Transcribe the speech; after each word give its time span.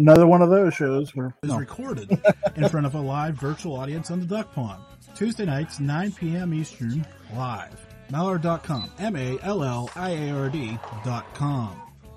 Another 0.00 0.26
one 0.26 0.40
of 0.40 0.48
those 0.48 0.72
shows 0.72 1.14
where 1.14 1.34
is 1.42 1.50
no. 1.50 1.58
recorded 1.58 2.18
in 2.56 2.66
front 2.70 2.86
of 2.86 2.94
a 2.94 3.00
live 3.00 3.34
virtual 3.34 3.76
audience 3.76 4.10
on 4.10 4.18
the 4.18 4.24
Duck 4.24 4.54
Pond. 4.54 4.82
Tuesday 5.14 5.44
nights, 5.44 5.78
9 5.78 6.12
p.m. 6.12 6.54
Eastern, 6.54 7.06
live. 7.34 7.78
Malliard.com. 8.10 8.90
M-A-L-L-I-A-R-D.com. 8.98 9.42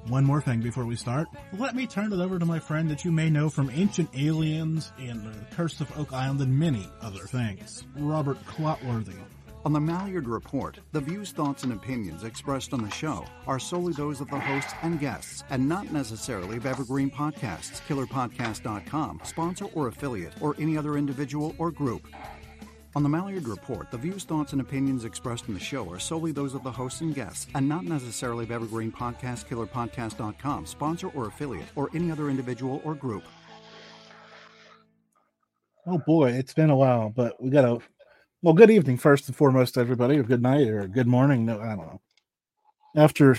One 0.08 0.24
more 0.24 0.40
thing 0.40 0.62
before 0.62 0.86
we 0.86 0.96
start. 0.96 1.27
Let 1.58 1.76
me 1.76 1.86
turn 1.86 2.14
it 2.14 2.22
over 2.22 2.40
to 2.40 2.46
my 2.46 2.60
friend 2.60 2.90
that 2.90 3.04
you 3.04 3.12
may 3.12 3.30
know 3.30 3.50
from 3.50 3.70
Ancient 3.70 4.10
Aliens 4.18 4.94
and 4.98 5.22
The 5.22 5.34
Curse 5.54 5.82
of 5.82 5.91
Oak 5.98 6.13
Island 6.13 6.40
and 6.40 6.58
many 6.58 6.88
other 7.02 7.26
things. 7.26 7.84
Robert 7.98 8.41
Clotworthy. 8.46 9.20
On 9.66 9.72
the 9.72 9.80
Malliard 9.80 10.27
Report, 10.27 10.77
the 10.91 10.99
views, 10.99 11.31
thoughts, 11.31 11.63
and 11.63 11.71
opinions 11.71 12.26
expressed 12.26 12.73
on 12.73 12.84
the 12.84 12.90
show 12.90 13.23
are 13.48 13.59
solely 13.59 13.94
those 13.94 14.20
of 14.20 14.30
the 14.30 14.38
hosts 14.38 14.73
and 14.81 14.99
guests, 14.99 15.45
and 15.49 15.70
not 15.70 15.90
necessarily 15.90 16.58
of 16.58 16.66
Evergreen 16.66 17.09
Podcasts, 17.09 17.81
KillerPodcast.com, 17.88 19.21
sponsor 19.23 19.66
or 19.73 19.88
affiliate, 19.88 20.34
or 20.41 20.54
any 20.59 20.77
other 20.77 20.98
individual 20.98 21.55
or 21.57 21.71
group. 21.71 22.05
On 22.93 23.04
the 23.04 23.10
Malliard 23.10 23.48
Report, 23.48 23.90
the 23.90 23.98
views, 23.98 24.26
thoughts, 24.26 24.51
and 24.51 24.60
opinions 24.60 25.05
expressed 25.05 25.48
in 25.48 25.54
the 25.54 25.60
show 25.62 25.90
are 25.90 25.99
solely 25.99 26.34
those 26.34 26.55
of 26.55 26.63
the 26.63 26.71
hosts 26.71 26.99
and 26.99 27.16
guests, 27.16 27.48
and 27.55 27.68
not 27.68 27.85
necessarily 27.85 28.43
of 28.43 28.51
Evergreen 28.51 28.91
Podcast, 28.91 29.45
KillerPodcast.com, 29.45 30.66
sponsor 30.66 31.07
or 31.16 31.27
affiliate, 31.27 31.70
or 31.77 31.90
any 31.95 32.12
other 32.12 32.29
individual 32.29 32.82
or 32.84 32.95
group. 32.95 33.23
Oh 35.85 35.99
boy, 35.99 36.32
it's 36.32 36.54
been 36.54 36.70
a 36.70 36.76
while, 36.76 37.10
but 37.10 37.41
we 37.41 37.49
got 37.49 37.62
to. 37.62 37.82
Well, 38.44 38.54
good 38.54 38.72
evening 38.72 38.98
first 38.98 39.30
and 39.30 39.36
foremost, 39.38 39.77
everybody, 39.77 40.18
or 40.18 40.24
good 40.24 40.41
night, 40.41 40.68
or 40.68 40.86
good 40.86 41.08
morning. 41.08 41.46
No, 41.46 41.62
I 41.62 41.77
don't 41.77 41.77
know. 41.77 42.02
After 42.94 43.38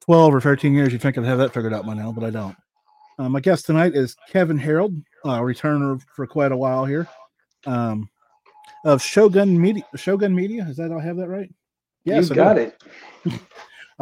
twelve 0.00 0.34
or 0.34 0.40
thirteen 0.40 0.72
years, 0.72 0.94
you 0.94 0.98
think 0.98 1.18
I'd 1.18 1.26
have 1.26 1.36
that 1.36 1.52
figured 1.52 1.74
out 1.74 1.84
by 1.84 1.92
now, 1.92 2.10
but 2.10 2.24
I 2.24 2.30
don't. 2.30 2.56
Uh, 3.18 3.28
my 3.28 3.40
guest 3.40 3.66
tonight 3.66 3.94
is 3.94 4.16
Kevin 4.30 4.56
Harold, 4.56 4.94
uh, 5.26 5.40
returner 5.40 6.02
for 6.16 6.26
quite 6.26 6.52
a 6.52 6.56
while 6.56 6.86
here, 6.86 7.06
um, 7.66 8.08
of 8.86 9.02
Showgun 9.02 9.60
Media. 9.60 9.84
Showgun 9.94 10.34
Media, 10.34 10.64
is 10.66 10.78
that 10.78 10.90
I 10.90 11.02
have 11.02 11.18
that 11.18 11.28
right? 11.28 11.52
Yes, 12.04 12.30
you 12.30 12.34
got 12.34 12.56
it. 12.56 12.82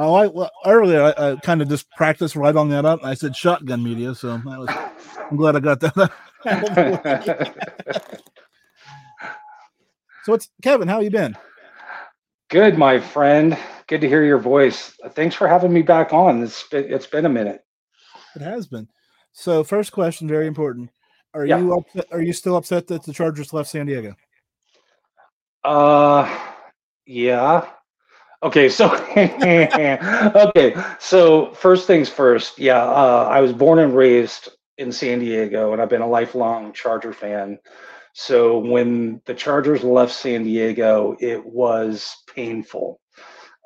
Oh, 0.01 0.15
I 0.15 0.29
well, 0.29 0.53
earlier 0.65 1.03
I, 1.03 1.33
I 1.33 1.37
kind 1.43 1.61
of 1.61 1.69
just 1.69 1.91
practiced 1.91 2.37
right 2.37 2.55
on 2.55 2.69
that 2.69 2.85
up. 2.85 3.01
I 3.03 3.15
said 3.15 3.35
Shotgun 3.35 3.83
Media, 3.83 4.15
so 4.15 4.41
was. 4.45 4.69
I'm 5.29 5.37
glad 5.37 5.57
I 5.57 5.59
got 5.59 5.81
that. 5.81 6.13
so 10.29 10.35
it's 10.35 10.51
Kevin. 10.63 10.89
How 10.89 11.01
you 11.01 11.09
been? 11.09 11.35
Good, 12.51 12.77
my 12.77 13.01
friend. 13.01 13.57
Good 13.87 14.03
to 14.03 14.09
hear 14.09 14.23
your 14.23 14.37
voice. 14.37 14.95
Thanks 15.13 15.35
for 15.35 15.49
having 15.49 15.73
me 15.73 15.81
back 15.81 16.13
on. 16.13 16.43
It's 16.43 16.69
been, 16.69 16.85
it's 16.93 17.07
been 17.07 17.25
a 17.25 17.31
minute. 17.31 17.65
It 18.37 18.43
has 18.43 18.67
been. 18.67 18.89
So, 19.33 19.65
first 19.65 19.91
question, 19.91 20.29
very 20.29 20.47
important. 20.47 20.91
Are 21.33 21.47
yeah. 21.47 21.57
you 21.57 21.73
upset, 21.73 22.05
are 22.13 22.21
you 22.21 22.35
still 22.35 22.57
upset 22.57 22.89
that 22.89 23.05
the 23.05 23.13
Chargers 23.15 23.55
left 23.55 23.71
San 23.71 23.87
Diego? 23.87 24.17
Uh, 25.65 26.31
yeah. 27.07 27.67
Okay, 28.43 28.69
so 28.69 28.95
okay, 29.17 30.75
so 30.99 31.55
first 31.55 31.87
things 31.87 32.11
first. 32.11 32.59
Yeah, 32.59 32.83
uh, 32.83 33.29
I 33.31 33.41
was 33.41 33.55
born 33.55 33.79
and 33.79 33.97
raised 33.97 34.51
in 34.77 34.93
San 34.93 35.21
Diego, 35.21 35.73
and 35.73 35.81
I've 35.81 35.89
been 35.89 36.03
a 36.03 36.07
lifelong 36.07 36.75
Charger 36.75 37.15
fan. 37.15 37.59
So 38.15 38.59
when 38.59 39.21
the 39.27 39.35
Chargers 39.35 39.85
left 39.85 40.13
San 40.13 40.45
Diego, 40.45 41.17
it 41.21 41.45
was 41.45 42.17
painful. 42.35 43.01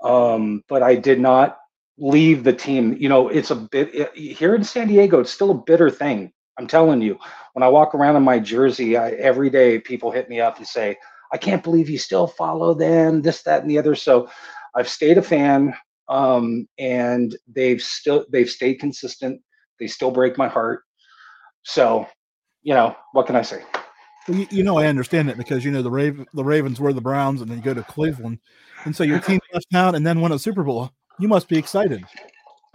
Um, 0.05 0.63
but 0.69 0.83
I 0.83 0.95
did 0.97 1.21
not 1.21 1.59
leave 1.99 2.45
the 2.45 2.53
team. 2.53 2.97
You 2.99 3.09
know, 3.09 3.29
it's 3.29 3.51
a 3.51 3.57
bit 3.57 3.95
it, 3.95 4.15
here 4.15 4.55
in 4.55 4.65
San 4.65 4.89
Diego. 4.89 5.21
It's 5.21 5.33
still 5.33 5.51
a 5.51 5.63
bitter 5.67 5.91
thing. 5.91 6.33
I'm 6.59 6.67
telling 6.67 7.01
you. 7.01 7.19
When 7.55 7.63
I 7.63 7.69
walk 7.69 7.95
around 7.95 8.17
in 8.17 8.23
my 8.23 8.39
jersey, 8.39 8.97
I, 8.97 9.11
every 9.13 9.51
day 9.51 9.79
people 9.79 10.11
hit 10.11 10.29
me 10.29 10.41
up 10.41 10.59
and 10.59 10.67
say, 10.67 10.97
"I 11.33 11.39
can't 11.39 11.63
believe 11.63 11.89
you 11.89 11.99
still 11.99 12.27
follow 12.27 12.75
them." 12.75 13.23
This, 13.23 13.43
that, 13.43 13.63
and 13.63 13.71
the 13.71 13.79
other. 13.79 13.95
So 13.95 14.29
I've 14.75 14.89
stayed 14.89 15.19
a 15.19 15.23
fan, 15.23 15.75
um, 16.09 16.67
and 16.79 17.37
they've 17.47 17.81
still 17.81 18.27
they've 18.31 18.51
stayed 18.51 18.77
consistent. 18.77 19.41
They 19.79 19.87
still 19.87 20.11
break 20.11 20.37
my 20.39 20.49
heart. 20.49 20.83
So, 21.65 22.07
you 22.63 22.75
know, 22.75 22.97
what 23.13 23.27
can 23.27 23.37
I 23.37 23.43
say? 23.43 23.63
Well, 24.29 24.39
you, 24.39 24.47
you, 24.51 24.63
know, 24.63 24.79
I 24.79 24.87
understand 24.87 25.29
it 25.31 25.37
because 25.37 25.65
you 25.65 25.73
know 25.73 25.83
the 25.83 25.91
Raven, 25.91 26.27
the 26.33 26.45
Ravens 26.45 26.81
were 26.81 26.93
the 26.93 27.01
Browns, 27.01 27.41
and 27.41 27.51
then 27.51 27.59
you 27.59 27.65
go 27.65 27.75
to 27.75 27.83
Cleveland, 27.83 28.39
and 28.85 28.95
so 28.95 29.03
your 29.03 29.19
team 29.19 29.41
left 29.53 29.67
town 29.73 29.97
and 29.97 30.07
then 30.07 30.21
won 30.21 30.31
a 30.33 30.39
Super 30.39 30.63
Bowl. 30.63 30.93
You 31.19 31.27
must 31.29 31.49
be 31.49 31.59
excited, 31.59 32.05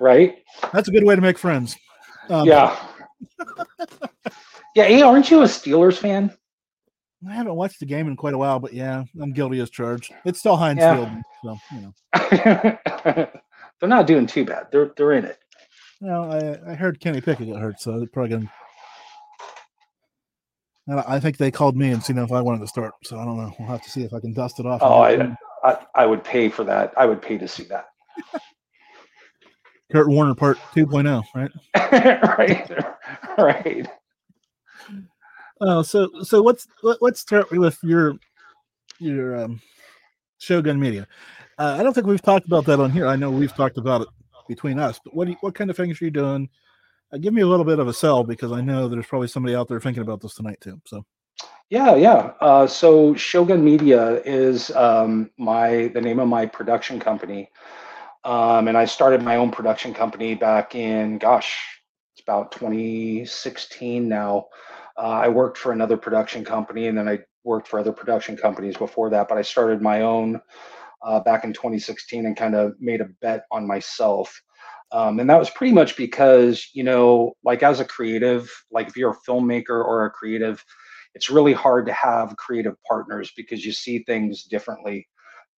right? 0.00 0.38
That's 0.72 0.88
a 0.88 0.90
good 0.90 1.04
way 1.04 1.14
to 1.14 1.20
make 1.20 1.38
friends. 1.38 1.76
Um, 2.28 2.46
yeah. 2.46 2.76
yeah. 4.74 4.84
Hey, 4.84 5.02
aren't 5.02 5.30
you 5.30 5.42
a 5.42 5.44
Steelers 5.44 5.96
fan? 5.96 6.36
I 7.28 7.34
haven't 7.34 7.54
watched 7.54 7.80
the 7.80 7.86
game 7.86 8.06
in 8.08 8.16
quite 8.16 8.34
a 8.34 8.38
while, 8.38 8.60
but 8.60 8.72
yeah, 8.72 9.04
I'm 9.20 9.32
guilty 9.32 9.60
as 9.60 9.70
charged. 9.70 10.12
It's 10.24 10.40
still 10.40 10.56
Heinz 10.56 10.78
yeah. 10.80 10.94
Field, 10.94 11.10
so 11.42 11.58
you 11.72 11.80
know. 11.80 13.28
they're 13.80 13.88
not 13.88 14.06
doing 14.06 14.26
too 14.26 14.44
bad. 14.44 14.66
They're 14.70 14.92
they're 14.96 15.12
in 15.12 15.24
it. 15.24 15.38
No, 16.00 16.30
I, 16.30 16.72
I 16.72 16.74
heard 16.74 17.00
Kenny 17.00 17.20
Pickett 17.20 17.50
got 17.50 17.60
hurt, 17.60 17.80
so 17.80 17.98
they're 17.98 18.08
probably 18.08 18.30
gonna. 18.30 18.52
And 20.86 21.00
I 21.00 21.20
think 21.20 21.36
they 21.36 21.50
called 21.50 21.76
me 21.76 21.90
and 21.90 22.02
seen 22.02 22.18
if 22.18 22.32
I 22.32 22.40
wanted 22.40 22.60
to 22.60 22.66
start. 22.66 22.94
So 23.04 23.18
I 23.18 23.24
don't 23.24 23.36
know. 23.36 23.52
We'll 23.58 23.68
have 23.68 23.82
to 23.82 23.90
see 23.90 24.04
if 24.04 24.14
I 24.14 24.20
can 24.20 24.32
dust 24.32 24.58
it 24.58 24.66
off. 24.66 24.80
Oh, 24.82 25.00
I, 25.00 25.36
I, 25.62 25.78
I 25.94 26.06
would 26.06 26.24
pay 26.24 26.48
for 26.48 26.64
that. 26.64 26.94
I 26.96 27.04
would 27.04 27.20
pay 27.20 27.36
to 27.36 27.48
see 27.48 27.64
that. 27.64 27.88
Kurt 29.92 30.08
Warner 30.08 30.34
Part 30.34 30.58
2.0, 30.74 31.24
right? 31.34 31.50
right, 32.38 32.84
right. 33.38 33.88
Oh, 35.60 35.82
so 35.82 36.08
so 36.22 36.40
let's 36.40 36.68
let, 36.82 37.02
let's 37.02 37.20
start 37.20 37.50
with 37.50 37.78
your 37.82 38.14
your 39.00 39.44
um, 39.44 39.60
Showgun 40.38 40.78
Media. 40.78 41.08
Uh, 41.58 41.76
I 41.78 41.82
don't 41.82 41.92
think 41.92 42.06
we've 42.06 42.22
talked 42.22 42.46
about 42.46 42.64
that 42.66 42.78
on 42.78 42.92
here. 42.92 43.08
I 43.08 43.16
know 43.16 43.30
we've 43.30 43.54
talked 43.54 43.76
about 43.76 44.02
it 44.02 44.08
between 44.48 44.78
us, 44.78 45.00
but 45.04 45.14
what 45.14 45.28
you, 45.28 45.36
what 45.40 45.54
kind 45.54 45.70
of 45.70 45.76
things 45.76 46.00
are 46.00 46.04
you 46.04 46.10
doing? 46.10 46.48
Uh, 47.12 47.18
give 47.18 47.32
me 47.32 47.42
a 47.42 47.46
little 47.46 47.64
bit 47.64 47.78
of 47.78 47.88
a 47.88 47.92
sell 47.92 48.24
because 48.24 48.52
I 48.52 48.60
know 48.60 48.88
there's 48.88 49.06
probably 49.06 49.28
somebody 49.28 49.54
out 49.54 49.68
there 49.68 49.80
thinking 49.80 50.02
about 50.02 50.20
this 50.20 50.34
tonight 50.34 50.60
too. 50.60 50.80
So. 50.86 51.04
Yeah, 51.70 51.96
yeah. 51.96 52.32
Uh, 52.40 52.66
so 52.66 53.14
Showgun 53.14 53.62
Media 53.62 54.22
is 54.22 54.70
um, 54.70 55.30
my 55.36 55.88
the 55.88 56.00
name 56.00 56.18
of 56.18 56.26
my 56.26 56.46
production 56.46 56.98
company, 56.98 57.50
um, 58.24 58.68
and 58.68 58.76
I 58.76 58.86
started 58.86 59.22
my 59.22 59.36
own 59.36 59.50
production 59.50 59.92
company 59.92 60.34
back 60.34 60.74
in 60.74 61.18
gosh, 61.18 61.62
it's 62.14 62.22
about 62.22 62.52
2016 62.52 64.08
now. 64.08 64.46
Uh, 64.96 65.02
I 65.02 65.28
worked 65.28 65.58
for 65.58 65.72
another 65.72 65.98
production 65.98 66.42
company, 66.42 66.88
and 66.88 66.96
then 66.96 67.06
I 67.06 67.20
worked 67.44 67.68
for 67.68 67.78
other 67.78 67.92
production 67.92 68.36
companies 68.36 68.76
before 68.76 69.10
that. 69.10 69.28
But 69.28 69.36
I 69.38 69.42
started 69.42 69.82
my 69.82 70.00
own 70.00 70.40
uh, 71.02 71.20
back 71.20 71.44
in 71.44 71.52
2016 71.52 72.26
and 72.26 72.36
kind 72.36 72.54
of 72.54 72.72
made 72.80 73.00
a 73.00 73.08
bet 73.20 73.44
on 73.50 73.66
myself. 73.66 74.40
Um, 74.90 75.20
and 75.20 75.28
that 75.28 75.38
was 75.38 75.50
pretty 75.50 75.72
much 75.72 75.96
because, 75.96 76.70
you 76.72 76.82
know, 76.82 77.34
like 77.44 77.62
as 77.62 77.80
a 77.80 77.84
creative, 77.84 78.50
like 78.70 78.88
if 78.88 78.96
you're 78.96 79.12
a 79.12 79.30
filmmaker 79.30 79.84
or 79.84 80.06
a 80.06 80.10
creative, 80.10 80.64
it's 81.14 81.30
really 81.30 81.52
hard 81.52 81.86
to 81.86 81.92
have 81.92 82.36
creative 82.36 82.74
partners 82.88 83.32
because 83.36 83.64
you 83.64 83.72
see 83.72 84.00
things 84.04 84.44
differently. 84.44 85.06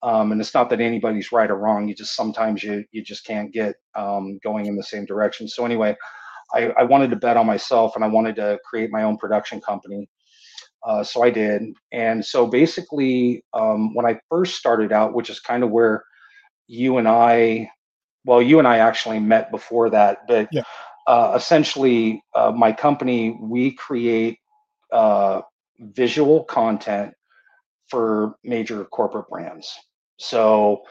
Um, 0.03 0.33
and 0.33 0.41
it's 0.41 0.55
not 0.55 0.71
that 0.71 0.81
anybody's 0.81 1.31
right 1.31 1.51
or 1.51 1.57
wrong. 1.57 1.87
You 1.87 1.95
just 1.95 2.17
sometimes 2.17 2.65
you 2.65 2.85
you 2.91 3.03
just 3.03 3.27
can't 3.27 3.53
get 3.53 3.75
um, 3.95 4.39
going 4.43 4.67
in 4.67 4.77
the 4.77 4.83
same 4.83 5.05
direction. 5.05 5.47
So 5.47 5.65
anyway, 5.65 5.95
I, 6.55 6.71
I 6.79 6.85
wanted 6.85 7.11
to 7.11 7.17
bet 7.17 7.37
on 7.37 7.47
myself 7.47 7.97
and 7.97 8.05
I 8.05 8.09
wanted 8.09 8.37
to 8.37 8.59
create 8.65 8.91
my 8.91 9.03
own 9.03 9.19
production 9.19 9.61
company. 9.61 10.09
Uh, 10.87 11.05
so 11.05 11.23
I 11.23 11.31
did. 11.31 11.75
And 11.93 12.25
so 12.25 12.47
basically, 12.47 13.45
um, 13.53 13.95
when 13.95 14.07
I 14.07 14.19
first 14.31 14.57
started 14.57 14.93
out, 14.93 15.15
which 15.15 15.31
is 15.31 15.41
kind 15.41 15.63
of 15.63 15.71
where 15.71 16.05
you 16.67 16.99
and 16.99 17.07
I, 17.07 17.71
well, 18.25 18.41
you 18.41 18.59
and 18.59 18.69
I 18.69 18.79
actually 18.79 19.19
met 19.19 19.51
before 19.51 19.91
that, 19.91 20.27
but 20.27 20.49
yeah. 20.53 20.63
uh, 21.07 21.35
essentially, 21.37 22.23
uh, 22.35 22.53
my 22.53 22.73
company, 22.73 23.39
we 23.41 23.73
create 23.73 24.39
uh, 24.93 25.43
visual 25.79 26.45
content 26.45 27.13
for 27.89 28.37
major 28.45 28.85
corporate 28.85 29.29
brands. 29.29 29.75
So 30.19 30.83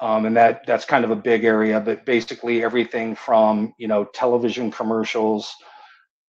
um, 0.00 0.24
and 0.24 0.36
that 0.36 0.62
that's 0.66 0.84
kind 0.84 1.04
of 1.04 1.10
a 1.10 1.16
big 1.16 1.44
area. 1.44 1.78
But 1.78 2.06
basically, 2.06 2.64
everything 2.64 3.14
from 3.14 3.74
you 3.78 3.86
know 3.86 4.04
television 4.04 4.70
commercials 4.70 5.52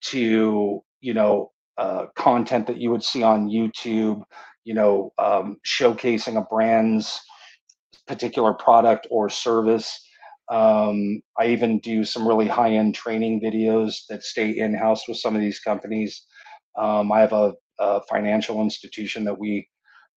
to 0.02 0.84
you 1.00 1.14
know 1.14 1.52
uh, 1.82 2.06
content 2.16 2.68
that 2.68 2.78
you 2.78 2.92
would 2.92 3.04
see 3.04 3.24
on 3.24 3.50
YouTube, 3.50 4.22
you 4.66 4.74
know, 4.76 5.12
um, 5.18 5.58
showcasing 5.66 6.38
a 6.38 6.42
brand's 6.42 7.20
particular 8.08 8.54
product 8.54 9.08
or 9.10 9.30
service. 9.30 10.00
Um, 10.52 11.22
I 11.40 11.48
even 11.48 11.80
do 11.80 12.04
some 12.04 12.28
really 12.28 12.48
high 12.48 12.74
end 12.74 12.94
training 12.94 13.42
videos 13.42 14.02
that 14.10 14.24
stay 14.24 14.52
in 14.60 14.76
house 14.76 15.08
with 15.08 15.18
some 15.18 15.34
of 15.34 15.42
these 15.42 15.60
companies. 15.60 16.24
Um, 16.78 17.12
I 17.12 17.20
have 17.22 17.34
a, 17.34 17.54
a, 17.80 18.02
financial 18.04 18.62
institution 18.62 19.24
that 19.24 19.40
we 19.40 19.68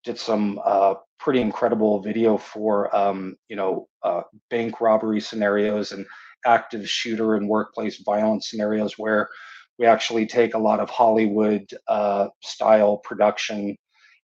did 0.04 0.20
some 0.20 0.60
uh, 0.66 0.96
pretty 1.18 1.40
incredible 1.40 2.02
video 2.02 2.38
for, 2.38 2.94
um, 2.94 3.38
you 3.48 3.56
know, 3.56 3.88
uh, 4.04 4.24
bank 4.50 4.82
robbery 4.82 5.22
scenarios 5.22 5.94
and 5.94 6.06
active 6.46 6.90
shooter 6.90 7.36
and 7.36 7.48
workplace 7.48 8.04
violence 8.04 8.50
scenarios 8.50 8.98
where 8.98 9.30
we 9.80 9.86
actually 9.86 10.26
take 10.26 10.54
a 10.54 10.60
lot 10.60 10.80
of 10.80 10.90
Hollywood 10.90 11.68
uh, 11.88 12.28
style 12.42 12.98
production 12.98 13.78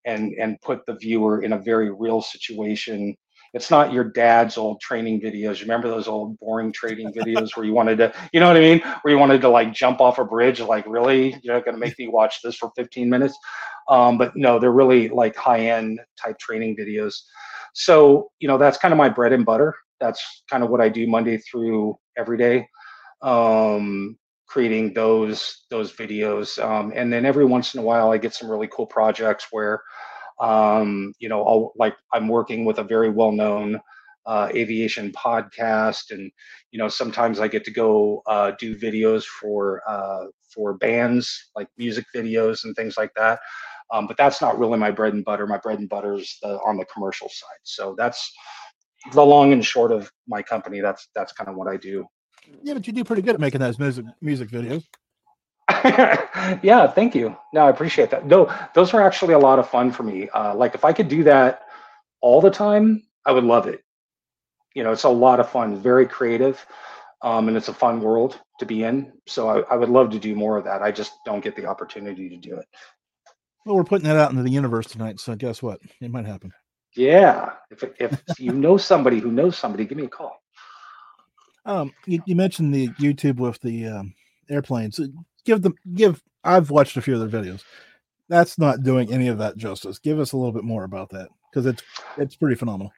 and 0.05 0.33
and 0.33 0.59
put 0.61 0.85
the 0.85 0.95
viewer 0.95 1.43
in 1.43 1.53
a 1.53 1.57
very 1.57 1.91
real 1.91 2.21
situation 2.21 3.15
it's 3.53 3.71
not 3.71 3.91
your 3.91 4.03
dad's 4.03 4.57
old 4.57 4.79
training 4.79 5.21
videos. 5.21 5.61
Remember 5.61 5.89
those 5.89 6.07
old 6.07 6.37
boring 6.39 6.71
training 6.71 7.11
videos 7.13 7.55
where 7.55 7.65
you 7.65 7.73
wanted 7.73 7.97
to, 7.97 8.13
you 8.31 8.39
know 8.39 8.47
what 8.47 8.57
I 8.57 8.61
mean? 8.61 8.79
Where 9.01 9.13
you 9.13 9.19
wanted 9.19 9.41
to 9.41 9.49
like 9.49 9.73
jump 9.73 10.01
off 10.01 10.19
a 10.19 10.25
bridge, 10.25 10.59
like 10.59 10.85
really, 10.87 11.35
you're 11.41 11.55
not 11.55 11.65
going 11.65 11.75
to 11.75 11.79
make 11.79 11.97
me 11.97 12.07
watch 12.07 12.41
this 12.43 12.55
for 12.55 12.71
15 12.75 13.09
minutes. 13.09 13.37
Um, 13.87 14.17
but 14.17 14.35
no, 14.35 14.59
they're 14.59 14.71
really 14.71 15.09
like 15.09 15.35
high 15.35 15.61
end 15.61 15.99
type 16.21 16.37
training 16.37 16.77
videos. 16.77 17.15
So, 17.73 18.29
you 18.39 18.47
know, 18.47 18.57
that's 18.57 18.77
kind 18.77 18.91
of 18.91 18.97
my 18.97 19.09
bread 19.09 19.33
and 19.33 19.45
butter. 19.45 19.75
That's 19.99 20.43
kind 20.49 20.63
of 20.63 20.69
what 20.69 20.81
I 20.81 20.89
do 20.89 21.07
Monday 21.07 21.37
through 21.37 21.97
every 22.17 22.37
day. 22.37 22.67
Um, 23.21 24.17
creating 24.49 24.93
those 24.93 25.65
those 25.69 25.93
videos 25.93 26.61
um, 26.63 26.91
and 26.95 27.13
then 27.13 27.25
every 27.25 27.45
once 27.45 27.73
in 27.73 27.79
a 27.79 27.83
while 27.83 28.11
i 28.11 28.17
get 28.17 28.33
some 28.33 28.49
really 28.49 28.67
cool 28.71 28.87
projects 28.87 29.47
where 29.51 29.81
um, 30.39 31.13
you 31.19 31.29
know, 31.29 31.43
I'll, 31.45 31.73
like 31.75 31.95
I'm 32.13 32.27
working 32.27 32.65
with 32.65 32.79
a 32.79 32.83
very 32.83 33.09
well-known 33.09 33.79
uh, 34.25 34.49
aviation 34.53 35.11
podcast, 35.11 36.11
and 36.11 36.31
you 36.71 36.79
know, 36.79 36.87
sometimes 36.87 37.39
I 37.39 37.47
get 37.47 37.63
to 37.65 37.71
go 37.71 38.21
uh, 38.25 38.51
do 38.59 38.75
videos 38.75 39.25
for 39.25 39.81
uh, 39.87 40.25
for 40.53 40.75
bands, 40.75 41.51
like 41.55 41.67
music 41.77 42.05
videos 42.15 42.63
and 42.63 42.75
things 42.75 42.97
like 42.97 43.11
that. 43.15 43.39
Um, 43.91 44.07
but 44.07 44.17
that's 44.17 44.39
not 44.39 44.59
really 44.59 44.77
my 44.77 44.91
bread 44.91 45.13
and 45.13 45.25
butter. 45.25 45.47
My 45.47 45.57
bread 45.57 45.79
and 45.79 45.89
butter 45.89 46.13
is 46.13 46.37
the, 46.43 46.59
on 46.59 46.77
the 46.77 46.85
commercial 46.85 47.27
side. 47.27 47.59
So 47.63 47.95
that's 47.97 48.31
the 49.13 49.25
long 49.25 49.51
and 49.51 49.65
short 49.65 49.91
of 49.91 50.11
my 50.27 50.41
company. 50.41 50.79
That's 50.79 51.09
that's 51.15 51.33
kind 51.33 51.49
of 51.49 51.55
what 51.55 51.67
I 51.67 51.75
do. 51.75 52.05
Yeah, 52.63 52.73
but 52.73 52.87
you 52.87 52.93
do 52.93 53.03
pretty 53.03 53.21
good 53.21 53.35
at 53.35 53.39
making 53.39 53.61
those 53.61 53.79
music 53.79 54.05
music 54.21 54.49
videos. 54.49 54.83
yeah, 56.63 56.87
thank 56.87 57.13
you. 57.13 57.35
No, 57.53 57.61
I 57.61 57.69
appreciate 57.69 58.09
that. 58.09 58.25
No, 58.25 58.51
those 58.73 58.93
are 58.93 59.01
actually 59.01 59.33
a 59.33 59.39
lot 59.39 59.59
of 59.59 59.69
fun 59.69 59.91
for 59.91 60.03
me. 60.03 60.27
Uh, 60.29 60.55
like 60.55 60.73
if 60.73 60.83
I 60.83 60.93
could 60.93 61.07
do 61.07 61.23
that 61.23 61.63
all 62.21 62.41
the 62.41 62.49
time, 62.49 63.03
I 63.25 63.31
would 63.31 63.43
love 63.43 63.67
it. 63.67 63.83
You 64.73 64.83
know, 64.83 64.91
it's 64.91 65.03
a 65.03 65.09
lot 65.09 65.39
of 65.39 65.49
fun, 65.49 65.79
very 65.79 66.05
creative, 66.05 66.65
um, 67.21 67.47
and 67.47 67.57
it's 67.57 67.67
a 67.67 67.73
fun 67.73 68.01
world 68.01 68.39
to 68.59 68.65
be 68.65 68.83
in. 68.83 69.13
So 69.27 69.47
I, 69.49 69.59
I 69.73 69.75
would 69.75 69.89
love 69.89 70.09
to 70.11 70.19
do 70.19 70.35
more 70.35 70.57
of 70.57 70.63
that. 70.65 70.81
I 70.81 70.91
just 70.91 71.13
don't 71.25 71.43
get 71.43 71.55
the 71.55 71.65
opportunity 71.65 72.29
to 72.29 72.37
do 72.37 72.55
it. 72.55 72.65
Well, 73.65 73.75
we're 73.75 73.83
putting 73.83 74.07
that 74.07 74.17
out 74.17 74.31
into 74.31 74.43
the 74.43 74.49
universe 74.49 74.87
tonight, 74.87 75.19
so 75.19 75.35
guess 75.35 75.61
what? 75.61 75.79
It 76.01 76.11
might 76.11 76.25
happen. 76.25 76.51
Yeah, 76.95 77.53
if 77.69 77.83
if 77.99 78.21
you 78.39 78.51
know 78.51 78.77
somebody 78.77 79.19
who 79.19 79.31
knows 79.31 79.57
somebody, 79.57 79.85
give 79.85 79.97
me 79.97 80.05
a 80.05 80.09
call. 80.09 80.38
Um, 81.69 81.93
you, 82.07 82.19
you 82.25 82.35
mentioned 82.35 82.73
the 82.73 82.87
YouTube 82.89 83.37
with 83.37 83.61
the 83.61 83.85
um, 83.85 84.15
airplanes 84.49 84.99
give 85.45 85.61
them 85.61 85.75
give 85.93 86.21
I've 86.43 86.71
watched 86.71 86.97
a 86.97 87.01
few 87.01 87.19
of 87.19 87.31
their 87.31 87.41
videos. 87.41 87.61
That's 88.27 88.57
not 88.57 88.81
doing 88.83 89.11
any 89.13 89.27
of 89.27 89.37
that 89.37 89.55
justice. 89.55 89.99
Give 89.99 90.19
us 90.19 90.31
a 90.31 90.37
little 90.37 90.51
bit 90.51 90.63
more 90.63 90.83
about 90.83 91.09
that 91.11 91.29
because 91.49 91.67
it's 91.67 91.83
it's 92.17 92.35
pretty 92.35 92.55
phenomenal. 92.55 92.91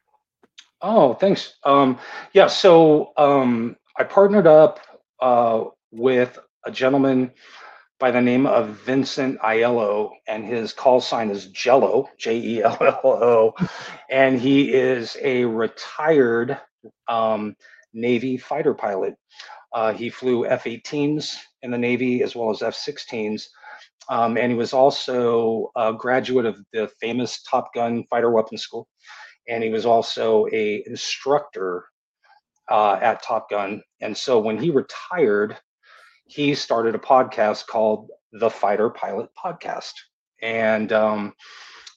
Oh, 0.81 1.13
thanks. 1.15 1.55
Um, 1.63 1.99
yeah, 2.33 2.47
so 2.47 3.11
um, 3.17 3.75
I 3.97 4.03
partnered 4.03 4.47
up 4.47 4.79
uh, 5.19 5.65
with 5.91 6.39
a 6.65 6.71
gentleman 6.71 7.31
by 7.99 8.09
the 8.09 8.21
name 8.21 8.47
of 8.47 8.69
Vincent 8.69 9.37
Aiello, 9.41 10.11
and 10.27 10.45
his 10.45 10.73
call 10.73 11.01
sign 11.01 11.29
is 11.29 11.47
Jello, 11.47 12.09
J 12.17 12.37
E 12.37 12.63
L 12.63 12.77
L 12.81 13.01
O, 13.05 13.53
and 14.09 14.39
he 14.39 14.73
is 14.73 15.17
a 15.21 15.43
retired 15.43 16.57
um, 17.09 17.55
Navy 17.93 18.37
fighter 18.37 18.73
pilot. 18.73 19.15
Uh, 19.73 19.93
he 19.93 20.09
flew 20.09 20.45
F 20.45 20.65
18s 20.65 21.35
in 21.61 21.71
the 21.71 21.77
Navy 21.77 22.23
as 22.23 22.35
well 22.35 22.49
as 22.49 22.61
F 22.61 22.75
16s. 22.75 23.43
Um, 24.09 24.37
and 24.37 24.51
he 24.51 24.57
was 24.57 24.73
also 24.73 25.71
a 25.75 25.93
graduate 25.93 26.45
of 26.45 26.57
the 26.73 26.89
famous 26.99 27.41
Top 27.43 27.73
Gun 27.73 28.03
Fighter 28.09 28.31
Weapons 28.31 28.61
School. 28.61 28.87
And 29.47 29.63
he 29.63 29.69
was 29.69 29.85
also 29.85 30.47
a 30.51 30.83
instructor 30.85 31.85
uh, 32.69 32.93
at 33.01 33.23
Top 33.23 33.49
Gun. 33.49 33.81
And 34.01 34.15
so 34.15 34.39
when 34.39 34.57
he 34.57 34.71
retired, 34.71 35.57
he 36.25 36.55
started 36.55 36.95
a 36.95 36.99
podcast 36.99 37.67
called 37.67 38.09
the 38.31 38.49
Fighter 38.49 38.89
Pilot 38.89 39.29
Podcast. 39.37 39.93
And 40.41 40.91
um, 40.91 41.33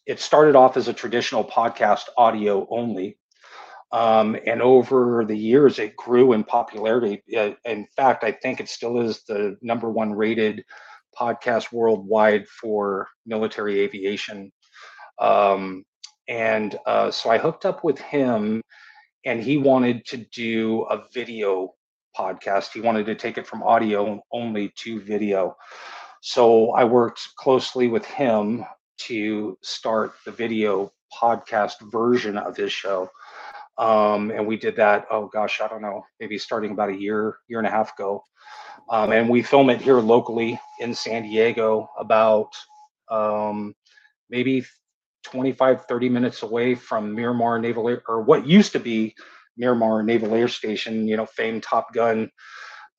it 0.07 0.21
started 0.21 0.57
off 0.57 0.77
as 0.77 0.89
a 0.89 0.93
traditional 0.93 1.45
podcast, 1.45 2.03
audio 2.17 2.67
only. 2.71 3.19
Um, 3.95 4.37
and 4.45 4.61
over 4.61 5.25
the 5.25 5.37
years, 5.37 5.79
it 5.79 5.95
grew 5.95 6.33
in 6.33 6.43
popularity. 6.43 7.23
In 7.65 7.87
fact, 7.97 8.25
I 8.25 8.33
think 8.33 8.59
it 8.59 8.69
still 8.69 9.01
is 9.01 9.23
the 9.23 9.57
number 9.63 9.89
one 9.89 10.13
rated 10.13 10.65
podcast 11.17 11.71
worldwide 11.71 12.49
for 12.49 13.07
military 13.25 13.79
aviation. 13.83 14.51
Um, 15.21 15.85
and 16.27 16.77
uh, 16.87 17.13
so 17.13 17.31
I 17.31 17.39
hooked 17.39 17.65
up 17.65 17.85
with 17.85 18.01
him, 18.01 18.63
and 19.25 19.41
he 19.41 19.59
wanted 19.59 20.05
to 20.07 20.17
do 20.17 20.83
a 20.91 21.05
video 21.13 21.75
podcast. 22.19 22.73
He 22.73 22.81
wanted 22.81 23.07
to 23.07 23.15
take 23.15 23.39
it 23.39 23.47
from 23.47 23.63
audio 23.63 24.21
only 24.33 24.73
to 24.79 25.01
video. 25.03 25.55
So 26.21 26.73
I 26.73 26.83
worked 26.83 27.21
closely 27.37 27.87
with 27.87 28.05
him 28.07 28.65
to 29.07 29.57
start 29.63 30.15
the 30.25 30.33
video 30.33 30.93
podcast 31.13 31.75
version 31.93 32.37
of 32.37 32.57
his 32.57 32.73
show. 32.73 33.09
Um, 33.77 34.31
and 34.31 34.47
we 34.47 34.57
did 34.57 34.77
that, 34.77 35.07
oh 35.11 35.29
gosh, 35.33 35.61
I 35.61 35.69
don't 35.69 35.83
know, 35.83 36.05
maybe 36.21 36.39
starting 36.39 36.73
about 36.73 36.91
a 36.91 36.97
year, 36.97 37.39
year 37.49 37.59
and 37.59 37.67
a 37.67 37.71
half 37.71 37.93
ago. 37.95 38.23
Um, 38.91 39.13
and 39.13 39.29
we 39.29 39.43
film 39.43 39.71
it 39.71 39.81
here 39.81 40.01
locally 40.01 40.61
in 40.81 40.95
San 40.95 41.23
Diego, 41.23 41.89
about 41.99 42.53
um, 43.11 43.75
maybe 44.31 44.65
25, 45.25 45.87
30 45.87 46.09
minutes 46.09 46.43
away 46.43 46.75
from 46.75 47.15
Miramar 47.15 47.59
Naval 47.59 47.89
Air, 47.89 48.03
or 48.07 48.23
what 48.23 48.47
used 48.47 48.73
to 48.73 48.81
be 48.81 49.15
Miramar 49.57 50.03
Naval 50.03 50.35
Air 50.35 50.49
Station, 50.49 51.09
you 51.09 51.17
know, 51.17 51.27
famed 51.27 51.63
Top 51.63 51.93
Gun 51.95 52.31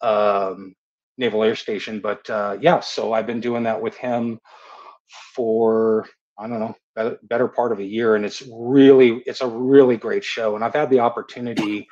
um, 0.02 0.74
Naval 1.18 1.44
Air 1.44 1.56
Station. 1.56 2.00
But 2.00 2.28
uh, 2.30 2.58
yeah, 2.60 2.80
so 2.80 3.14
I've 3.14 3.28
been 3.28 3.42
doing 3.42 3.64
that 3.64 3.82
with 3.82 3.96
him 3.96 4.40
for 5.36 6.08
I 6.38 6.48
don't 6.48 6.60
know, 6.60 6.76
better, 6.96 7.48
part 7.48 7.72
of 7.72 7.80
a 7.80 7.84
year, 7.84 8.16
and 8.16 8.26
it's 8.26 8.44
really 8.52 9.22
it's 9.26 9.42
a 9.42 9.48
really 9.48 9.98
great 9.98 10.24
show. 10.24 10.56
And 10.56 10.64
I've 10.64 10.74
had 10.74 10.90
the 10.90 11.00
opportunity 11.00 11.88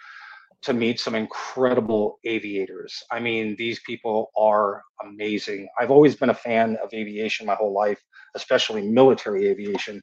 to 0.64 0.74
meet 0.74 1.00
some 1.00 1.14
incredible 1.14 2.20
aviators. 2.24 3.04
I 3.12 3.20
mean, 3.20 3.56
these 3.58 3.80
people 3.86 4.32
are 4.38 4.82
amazing. 5.04 5.68
I've 5.78 5.92
always 5.92 6.16
been 6.16 6.30
a 6.30 6.34
fan 6.34 6.78
of 6.82 6.94
aviation 6.94 7.46
my 7.46 7.56
whole 7.56 7.74
life, 7.74 8.02
especially 8.36 8.82
military 8.82 9.48
aviation, 9.48 10.02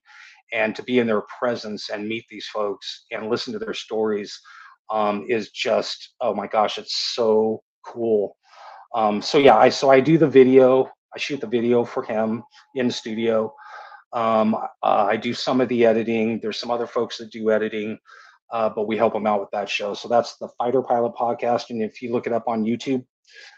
and 0.52 0.76
to 0.76 0.83
be 0.83 0.99
in 0.99 1.07
their 1.07 1.23
presence 1.38 1.88
and 1.88 2.07
meet 2.07 2.25
these 2.28 2.47
folks 2.47 3.07
and 3.11 3.30
listen 3.30 3.52
to 3.54 3.59
their 3.59 3.75
stories 3.75 4.38
um, 4.90 5.25
is 5.28 5.50
just 5.50 6.14
oh 6.21 6.35
my 6.35 6.47
gosh, 6.47 6.78
it's 6.78 7.14
so 7.14 7.62
cool. 7.85 8.37
Um, 8.95 9.23
so 9.23 9.38
yeah, 9.38 9.57
I 9.57 9.69
so 9.69 9.90
I 9.90 10.00
do 10.00 10.19
the 10.19 10.28
video. 10.28 10.90
I 11.14 11.19
shoot 11.19 11.40
the 11.40 11.47
video 11.47 11.85
for 11.85 12.02
him 12.02 12.42
in 12.75 12.88
the 12.88 12.92
studio. 12.92 13.52
Um, 14.12 14.54
uh, 14.54 14.66
I 14.82 15.16
do 15.16 15.34
some 15.34 15.60
of 15.60 15.68
the 15.68 15.86
editing. 15.86 16.40
There's 16.40 16.58
some 16.58 16.70
other 16.70 16.86
folks 16.86 17.18
that 17.18 17.30
do 17.30 17.50
editing, 17.50 17.98
uh, 18.52 18.70
but 18.70 18.86
we 18.86 18.96
help 18.96 19.12
them 19.12 19.26
out 19.26 19.40
with 19.40 19.50
that 19.52 19.68
show. 19.68 19.94
So 19.94 20.08
that's 20.08 20.36
the 20.36 20.48
Fighter 20.58 20.82
Pilot 20.82 21.14
podcast. 21.14 21.70
And 21.70 21.82
if 21.82 22.02
you 22.02 22.12
look 22.12 22.26
it 22.26 22.32
up 22.32 22.48
on 22.48 22.64
YouTube, 22.64 23.04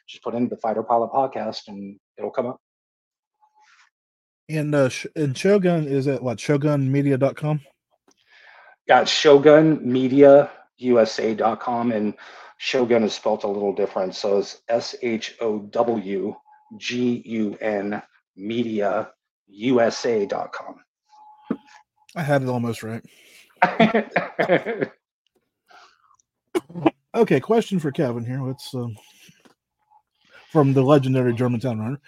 just 0.08 0.22
put 0.22 0.34
in 0.34 0.48
the 0.48 0.56
Fighter 0.56 0.82
Pilot 0.82 1.10
podcast 1.10 1.68
and 1.68 1.98
it'll 2.18 2.30
come 2.30 2.46
up. 2.46 2.60
And 4.48 4.74
uh, 4.74 4.90
and 5.16 5.38
Showgun 5.38 5.86
is 5.86 6.08
at 6.08 6.22
what 6.22 6.38
showgunmedia.com? 6.38 7.60
Yeah, 8.88 9.02
showgunmediausa.com 9.02 11.92
and 11.92 12.14
Showgun 12.58 13.04
is 13.04 13.14
spelled 13.14 13.44
a 13.44 13.48
little 13.48 13.72
different. 13.72 14.14
So 14.14 14.38
it's 14.38 14.60
S 14.68 14.94
H 15.00 15.36
O 15.40 15.60
W 15.60 16.34
G 16.76 17.22
U 17.24 17.56
N 17.60 18.02
media 18.36 19.08
usa.com. 19.52 20.76
I 22.16 22.22
had 22.22 22.42
it 22.42 22.48
almost 22.48 22.82
right. 22.82 23.02
Okay, 27.14 27.40
question 27.40 27.78
for 27.78 27.92
Kevin 27.92 28.24
here. 28.24 28.42
Let's 28.42 28.74
um, 28.74 28.96
from 30.50 30.72
the 30.72 30.82
legendary 30.82 31.34
Germantown 31.34 31.78
runner. 31.78 32.00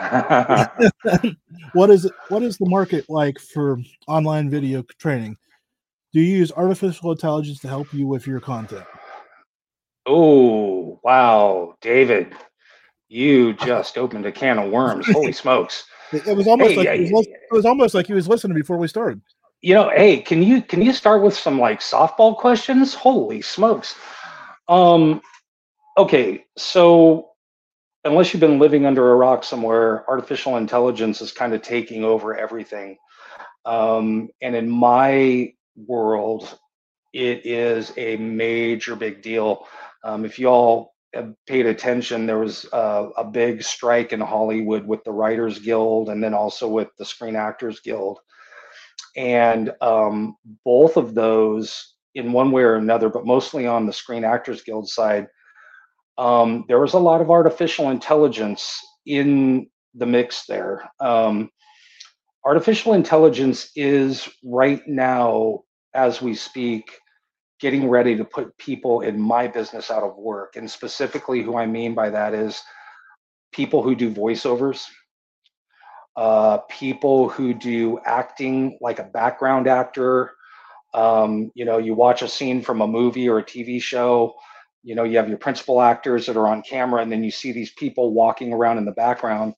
what 1.74 1.90
is 1.90 2.10
what 2.28 2.42
is 2.42 2.58
the 2.58 2.68
market 2.68 3.08
like 3.08 3.38
for 3.38 3.78
online 4.08 4.50
video 4.50 4.82
training? 4.98 5.36
Do 6.12 6.20
you 6.20 6.38
use 6.38 6.50
artificial 6.52 7.12
intelligence 7.12 7.60
to 7.60 7.68
help 7.68 7.92
you 7.92 8.08
with 8.08 8.26
your 8.26 8.40
content? 8.40 8.84
Oh, 10.06 10.98
wow, 11.04 11.74
David, 11.80 12.34
you 13.08 13.52
just 13.52 13.98
opened 13.98 14.26
a 14.26 14.32
can 14.32 14.58
of 14.58 14.72
worms. 14.72 15.06
Holy 15.06 15.32
smokes. 15.32 15.84
It, 16.12 16.36
was 16.36 16.46
almost 16.46 16.70
hey, 16.72 16.76
like 16.76 16.88
it 16.88 17.12
was, 17.12 17.26
it 17.26 17.52
was 17.52 17.64
almost 17.64 17.94
like 17.94 18.06
he 18.06 18.14
was 18.14 18.28
listening 18.28 18.56
before 18.56 18.76
we 18.76 18.88
started. 18.88 19.20
You 19.60 19.74
know, 19.74 19.90
hey, 19.90 20.20
can 20.20 20.42
you 20.42 20.62
can 20.62 20.80
you 20.80 20.92
start 20.92 21.22
with 21.22 21.34
some 21.34 21.58
like 21.58 21.80
softball 21.80 22.36
questions? 22.36 22.94
Holy 22.94 23.42
smokes. 23.42 23.94
Um 24.68 25.20
okay, 25.96 26.44
so 26.56 27.30
unless 28.04 28.32
you've 28.32 28.40
been 28.40 28.58
living 28.58 28.86
under 28.86 29.12
a 29.12 29.16
rock 29.16 29.44
somewhere, 29.44 30.08
artificial 30.08 30.56
intelligence 30.56 31.20
is 31.20 31.32
kind 31.32 31.52
of 31.52 31.62
taking 31.62 32.04
over 32.04 32.36
everything. 32.36 32.96
Um, 33.64 34.30
and 34.40 34.54
in 34.56 34.70
my 34.70 35.52
world, 35.76 36.58
it 37.12 37.44
is 37.44 37.92
a 37.96 38.16
major 38.16 38.96
big 38.96 39.22
deal. 39.22 39.66
Um, 40.04 40.24
if 40.24 40.38
you 40.38 40.48
all 40.48 40.94
paid 41.46 41.66
attention, 41.66 42.26
there 42.26 42.38
was 42.38 42.66
uh, 42.72 43.08
a 43.16 43.24
big 43.24 43.62
strike 43.62 44.12
in 44.12 44.20
Hollywood 44.20 44.86
with 44.86 45.02
the 45.04 45.12
Writers 45.12 45.58
Guild 45.58 46.08
and 46.10 46.22
then 46.22 46.34
also 46.34 46.68
with 46.68 46.88
the 46.98 47.04
Screen 47.04 47.36
Actors 47.36 47.80
Guild. 47.80 48.18
And 49.16 49.72
um, 49.80 50.36
both 50.64 50.96
of 50.96 51.14
those, 51.14 51.94
in 52.14 52.32
one 52.32 52.50
way 52.50 52.62
or 52.62 52.76
another, 52.76 53.08
but 53.08 53.26
mostly 53.26 53.66
on 53.66 53.86
the 53.86 53.92
Screen 53.92 54.24
Actors 54.24 54.62
Guild 54.62 54.88
side, 54.88 55.26
um, 56.18 56.64
there 56.68 56.80
was 56.80 56.94
a 56.94 56.98
lot 56.98 57.20
of 57.20 57.30
artificial 57.30 57.90
intelligence 57.90 58.78
in 59.06 59.68
the 59.94 60.06
mix 60.06 60.46
there. 60.46 60.90
Um, 61.00 61.50
artificial 62.44 62.94
intelligence 62.94 63.70
is 63.76 64.28
right 64.44 64.82
now, 64.86 65.60
as 65.94 66.20
we 66.20 66.34
speak, 66.34 66.90
getting 67.60 67.88
ready 67.88 68.16
to 68.16 68.24
put 68.24 68.56
people 68.58 69.00
in 69.00 69.20
my 69.20 69.48
business 69.48 69.90
out 69.90 70.02
of 70.02 70.16
work. 70.16 70.56
And 70.56 70.70
specifically, 70.70 71.42
who 71.42 71.56
I 71.56 71.66
mean 71.66 71.94
by 71.94 72.10
that 72.10 72.34
is 72.34 72.62
people 73.52 73.82
who 73.82 73.94
do 73.94 74.12
voiceovers, 74.12 74.84
uh, 76.16 76.58
people 76.68 77.28
who 77.28 77.54
do 77.54 77.98
acting 78.04 78.78
like 78.80 78.98
a 78.98 79.04
background 79.04 79.66
actor. 79.66 80.32
Um, 80.94 81.50
you 81.54 81.64
know, 81.64 81.78
you 81.78 81.94
watch 81.94 82.22
a 82.22 82.28
scene 82.28 82.62
from 82.62 82.80
a 82.80 82.86
movie 82.86 83.28
or 83.28 83.38
a 83.38 83.44
TV 83.44 83.80
show 83.82 84.34
you 84.82 84.94
know 84.94 85.04
you 85.04 85.16
have 85.16 85.28
your 85.28 85.38
principal 85.38 85.82
actors 85.82 86.26
that 86.26 86.36
are 86.36 86.46
on 86.46 86.62
camera 86.62 87.02
and 87.02 87.10
then 87.10 87.24
you 87.24 87.30
see 87.30 87.52
these 87.52 87.72
people 87.72 88.12
walking 88.12 88.52
around 88.52 88.78
in 88.78 88.84
the 88.84 88.92
background 88.92 89.54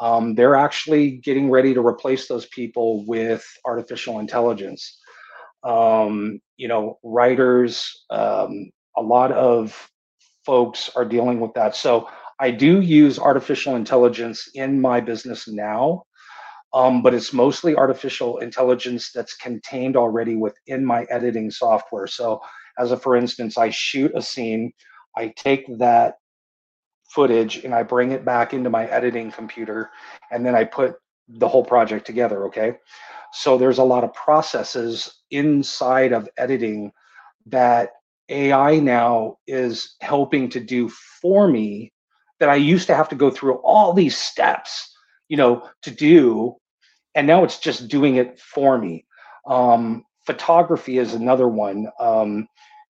um, 0.00 0.34
they're 0.34 0.54
actually 0.54 1.16
getting 1.18 1.50
ready 1.50 1.74
to 1.74 1.84
replace 1.84 2.28
those 2.28 2.46
people 2.46 3.04
with 3.06 3.44
artificial 3.64 4.20
intelligence 4.20 4.98
um, 5.64 6.40
you 6.56 6.68
know 6.68 6.98
writers 7.02 8.04
um, 8.10 8.70
a 8.96 9.02
lot 9.02 9.32
of 9.32 9.88
folks 10.46 10.90
are 10.96 11.04
dealing 11.04 11.40
with 11.40 11.52
that 11.54 11.76
so 11.76 12.08
i 12.40 12.50
do 12.50 12.80
use 12.80 13.18
artificial 13.18 13.76
intelligence 13.76 14.48
in 14.54 14.80
my 14.80 15.00
business 15.00 15.48
now 15.48 16.02
um, 16.74 17.02
but 17.02 17.14
it's 17.14 17.32
mostly 17.32 17.74
artificial 17.76 18.38
intelligence 18.38 19.10
that's 19.14 19.36
contained 19.36 19.96
already 19.96 20.36
within 20.36 20.84
my 20.84 21.04
editing 21.10 21.50
software 21.50 22.06
so 22.06 22.40
as 22.78 22.92
a 22.92 22.96
for 22.96 23.16
instance, 23.16 23.58
I 23.58 23.70
shoot 23.70 24.12
a 24.14 24.22
scene, 24.22 24.72
I 25.16 25.32
take 25.36 25.66
that 25.78 26.14
footage 27.10 27.64
and 27.64 27.74
I 27.74 27.82
bring 27.82 28.12
it 28.12 28.24
back 28.24 28.54
into 28.54 28.70
my 28.70 28.86
editing 28.86 29.32
computer, 29.32 29.90
and 30.30 30.46
then 30.46 30.54
I 30.54 30.64
put 30.64 30.94
the 31.28 31.48
whole 31.48 31.64
project 31.64 32.06
together. 32.06 32.46
Okay. 32.46 32.74
So 33.32 33.58
there's 33.58 33.78
a 33.78 33.84
lot 33.84 34.04
of 34.04 34.14
processes 34.14 35.22
inside 35.30 36.12
of 36.12 36.28
editing 36.38 36.92
that 37.46 37.90
AI 38.28 38.78
now 38.78 39.36
is 39.46 39.96
helping 40.00 40.48
to 40.50 40.60
do 40.60 40.88
for 41.20 41.48
me 41.48 41.92
that 42.40 42.48
I 42.48 42.56
used 42.56 42.86
to 42.88 42.94
have 42.94 43.08
to 43.10 43.16
go 43.16 43.30
through 43.30 43.56
all 43.56 43.92
these 43.92 44.16
steps, 44.16 44.94
you 45.28 45.36
know, 45.36 45.68
to 45.82 45.90
do. 45.90 46.56
And 47.14 47.26
now 47.26 47.44
it's 47.44 47.58
just 47.58 47.88
doing 47.88 48.16
it 48.16 48.38
for 48.40 48.78
me. 48.78 49.06
Um, 49.46 50.04
photography 50.26 50.98
is 50.98 51.14
another 51.14 51.48
one. 51.48 51.88
Um, 52.00 52.48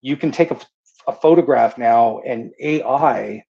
you 0.02 0.16
can 0.16 0.32
take 0.32 0.50
a, 0.50 0.58
a 1.08 1.12
photograph 1.12 1.78
now 1.78 2.20
and 2.26 2.52
AI 2.60 3.42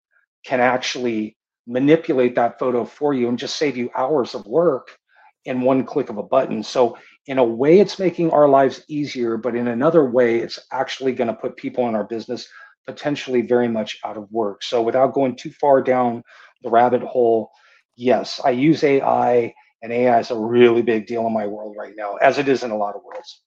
can 0.45 0.59
actually 0.59 1.37
manipulate 1.67 2.35
that 2.35 2.59
photo 2.59 2.85
for 2.85 3.13
you 3.13 3.29
and 3.29 3.39
just 3.39 3.57
save 3.57 3.77
you 3.77 3.91
hours 3.95 4.35
of 4.35 4.45
work 4.47 4.97
in 5.45 5.61
one 5.61 5.83
click 5.83 6.09
of 6.09 6.17
a 6.17 6.23
button. 6.23 6.63
So 6.63 6.97
in 7.27 7.37
a 7.37 7.43
way, 7.43 7.79
it's 7.79 7.99
making 7.99 8.31
our 8.31 8.47
lives 8.47 8.83
easier, 8.87 9.37
but 9.37 9.55
in 9.55 9.67
another 9.67 10.09
way, 10.09 10.39
it's 10.39 10.59
actually 10.71 11.13
going 11.13 11.27
to 11.27 11.33
put 11.33 11.55
people 11.57 11.87
in 11.87 11.95
our 11.95 12.03
business 12.03 12.47
potentially 12.87 13.41
very 13.41 13.67
much 13.67 13.99
out 14.03 14.17
of 14.17 14.31
work. 14.31 14.63
So 14.63 14.81
without 14.81 15.13
going 15.13 15.35
too 15.35 15.51
far 15.51 15.81
down 15.81 16.23
the 16.63 16.69
rabbit 16.69 17.03
hole, 17.03 17.51
yes, 17.95 18.41
I 18.43 18.51
use 18.51 18.83
AI, 18.83 19.53
and 19.81 19.93
AI 19.93 20.19
is 20.19 20.31
a 20.31 20.37
really 20.37 20.81
big 20.81 21.07
deal 21.07 21.25
in 21.27 21.33
my 21.33 21.45
world 21.45 21.75
right 21.77 21.93
now, 21.95 22.15
as 22.15 22.37
it 22.37 22.47
is 22.47 22.63
in 22.63 22.71
a 22.71 22.77
lot 22.77 22.95
of 22.95 23.03
worlds. 23.03 23.41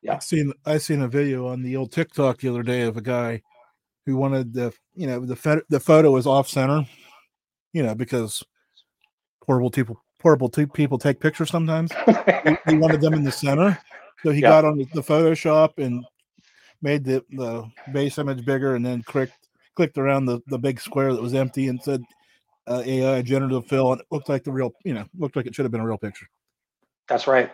Yeah. 0.00 0.16
I 0.16 0.18
seen 0.18 0.52
I 0.66 0.78
seen 0.78 1.00
a 1.00 1.08
video 1.08 1.48
on 1.48 1.62
the 1.62 1.76
old 1.76 1.90
TikTok 1.90 2.38
the 2.38 2.50
other 2.50 2.62
day 2.62 2.82
of 2.82 2.96
a 2.98 3.02
guy 3.02 3.42
who 4.04 4.16
wanted 4.16 4.52
the 4.52 4.72
you 4.94 5.06
know 5.06 5.24
the 5.24 5.62
the 5.70 5.80
photo 5.80 6.10
was 6.10 6.26
off 6.26 6.48
center, 6.48 6.86
you 7.72 7.82
know 7.82 7.94
because 7.94 8.42
horrible 9.46 9.70
people 9.70 10.03
portable 10.24 10.48
people 10.48 10.98
take 10.98 11.20
pictures 11.20 11.50
sometimes. 11.50 11.92
he, 12.66 12.78
wanted 12.78 13.02
them 13.02 13.12
in 13.12 13.24
the 13.24 13.30
center, 13.30 13.78
so 14.22 14.30
he 14.30 14.40
yeah. 14.40 14.48
got 14.48 14.64
on 14.64 14.78
the, 14.78 15.02
Photoshop 15.02 15.76
and 15.76 16.02
made 16.80 17.04
the 17.04 17.22
the 17.32 17.70
base 17.92 18.16
image 18.16 18.42
bigger, 18.44 18.74
and 18.74 18.84
then 18.84 19.02
clicked 19.02 19.34
clicked 19.74 19.98
around 19.98 20.24
the 20.24 20.40
the 20.46 20.58
big 20.58 20.80
square 20.80 21.12
that 21.12 21.20
was 21.20 21.34
empty 21.34 21.68
and 21.68 21.80
said 21.82 22.02
uh, 22.66 22.82
AI 22.86 23.20
generative 23.20 23.66
fill, 23.66 23.92
and 23.92 24.00
it 24.00 24.06
looked 24.10 24.30
like 24.30 24.42
the 24.44 24.50
real 24.50 24.72
you 24.82 24.94
know 24.94 25.04
looked 25.18 25.36
like 25.36 25.46
it 25.46 25.54
should 25.54 25.66
have 25.66 25.72
been 25.72 25.82
a 25.82 25.86
real 25.86 25.98
picture. 25.98 26.26
That's 27.06 27.26
right. 27.26 27.52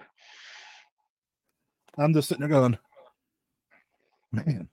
I'm 1.98 2.14
just 2.14 2.28
sitting 2.28 2.46
there 2.46 2.48
going, 2.48 2.78
man. 4.30 4.68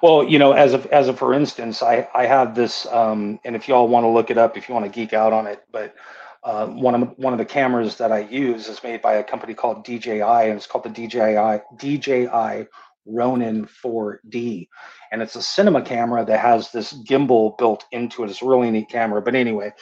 Well, 0.00 0.22
you 0.22 0.38
know, 0.38 0.52
as 0.52 0.74
a 0.74 0.94
as 0.94 1.08
a 1.08 1.12
for 1.12 1.34
instance, 1.34 1.82
I 1.82 2.08
I 2.14 2.26
have 2.26 2.54
this, 2.54 2.86
um, 2.86 3.40
and 3.44 3.56
if 3.56 3.66
you 3.66 3.74
all 3.74 3.88
want 3.88 4.04
to 4.04 4.08
look 4.08 4.30
it 4.30 4.38
up, 4.38 4.56
if 4.56 4.68
you 4.68 4.76
want 4.76 4.86
to 4.86 4.92
geek 4.92 5.12
out 5.12 5.32
on 5.32 5.48
it, 5.48 5.64
but 5.72 5.96
uh, 6.42 6.66
one 6.66 6.94
of 6.94 7.12
one 7.16 7.32
of 7.32 7.38
the 7.38 7.44
cameras 7.44 7.96
that 7.96 8.12
I 8.12 8.20
use 8.20 8.68
is 8.68 8.82
made 8.82 9.02
by 9.02 9.14
a 9.14 9.24
company 9.24 9.54
called 9.54 9.84
DJI, 9.84 10.22
and 10.22 10.56
it's 10.56 10.66
called 10.66 10.84
the 10.84 10.90
DJI 10.90 11.60
DJI 11.76 12.66
Ronin 13.06 13.66
4D, 13.66 14.68
and 15.12 15.22
it's 15.22 15.36
a 15.36 15.42
cinema 15.42 15.82
camera 15.82 16.24
that 16.24 16.40
has 16.40 16.70
this 16.72 16.92
gimbal 17.04 17.56
built 17.58 17.84
into 17.92 18.24
it. 18.24 18.30
It's 18.30 18.42
a 18.42 18.46
really 18.46 18.70
neat 18.70 18.88
camera, 18.88 19.20
but 19.20 19.34
anyway, 19.34 19.72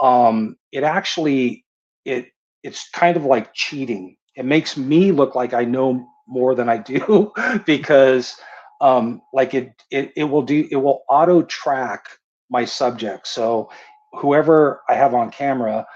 um, 0.00 0.56
it 0.72 0.82
actually 0.82 1.64
it 2.04 2.28
it's 2.62 2.88
kind 2.90 3.16
of 3.16 3.24
like 3.24 3.54
cheating 3.54 4.16
it 4.36 4.44
makes 4.44 4.76
me 4.76 5.12
look 5.12 5.34
like 5.34 5.52
I 5.54 5.64
know 5.64 6.06
more 6.26 6.54
than 6.54 6.68
I 6.68 6.78
do 6.78 7.32
because 7.66 8.36
um, 8.80 9.22
like 9.32 9.54
it, 9.54 9.72
it 9.90 10.12
it 10.16 10.24
will 10.24 10.42
do 10.42 10.66
it 10.70 10.76
will 10.76 11.02
auto 11.08 11.42
track 11.42 12.06
my 12.50 12.64
subject. 12.64 13.26
So 13.26 13.70
whoever 14.12 14.82
I 14.88 14.94
have 14.94 15.14
on 15.14 15.30
camera, 15.30 15.86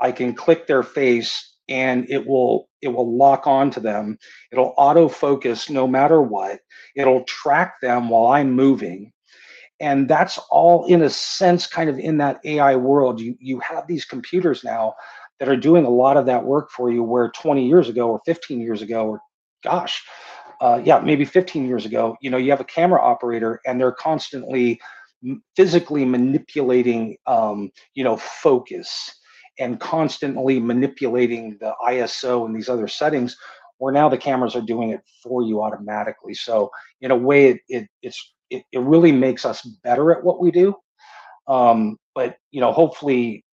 I 0.00 0.12
can 0.12 0.34
click 0.34 0.66
their 0.66 0.82
face 0.82 1.54
and 1.68 2.08
it 2.08 2.26
will 2.26 2.68
it 2.82 2.88
will 2.88 3.16
lock 3.16 3.46
on 3.46 3.70
to 3.72 3.80
them. 3.80 4.18
It'll 4.52 4.74
auto 4.76 5.08
focus 5.08 5.68
no 5.68 5.86
matter 5.86 6.22
what. 6.22 6.60
It'll 6.94 7.24
track 7.24 7.74
them 7.82 8.08
while 8.08 8.28
I'm 8.28 8.52
moving. 8.52 9.12
And 9.80 10.08
that's 10.08 10.38
all 10.50 10.86
in 10.86 11.02
a 11.02 11.10
sense 11.10 11.66
kind 11.66 11.90
of 11.90 11.98
in 11.98 12.18
that 12.18 12.40
AI 12.44 12.76
world. 12.76 13.20
You 13.20 13.36
you 13.40 13.60
have 13.60 13.86
these 13.86 14.04
computers 14.04 14.62
now 14.64 14.94
that 15.40 15.48
are 15.48 15.56
doing 15.56 15.84
a 15.84 15.90
lot 15.90 16.16
of 16.16 16.26
that 16.26 16.44
work 16.44 16.70
for 16.70 16.90
you 16.90 17.02
where 17.02 17.30
20 17.30 17.66
years 17.66 17.88
ago 17.88 18.08
or 18.08 18.20
15 18.24 18.60
years 18.60 18.82
ago 18.82 19.06
or 19.06 19.20
gosh 19.62 20.02
uh, 20.60 20.80
yeah 20.82 20.98
maybe 21.00 21.24
15 21.24 21.66
years 21.66 21.84
ago 21.84 22.16
you 22.20 22.30
know 22.30 22.38
you 22.38 22.50
have 22.50 22.60
a 22.60 22.64
camera 22.64 23.00
operator 23.00 23.60
and 23.66 23.80
they're 23.80 23.92
constantly 23.92 24.80
physically 25.56 26.04
manipulating 26.04 27.16
um, 27.26 27.70
you 27.94 28.04
know 28.04 28.16
focus 28.16 29.10
and 29.58 29.80
constantly 29.80 30.60
manipulating 30.60 31.56
the 31.60 31.72
iso 31.88 32.44
and 32.46 32.54
these 32.54 32.68
other 32.68 32.88
settings 32.88 33.36
where 33.78 33.92
now 33.92 34.08
the 34.08 34.18
cameras 34.18 34.54
are 34.54 34.62
doing 34.62 34.90
it 34.90 35.00
for 35.22 35.42
you 35.42 35.62
automatically 35.62 36.34
so 36.34 36.70
in 37.00 37.10
a 37.10 37.16
way 37.16 37.48
it, 37.48 37.60
it 37.68 37.88
it's 38.02 38.32
it, 38.50 38.62
it 38.72 38.80
really 38.80 39.10
makes 39.10 39.44
us 39.44 39.62
better 39.82 40.12
at 40.12 40.22
what 40.22 40.40
we 40.40 40.50
do 40.50 40.74
um, 41.48 41.96
but 42.14 42.36
you 42.50 42.60
know 42.60 42.72
hopefully 42.72 43.44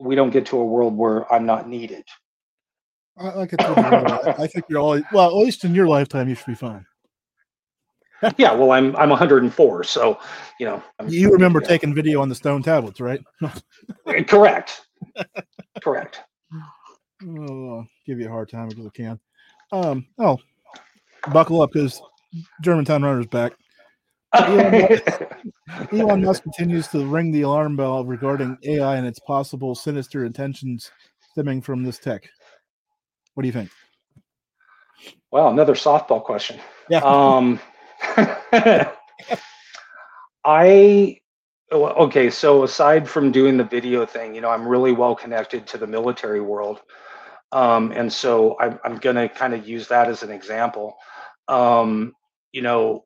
we 0.00 0.14
don't 0.14 0.30
get 0.30 0.46
to 0.46 0.58
a 0.58 0.64
world 0.64 0.96
where 0.96 1.30
I'm 1.32 1.46
not 1.46 1.68
needed. 1.68 2.04
I, 3.18 3.42
you, 3.42 4.44
I 4.44 4.46
think 4.46 4.64
you're 4.68 4.80
all 4.80 5.00
well. 5.12 5.28
At 5.28 5.44
least 5.44 5.64
in 5.64 5.74
your 5.74 5.86
lifetime, 5.86 6.28
you 6.28 6.34
should 6.34 6.46
be 6.46 6.54
fine. 6.54 6.86
yeah, 8.36 8.52
well, 8.52 8.72
I'm 8.72 8.94
I'm 8.96 9.10
104, 9.10 9.84
so 9.84 10.18
you 10.58 10.66
know. 10.66 10.82
I'm, 10.98 11.08
you 11.08 11.30
remember 11.32 11.60
taking 11.60 11.94
video 11.94 12.20
on 12.20 12.28
the 12.28 12.34
stone 12.34 12.62
tablets, 12.62 13.00
right? 13.00 13.20
Correct. 14.26 14.82
Correct. 15.82 16.20
Oh, 17.26 17.84
give 18.06 18.18
you 18.18 18.26
a 18.26 18.30
hard 18.30 18.48
time 18.48 18.68
because 18.68 18.86
I 18.86 18.90
can. 18.90 19.20
Um, 19.72 20.06
oh, 20.18 20.38
buckle 21.32 21.62
up 21.62 21.72
because 21.72 22.00
Germantown 22.62 23.02
Runner's 23.02 23.26
back. 23.26 23.52
Elon, 24.34 25.00
Elon 25.92 26.24
Musk 26.24 26.42
continues 26.42 26.88
to 26.88 27.04
ring 27.04 27.32
the 27.32 27.42
alarm 27.42 27.76
bell 27.76 28.04
regarding 28.04 28.56
AI 28.64 28.96
and 28.96 29.06
its 29.06 29.18
possible 29.20 29.74
sinister 29.74 30.24
intentions 30.24 30.90
stemming 31.32 31.60
from 31.60 31.82
this 31.82 31.98
tech. 31.98 32.28
What 33.34 33.42
do 33.42 33.48
you 33.48 33.52
think? 33.52 33.70
Well, 35.30 35.48
another 35.48 35.74
softball 35.74 36.22
question. 36.22 36.60
Yeah. 36.88 36.98
Um, 36.98 37.60
I 40.44 41.18
okay. 41.72 42.30
So 42.30 42.64
aside 42.64 43.08
from 43.08 43.32
doing 43.32 43.56
the 43.56 43.64
video 43.64 44.06
thing, 44.06 44.34
you 44.34 44.40
know, 44.40 44.50
I'm 44.50 44.66
really 44.66 44.92
well 44.92 45.14
connected 45.14 45.66
to 45.68 45.78
the 45.78 45.86
military 45.86 46.40
world, 46.40 46.80
um, 47.52 47.92
and 47.92 48.12
so 48.12 48.56
I'm, 48.60 48.78
I'm 48.84 48.96
going 48.98 49.16
to 49.16 49.28
kind 49.28 49.54
of 49.54 49.68
use 49.68 49.88
that 49.88 50.08
as 50.08 50.22
an 50.22 50.30
example. 50.30 50.96
Um, 51.48 52.14
you 52.52 52.62
know, 52.62 53.04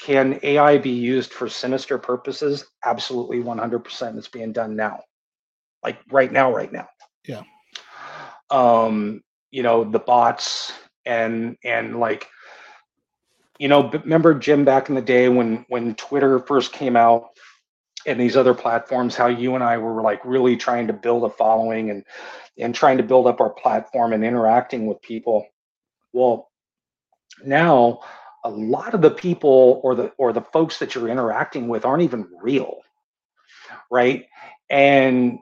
can 0.00 0.38
AI 0.42 0.78
be 0.78 0.90
used 0.90 1.32
for 1.32 1.48
sinister 1.48 1.98
purposes? 1.98 2.66
Absolutely, 2.84 3.40
100%. 3.40 4.18
It's 4.18 4.28
being 4.28 4.52
done 4.52 4.76
now, 4.76 5.00
like 5.82 5.98
right 6.10 6.32
now, 6.32 6.52
right 6.52 6.72
now. 6.72 6.88
Yeah. 7.26 7.42
Um, 8.50 9.22
you 9.50 9.62
know, 9.62 9.84
the 9.84 9.98
bots 9.98 10.72
and 11.06 11.56
and 11.64 12.00
like 12.00 12.28
you 13.58 13.68
know 13.68 13.90
remember 13.90 14.34
jim 14.34 14.64
back 14.64 14.88
in 14.88 14.94
the 14.94 15.02
day 15.02 15.28
when 15.28 15.64
when 15.68 15.94
twitter 15.94 16.38
first 16.40 16.72
came 16.72 16.96
out 16.96 17.30
and 18.06 18.20
these 18.20 18.36
other 18.36 18.54
platforms 18.54 19.14
how 19.14 19.26
you 19.26 19.54
and 19.54 19.64
i 19.64 19.78
were 19.78 20.02
like 20.02 20.20
really 20.24 20.56
trying 20.56 20.86
to 20.86 20.92
build 20.92 21.24
a 21.24 21.30
following 21.30 21.90
and 21.90 22.04
and 22.58 22.74
trying 22.74 22.96
to 22.98 23.02
build 23.02 23.26
up 23.26 23.40
our 23.40 23.50
platform 23.50 24.12
and 24.12 24.24
interacting 24.24 24.86
with 24.86 25.00
people? 25.02 25.46
Well 26.12 26.50
now 27.44 28.00
a 28.44 28.50
lot 28.50 28.94
of 28.94 29.00
the 29.00 29.10
people 29.10 29.80
or 29.82 29.94
the 29.94 30.12
or 30.18 30.32
the 30.32 30.42
folks 30.52 30.78
that 30.78 30.94
you're 30.94 31.08
interacting 31.08 31.68
with 31.68 31.84
aren't 31.84 32.02
even 32.02 32.28
real 32.40 32.78
right? 33.90 34.26
And 34.70 35.38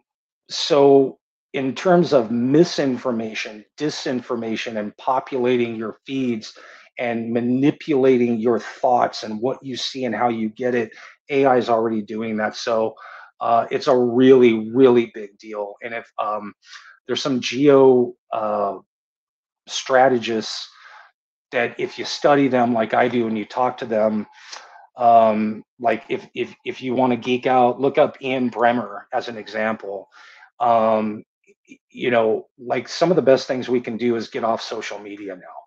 so 0.48 1.18
in 1.52 1.74
terms 1.74 2.12
of 2.12 2.30
misinformation, 2.30 3.64
disinformation, 3.78 4.78
and 4.78 4.96
populating 4.96 5.76
your 5.76 5.98
feeds 6.06 6.58
and 6.98 7.32
manipulating 7.32 8.38
your 8.38 8.58
thoughts 8.58 9.22
and 9.22 9.40
what 9.40 9.64
you 9.64 9.76
see 9.76 10.04
and 10.04 10.14
how 10.14 10.28
you 10.28 10.48
get 10.50 10.74
it, 10.74 10.90
AI 11.30 11.56
is 11.56 11.68
already 11.68 12.02
doing 12.02 12.36
that. 12.38 12.56
So 12.56 12.94
uh, 13.40 13.66
it's 13.70 13.88
a 13.88 13.96
really, 13.96 14.70
really 14.70 15.10
big 15.14 15.38
deal. 15.38 15.74
And 15.82 15.94
if 15.94 16.10
um, 16.22 16.54
there's 17.06 17.22
some 17.22 17.40
geo 17.40 18.14
uh, 18.32 18.78
strategists 19.68 20.68
that, 21.52 21.78
if 21.78 21.98
you 21.98 22.04
study 22.04 22.48
them 22.48 22.72
like 22.74 22.94
I 22.94 23.08
do 23.08 23.26
and 23.26 23.38
you 23.38 23.44
talk 23.44 23.78
to 23.78 23.86
them, 23.86 24.26
um, 24.96 25.64
like 25.80 26.04
if 26.08 26.26
if 26.34 26.54
if 26.64 26.82
you 26.82 26.94
want 26.94 27.12
to 27.12 27.16
geek 27.16 27.46
out, 27.46 27.80
look 27.80 27.98
up 27.98 28.20
Ian 28.22 28.50
Bremmer 28.50 29.02
as 29.12 29.28
an 29.28 29.38
example. 29.38 30.08
Um, 30.60 31.24
you 31.90 32.10
know, 32.10 32.48
like 32.58 32.88
some 32.88 33.10
of 33.10 33.16
the 33.16 33.22
best 33.22 33.48
things 33.48 33.68
we 33.68 33.80
can 33.80 33.96
do 33.96 34.16
is 34.16 34.28
get 34.28 34.44
off 34.44 34.62
social 34.62 34.98
media 34.98 35.34
now. 35.36 35.61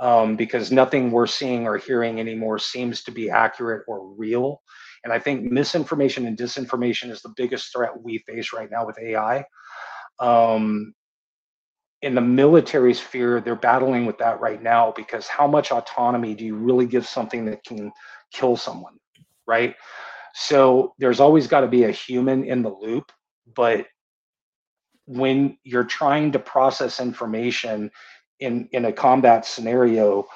Um, 0.00 0.34
because 0.34 0.72
nothing 0.72 1.12
we're 1.12 1.28
seeing 1.28 1.66
or 1.66 1.78
hearing 1.78 2.18
anymore 2.18 2.58
seems 2.58 3.04
to 3.04 3.12
be 3.12 3.30
accurate 3.30 3.84
or 3.86 4.08
real. 4.14 4.60
And 5.04 5.12
I 5.12 5.20
think 5.20 5.44
misinformation 5.44 6.26
and 6.26 6.36
disinformation 6.36 7.10
is 7.10 7.22
the 7.22 7.32
biggest 7.36 7.72
threat 7.72 8.02
we 8.02 8.18
face 8.18 8.52
right 8.52 8.70
now 8.70 8.86
with 8.86 8.98
AI. 8.98 9.44
Um, 10.18 10.94
in 12.02 12.14
the 12.14 12.20
military 12.20 12.92
sphere, 12.92 13.40
they're 13.40 13.54
battling 13.54 14.04
with 14.04 14.18
that 14.18 14.40
right 14.40 14.62
now 14.62 14.92
because 14.96 15.26
how 15.26 15.46
much 15.46 15.72
autonomy 15.72 16.34
do 16.34 16.44
you 16.44 16.54
really 16.54 16.86
give 16.86 17.06
something 17.06 17.46
that 17.46 17.64
can 17.64 17.92
kill 18.32 18.56
someone, 18.56 18.98
right? 19.46 19.74
So 20.34 20.94
there's 20.98 21.20
always 21.20 21.46
got 21.46 21.60
to 21.60 21.68
be 21.68 21.84
a 21.84 21.90
human 21.90 22.44
in 22.44 22.62
the 22.62 22.68
loop, 22.68 23.10
but 23.54 23.86
when 25.06 25.56
you're 25.64 25.84
trying 25.84 26.32
to 26.32 26.38
process 26.38 27.00
information 27.00 27.90
in 28.40 28.68
in 28.72 28.86
a 28.86 28.92
combat 28.92 29.44
scenario 29.44 30.26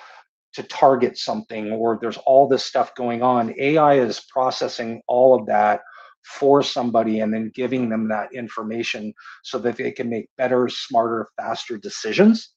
to 0.55 0.63
target 0.65 1.19
something 1.19 1.73
or 1.73 1.99
there's 2.01 2.17
all 2.19 2.49
this 2.49 2.65
stuff 2.65 2.95
going 2.95 3.23
on 3.23 3.55
ai 3.59 3.95
is 3.95 4.21
processing 4.31 5.03
all 5.09 5.39
of 5.39 5.47
that 5.47 5.81
for 6.25 6.63
somebody 6.63 7.21
and 7.21 7.33
then 7.33 7.51
giving 7.55 7.89
them 7.89 8.09
that 8.09 8.33
information 8.33 9.13
so 9.43 9.59
that 9.59 9.77
they 9.77 9.91
can 9.91 10.09
make 10.09 10.29
better 10.37 10.69
smarter 10.69 11.29
faster 11.37 11.77
decisions 11.77 12.55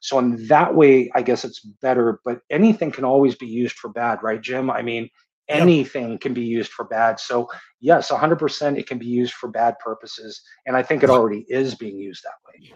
so 0.00 0.18
in 0.18 0.46
that 0.46 0.74
way 0.74 1.10
i 1.14 1.22
guess 1.22 1.44
it's 1.44 1.60
better 1.60 2.20
but 2.24 2.40
anything 2.50 2.90
can 2.90 3.04
always 3.04 3.34
be 3.34 3.46
used 3.46 3.76
for 3.76 3.88
bad 3.88 4.22
right 4.22 4.42
jim 4.42 4.70
i 4.70 4.82
mean 4.82 5.08
anything 5.48 6.12
yep. 6.12 6.20
can 6.20 6.34
be 6.34 6.44
used 6.44 6.72
for 6.72 6.84
bad. 6.84 7.20
So 7.20 7.48
yes, 7.80 8.10
100% 8.10 8.78
it 8.78 8.86
can 8.86 8.98
be 8.98 9.06
used 9.06 9.34
for 9.34 9.48
bad 9.48 9.78
purposes, 9.78 10.40
and 10.66 10.76
I 10.76 10.82
think 10.82 11.02
it 11.02 11.10
already 11.10 11.44
is 11.48 11.74
being 11.74 11.98
used 11.98 12.24
that 12.24 12.32
way. 12.48 12.74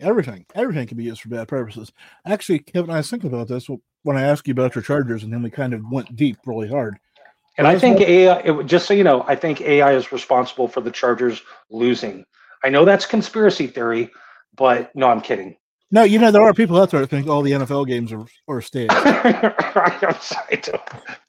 Everything, 0.00 0.44
everything 0.54 0.86
can 0.86 0.98
be 0.98 1.04
used 1.04 1.22
for 1.22 1.30
bad 1.30 1.48
purposes. 1.48 1.90
Actually, 2.26 2.58
Kevin, 2.58 2.90
I 2.90 2.98
was 2.98 3.08
thinking 3.08 3.32
about 3.32 3.48
this 3.48 3.66
when 4.02 4.16
I 4.16 4.22
asked 4.22 4.46
you 4.46 4.52
about 4.52 4.74
your 4.74 4.82
Chargers, 4.82 5.22
and 5.22 5.32
then 5.32 5.42
we 5.42 5.50
kind 5.50 5.72
of 5.72 5.82
went 5.90 6.14
deep 6.14 6.36
really 6.44 6.68
hard. 6.68 6.98
And 7.58 7.66
I 7.66 7.78
think 7.78 8.00
AI, 8.00 8.38
it, 8.40 8.66
just 8.66 8.86
so 8.86 8.92
you 8.92 9.04
know, 9.04 9.24
I 9.26 9.34
think 9.34 9.62
AI 9.62 9.94
is 9.94 10.12
responsible 10.12 10.68
for 10.68 10.82
the 10.82 10.90
Chargers 10.90 11.40
losing. 11.70 12.26
I 12.62 12.68
know 12.68 12.84
that's 12.84 13.06
conspiracy 13.06 13.66
theory, 13.66 14.10
but 14.54 14.94
no, 14.94 15.08
I'm 15.08 15.22
kidding. 15.22 15.56
No, 15.90 16.02
you 16.02 16.18
know 16.18 16.30
there 16.30 16.42
are 16.42 16.52
people 16.52 16.80
out 16.80 16.90
there 16.90 17.00
that 17.00 17.08
think 17.08 17.28
all 17.28 17.42
the 17.42 17.52
NFL 17.52 17.86
games 17.86 18.12
are, 18.12 18.26
are 18.48 18.60
staged. 18.60 18.92
so 18.92 19.02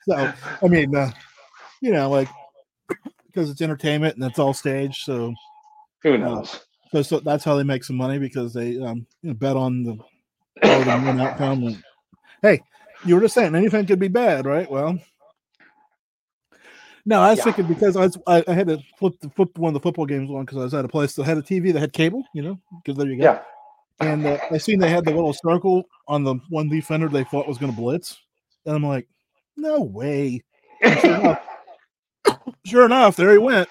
I 0.10 0.67
mean, 0.67 0.95
uh, 0.95 1.12
you 1.80 1.91
know, 1.91 2.10
like 2.10 2.27
because 3.27 3.49
it's 3.49 3.62
entertainment 3.62 4.15
and 4.15 4.25
it's 4.25 4.39
all 4.39 4.53
staged. 4.53 5.03
So 5.03 5.34
who 6.01 6.17
knows? 6.17 6.60
So, 6.91 7.02
so 7.02 7.19
that's 7.19 7.43
how 7.43 7.56
they 7.56 7.63
make 7.63 7.84
some 7.84 7.97
money 7.97 8.19
because 8.19 8.54
they 8.54 8.80
um, 8.80 9.06
you 9.21 9.30
know, 9.30 9.34
bet 9.34 9.56
on 9.56 9.84
the 9.84 9.97
one 10.62 11.19
outcome. 11.19 11.63
And, 11.63 11.84
hey, 12.41 12.62
you 13.06 13.15
were 13.15 13.21
just 13.21 13.36
saying 13.36 13.56
anything 13.56 13.86
could 13.86 14.00
be 14.00 14.08
bad, 14.08 14.45
right? 14.45 14.69
Well, 14.69 14.97
no, 17.06 17.21
I 17.21 17.32
was 17.32 17.39
yeah. 17.39 17.43
thinking 17.45 17.67
because 17.67 17.95
I 17.95 18.02
was 18.02 18.17
I, 18.28 18.43
I, 18.47 18.54
had 18.54 18.67
to 18.67 18.80
flip 18.97 19.13
the 19.21 19.30
flip 19.30 19.58
one 19.58 19.69
of 19.69 19.73
the 19.73 19.80
football 19.80 20.06
games 20.06 20.30
on 20.30 20.45
because 20.45 20.58
I 20.58 20.63
was 20.63 20.73
at 20.73 20.86
a 20.86 20.89
place 20.89 21.15
that 21.15 21.26
had 21.26 21.38
a 21.38 21.41
TV 21.41 21.71
that 21.73 21.80
had 21.80 21.93
cable, 21.93 22.23
you 22.34 22.41
know, 22.41 22.60
because 22.84 22.97
there 22.97 23.08
you 23.08 23.17
go. 23.17 23.23
Yeah 23.23 23.41
and 24.00 24.26
uh, 24.26 24.38
I 24.52 24.58
seen 24.58 24.80
they 24.80 24.89
had 24.89 25.06
the 25.06 25.12
little 25.12 25.34
circle 25.34 25.84
on 26.08 26.23
the 26.23 26.36
one 26.50 26.69
defender 26.69 27.08
they 27.08 27.23
thought 27.23 27.47
was 27.47 27.58
going 27.58 27.73
to 27.73 27.80
blitz, 27.80 28.19
and 28.65 28.76
I'm 28.76 28.84
like, 28.84 29.08
no 29.56 29.82
way. 29.82 30.43
Sure 30.84 31.15
enough, 31.15 31.41
sure 32.65 32.86
enough, 32.86 33.15
there 33.15 33.32
he 33.32 33.38
went. 33.39 33.67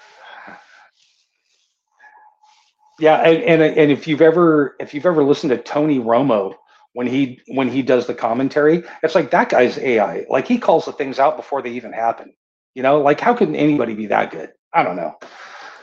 Yeah, 2.99 3.17
and, 3.17 3.43
and 3.43 3.77
and 3.77 3.91
if 3.91 4.07
you've 4.07 4.21
ever 4.21 4.75
if 4.79 4.93
you've 4.93 5.05
ever 5.05 5.23
listened 5.23 5.51
to 5.51 5.57
Tony 5.57 5.99
Romo 5.99 6.55
when 6.93 7.05
he 7.05 7.39
when 7.47 7.69
he 7.69 7.81
does 7.83 8.07
the 8.07 8.15
commentary, 8.15 8.83
it's 9.03 9.13
like 9.13 9.29
that 9.31 9.49
guy's 9.49 9.77
AI. 9.77 10.25
Like 10.29 10.47
he 10.47 10.57
calls 10.57 10.85
the 10.85 10.93
things 10.93 11.19
out 11.19 11.37
before 11.37 11.61
they 11.61 11.69
even 11.71 11.93
happen. 11.93 12.33
You 12.73 12.83
know, 12.83 12.99
like 12.99 13.19
how 13.19 13.35
can 13.35 13.55
anybody 13.55 13.93
be 13.93 14.07
that 14.07 14.31
good? 14.31 14.51
I 14.73 14.83
don't 14.83 14.95
know. 14.95 15.15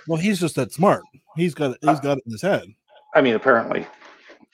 Well, 0.08 0.20
he's 0.20 0.40
just 0.40 0.56
that 0.56 0.72
smart. 0.72 1.02
He's 1.36 1.54
got 1.54 1.72
uh, 1.82 1.90
he's 1.90 2.00
got 2.00 2.18
it 2.18 2.24
in 2.26 2.32
his 2.32 2.42
head. 2.42 2.64
I 3.14 3.20
mean, 3.20 3.34
apparently. 3.34 3.86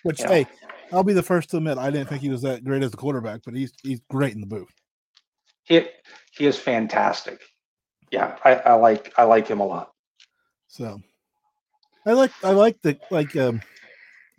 Which 0.03 0.21
yeah. 0.21 0.29
hey, 0.29 0.47
I'll 0.93 1.03
be 1.03 1.13
the 1.13 1.23
first 1.23 1.51
to 1.51 1.57
admit 1.57 1.79
I 1.79 1.91
didn't 1.91 2.09
think 2.09 2.21
he 2.21 2.29
was 2.29 2.43
that 2.43 2.65
great 2.65 2.83
as 2.83 2.93
a 2.93 2.97
quarterback, 2.97 3.41
but 3.45 3.55
he's 3.55 3.73
he's 3.83 4.01
great 4.11 4.35
in 4.35 4.41
the 4.41 4.47
booth. 4.47 4.69
He 5.65 5.87
he 6.33 6.47
is 6.47 6.59
fantastic. 6.59 7.41
Yeah, 8.11 8.37
I, 8.45 8.57
I 8.57 8.73
like 8.75 9.13
I 9.17 9.25
like 9.25 9.49
him 9.49 9.61
a 9.61 9.67
lot. 9.67 9.93
So 10.69 11.01
I 12.07 12.13
like 12.13 12.33
I 12.43 12.51
like 12.53 12.81
the 12.83 12.99
like 13.11 13.37
um 13.37 13.61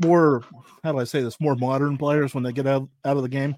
more 0.03 0.43
how 0.83 0.91
do 0.91 0.99
I 0.99 1.03
say 1.03 1.21
this 1.21 1.39
more 1.39 1.55
modern 1.55 1.97
players 1.97 2.33
when 2.33 2.43
they 2.43 2.51
get 2.51 2.67
out 2.67 2.87
out 3.05 3.17
of 3.17 3.23
the 3.23 3.29
game. 3.29 3.55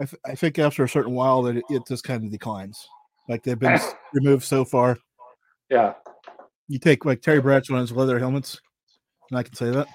I, 0.00 0.06
I 0.26 0.34
think 0.34 0.58
after 0.58 0.84
a 0.84 0.88
certain 0.88 1.12
while 1.12 1.42
that 1.42 1.56
it, 1.56 1.64
it 1.68 1.82
just 1.86 2.04
kind 2.04 2.24
of 2.24 2.30
declines. 2.30 2.86
Like 3.28 3.42
they've 3.42 3.58
been 3.58 3.78
removed 4.14 4.44
so 4.44 4.64
far. 4.64 4.98
Yeah. 5.68 5.94
You 6.68 6.78
take 6.78 7.04
like 7.04 7.22
Terry 7.22 7.40
Bradshaw 7.40 7.74
on 7.74 7.80
his 7.80 7.92
leather 7.92 8.18
helmets, 8.18 8.60
and 9.30 9.38
I 9.38 9.42
can 9.42 9.54
say 9.54 9.70
that. 9.70 9.88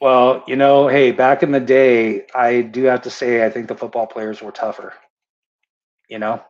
Well, 0.00 0.44
you 0.46 0.56
know, 0.56 0.88
hey, 0.88 1.12
back 1.12 1.42
in 1.42 1.52
the 1.52 1.60
day, 1.60 2.26
I 2.34 2.62
do 2.62 2.84
have 2.84 3.02
to 3.02 3.10
say, 3.10 3.44
I 3.44 3.50
think 3.50 3.68
the 3.68 3.76
football 3.76 4.06
players 4.06 4.42
were 4.42 4.52
tougher. 4.52 4.92
You 6.08 6.18
know. 6.18 6.42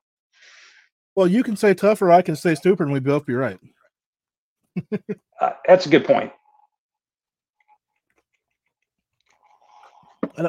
Well, 1.15 1.29
you 1.29 1.43
can 1.43 1.57
say 1.57 1.75
tougher. 1.75 2.11
I 2.11 2.23
can 2.23 2.37
say 2.37 2.55
stupid, 2.55 2.85
and 2.85 2.93
we 2.93 3.01
both 3.01 3.27
be 3.27 3.35
right. 3.35 3.59
Uh, 5.41 5.51
that's 5.67 5.87
a 5.87 5.89
good 5.89 6.05
point. 6.05 6.33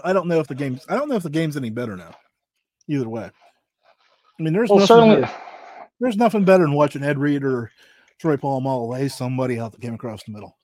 I 0.03 0.13
don't 0.13 0.27
know 0.27 0.39
if 0.39 0.47
the 0.47 0.55
game's. 0.55 0.85
I 0.89 0.95
don't 0.95 1.09
know 1.09 1.15
if 1.15 1.23
the 1.23 1.29
game's 1.29 1.57
any 1.57 1.69
better 1.69 1.95
now. 1.95 2.15
Either 2.87 3.07
way. 3.09 3.29
I 4.39 4.43
mean, 4.43 4.53
there's 4.53 4.69
Well, 4.69 4.79
nothing 4.79 4.87
certainly. 4.87 5.21
better, 5.21 5.31
there's 5.99 6.17
nothing 6.17 6.43
better 6.45 6.63
than 6.63 6.73
watching 6.73 7.03
Ed 7.03 7.17
Reed 7.19 7.43
or 7.43 7.71
Troy 8.19 8.37
Polamalu 8.37 8.89
lay 8.89 9.07
somebody 9.07 9.59
out 9.59 9.71
that 9.73 9.81
came 9.81 9.93
across 9.93 10.23
the 10.23 10.31
middle. 10.31 10.57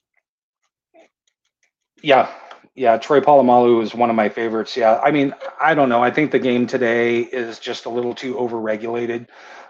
Yeah, 2.02 2.30
yeah. 2.76 2.98
Troy 2.98 3.22
Polamalu 3.22 3.84
is 3.84 3.94
one 3.94 4.10
of 4.10 4.16
my 4.16 4.30
favorites. 4.30 4.76
Yeah, 4.76 5.00
I 5.04 5.12
mean, 5.12 5.34
I 5.62 5.74
don't 5.76 5.90
know. 5.90 6.04
I 6.04 6.12
think 6.12 6.32
the 6.32 6.40
game 6.40 6.66
today 6.68 7.20
is 7.20 7.60
just 7.60 7.86
a 7.86 7.90
little 7.90 8.16
too 8.16 8.36
overregulated, 8.36 9.28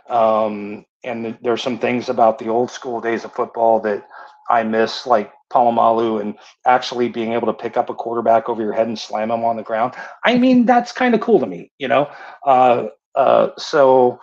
um, 0.09 0.85
and 1.03 1.37
there's 1.41 1.61
some 1.61 1.79
things 1.79 2.09
about 2.09 2.39
the 2.39 2.49
old 2.49 2.71
school 2.71 3.01
days 3.01 3.23
of 3.23 3.33
football 3.33 3.79
that 3.81 4.07
I 4.49 4.63
miss, 4.63 5.05
like 5.05 5.31
Polamalu 5.51 6.21
and 6.21 6.35
actually 6.65 7.09
being 7.09 7.33
able 7.33 7.47
to 7.47 7.53
pick 7.53 7.77
up 7.77 7.89
a 7.89 7.93
quarterback 7.93 8.49
over 8.49 8.61
your 8.61 8.73
head 8.73 8.87
and 8.87 8.97
slam 8.97 9.31
him 9.31 9.43
on 9.43 9.57
the 9.57 9.63
ground. 9.63 9.93
I 10.25 10.37
mean, 10.37 10.65
that's 10.65 10.91
kind 10.91 11.15
of 11.15 11.21
cool 11.21 11.39
to 11.39 11.45
me, 11.45 11.71
you 11.77 11.87
know. 11.87 12.09
Uh, 12.45 12.87
uh, 13.15 13.49
so 13.57 14.19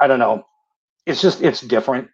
I 0.00 0.06
don't 0.06 0.18
know. 0.18 0.46
It's 1.06 1.20
just 1.20 1.42
it's 1.42 1.60
different, 1.60 2.08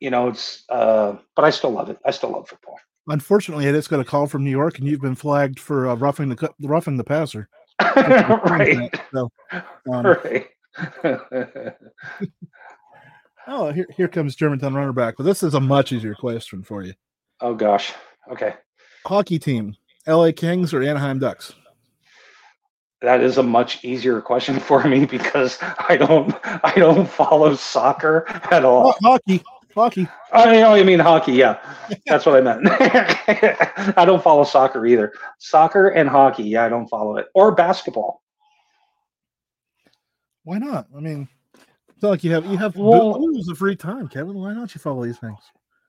you 0.00 0.10
know. 0.10 0.28
It's 0.28 0.64
uh, 0.68 1.16
but 1.36 1.44
I 1.44 1.50
still 1.50 1.70
love 1.70 1.90
it. 1.90 1.98
I 2.04 2.10
still 2.10 2.30
love 2.30 2.48
football. 2.48 2.78
Unfortunately, 3.06 3.66
it's 3.66 3.88
got 3.88 4.00
a 4.00 4.04
call 4.04 4.26
from 4.26 4.44
New 4.44 4.50
York, 4.50 4.78
and 4.78 4.88
you've 4.88 5.00
been 5.00 5.14
flagged 5.14 5.60
for 5.60 5.88
uh, 5.88 5.94
roughing 5.94 6.28
the 6.28 6.54
roughing 6.62 6.96
the 6.96 7.04
passer. 7.04 7.48
right. 7.80 8.90
So, 9.12 9.30
um, 9.92 10.16
Right. 10.24 10.48
oh, 13.48 13.72
here 13.72 13.86
here 13.96 14.08
comes 14.08 14.36
Germantown 14.36 14.74
runner 14.74 14.92
back, 14.92 15.16
but 15.16 15.24
this 15.24 15.42
is 15.42 15.54
a 15.54 15.60
much 15.60 15.92
easier 15.92 16.14
question 16.14 16.62
for 16.62 16.82
you. 16.82 16.94
oh 17.40 17.54
gosh. 17.54 17.92
Okay. 18.30 18.54
Hockey 19.06 19.38
team: 19.38 19.76
L.A. 20.06 20.32
Kings 20.32 20.72
or 20.72 20.82
Anaheim 20.82 21.18
Ducks? 21.18 21.54
That 23.02 23.20
is 23.20 23.36
a 23.36 23.42
much 23.42 23.84
easier 23.84 24.22
question 24.22 24.58
for 24.60 24.82
me 24.84 25.04
because 25.04 25.58
I 25.60 25.96
don't 25.96 26.34
I 26.64 26.72
don't 26.76 27.06
follow 27.06 27.54
soccer 27.54 28.24
at 28.50 28.64
all. 28.64 28.88
Oh, 28.88 28.94
hockey, 29.02 29.42
hockey. 29.74 30.08
Oh, 30.32 30.44
I 30.44 30.60
know 30.60 30.74
you 30.74 30.84
mean 30.84 31.00
hockey, 31.00 31.32
yeah. 31.32 31.58
That's 32.06 32.24
what 32.24 32.36
I 32.36 32.40
meant. 32.40 32.66
I 33.98 34.04
don't 34.06 34.22
follow 34.22 34.44
soccer 34.44 34.86
either. 34.86 35.12
Soccer 35.38 35.88
and 35.88 36.08
hockey, 36.08 36.44
yeah, 36.44 36.64
I 36.64 36.70
don't 36.70 36.88
follow 36.88 37.18
it. 37.18 37.26
Or 37.34 37.54
basketball. 37.54 38.22
Why 40.44 40.58
not? 40.58 40.86
I 40.96 41.00
mean, 41.00 41.28
it's 42.04 42.08
not 42.08 42.10
like 42.10 42.24
you 42.24 42.32
have 42.32 42.44
you 42.46 42.58
have 42.58 42.76
Well- 42.76 43.18
booze 43.18 43.48
of 43.48 43.56
free 43.56 43.76
time, 43.76 44.08
Kevin. 44.08 44.34
Why 44.34 44.52
don't 44.52 44.74
you 44.74 44.78
follow 44.78 45.04
these 45.04 45.18
things? 45.18 45.38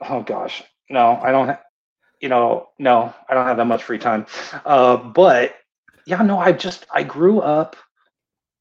Oh 0.02 0.22
gosh. 0.22 0.64
No, 0.90 1.20
I 1.22 1.32
don't 1.32 1.48
ha- 1.48 1.62
you 2.22 2.30
know, 2.30 2.68
no, 2.80 3.14
I 3.28 3.34
don't 3.34 3.46
have 3.46 3.58
that 3.58 3.66
much 3.66 3.84
free 3.84 3.98
time. 3.98 4.26
Uh 4.66 4.96
but 4.98 5.56
yeah, 6.06 6.22
no, 6.22 6.38
I 6.40 6.54
just 6.54 6.86
I 6.94 7.04
grew 7.04 7.42
up 7.42 7.76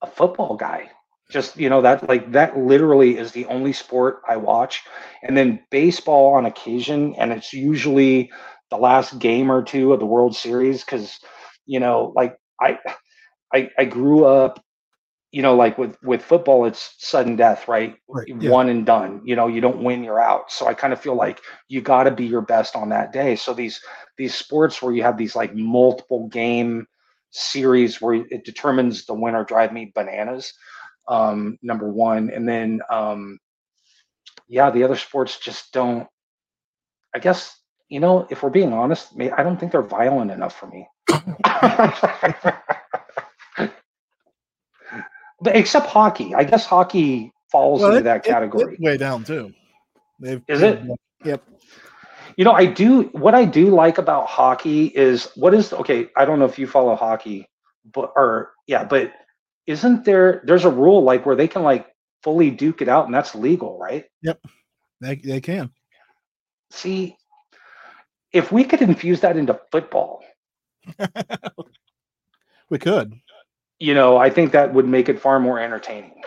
a 0.02 0.06
football 0.06 0.56
guy. 0.56 0.90
Just, 1.30 1.56
you 1.56 1.70
know, 1.70 1.80
that 1.82 2.08
like 2.08 2.32
that 2.32 2.56
literally 2.58 3.18
is 3.18 3.30
the 3.32 3.46
only 3.46 3.72
sport 3.72 4.22
I 4.28 4.36
watch. 4.36 4.82
And 5.22 5.36
then 5.36 5.60
baseball 5.70 6.34
on 6.34 6.46
occasion 6.46 7.14
and 7.16 7.32
it's 7.32 7.52
usually 7.52 8.32
the 8.70 8.76
last 8.76 9.18
game 9.20 9.50
or 9.50 9.62
two 9.62 9.92
of 9.92 10.00
the 10.00 10.06
World 10.06 10.34
Series 10.34 10.82
cuz 10.82 11.20
you 11.66 11.78
know, 11.78 12.12
like 12.16 12.36
I 12.60 12.78
I 13.52 13.70
I 13.78 13.84
grew 13.84 14.24
up 14.24 14.63
you 15.34 15.42
know, 15.42 15.56
like 15.56 15.76
with 15.76 15.96
with 16.04 16.22
football, 16.22 16.64
it's 16.64 16.94
sudden 16.98 17.34
death, 17.34 17.66
right? 17.66 17.96
Right, 18.08 18.28
yeah. 18.28 18.50
One 18.50 18.68
and 18.68 18.86
done. 18.86 19.20
You 19.24 19.34
know, 19.34 19.48
you 19.48 19.60
don't 19.60 19.82
win, 19.82 20.04
you're 20.04 20.22
out. 20.22 20.52
So 20.52 20.68
I 20.68 20.74
kind 20.74 20.92
of 20.92 21.00
feel 21.00 21.16
like 21.16 21.40
you 21.66 21.80
got 21.80 22.04
to 22.04 22.12
be 22.12 22.24
your 22.24 22.40
best 22.40 22.76
on 22.76 22.90
that 22.90 23.12
day. 23.12 23.34
So 23.34 23.52
these 23.52 23.80
these 24.16 24.32
sports 24.32 24.80
where 24.80 24.94
you 24.94 25.02
have 25.02 25.18
these 25.18 25.34
like 25.34 25.52
multiple 25.52 26.28
game 26.28 26.86
series 27.30 28.00
where 28.00 28.14
it 28.14 28.44
determines 28.44 29.06
the 29.06 29.14
winner 29.14 29.42
drive 29.42 29.72
me 29.72 29.90
bananas. 29.92 30.52
Um, 31.08 31.58
number 31.62 31.90
one, 31.90 32.30
and 32.30 32.48
then 32.48 32.80
um, 32.88 33.40
yeah, 34.46 34.70
the 34.70 34.84
other 34.84 34.96
sports 34.96 35.40
just 35.40 35.72
don't. 35.72 36.06
I 37.12 37.18
guess 37.18 37.58
you 37.88 37.98
know, 37.98 38.28
if 38.30 38.44
we're 38.44 38.50
being 38.50 38.72
honest, 38.72 39.08
I 39.18 39.42
don't 39.42 39.58
think 39.58 39.72
they're 39.72 39.82
violent 39.82 40.30
enough 40.30 40.56
for 40.56 40.68
me. 40.68 40.86
but 45.44 45.54
except 45.56 45.86
hockey, 45.86 46.34
I 46.34 46.42
guess 46.44 46.66
hockey 46.66 47.30
falls 47.52 47.80
Well, 47.80 47.90
into 47.90 48.00
it- 48.00 48.04
that 48.04 48.24
category. 48.24 48.76
way 48.80 48.96
down 48.96 49.22
too. 49.24 49.52
They've, 50.20 50.42
Is 50.48 50.62
it? 50.62 50.80
Yep. 51.24 51.42
You 52.36 52.44
know, 52.44 52.52
I 52.52 52.66
do. 52.66 53.02
What 53.12 53.34
I 53.34 53.44
do 53.44 53.68
like 53.70 53.98
about 53.98 54.26
hockey 54.26 54.86
is 54.86 55.30
what 55.36 55.54
is 55.54 55.72
okay. 55.72 56.08
I 56.16 56.24
don't 56.24 56.38
know 56.38 56.44
if 56.46 56.58
you 56.58 56.66
follow 56.66 56.94
hockey, 56.96 57.46
but 57.92 58.10
or 58.16 58.52
yeah, 58.66 58.84
but 58.84 59.12
isn't 59.66 60.04
there? 60.04 60.42
There's 60.44 60.64
a 60.64 60.70
rule 60.70 61.02
like 61.02 61.24
where 61.26 61.36
they 61.36 61.46
can 61.48 61.62
like 61.62 61.86
fully 62.22 62.50
duke 62.50 62.80
it 62.82 62.88
out, 62.88 63.06
and 63.06 63.14
that's 63.14 63.34
legal, 63.34 63.78
right? 63.78 64.04
Yep. 64.22 64.40
They, 65.00 65.16
they 65.16 65.40
can. 65.40 65.70
See, 66.70 67.16
if 68.32 68.50
we 68.50 68.64
could 68.64 68.82
infuse 68.82 69.20
that 69.20 69.36
into 69.36 69.60
football, 69.70 70.24
We 72.70 72.78
could. 72.78 73.12
You 73.84 73.92
know, 73.92 74.16
I 74.16 74.30
think 74.30 74.52
that 74.52 74.72
would 74.72 74.88
make 74.88 75.10
it 75.10 75.20
far 75.20 75.38
more 75.38 75.60
entertaining 75.60 76.22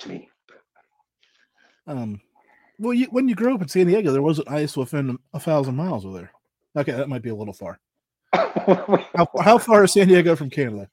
to 0.00 0.08
me. 0.08 0.28
Um, 1.86 2.20
well, 2.80 2.92
you, 2.92 3.06
when 3.10 3.28
you 3.28 3.36
grew 3.36 3.54
up 3.54 3.62
in 3.62 3.68
San 3.68 3.86
Diego, 3.86 4.10
there 4.10 4.22
wasn't 4.22 4.50
ice 4.50 4.76
within 4.76 5.16
a 5.32 5.38
thousand 5.38 5.76
miles 5.76 6.04
of 6.04 6.14
there. 6.14 6.32
Okay, 6.76 6.90
that 6.90 7.08
might 7.08 7.22
be 7.22 7.28
a 7.28 7.34
little 7.34 7.54
far. 7.54 7.78
How, 8.32 9.28
how 9.40 9.58
far 9.58 9.84
is 9.84 9.92
San 9.92 10.08
Diego 10.08 10.34
from 10.34 10.50
Canada? 10.50 10.88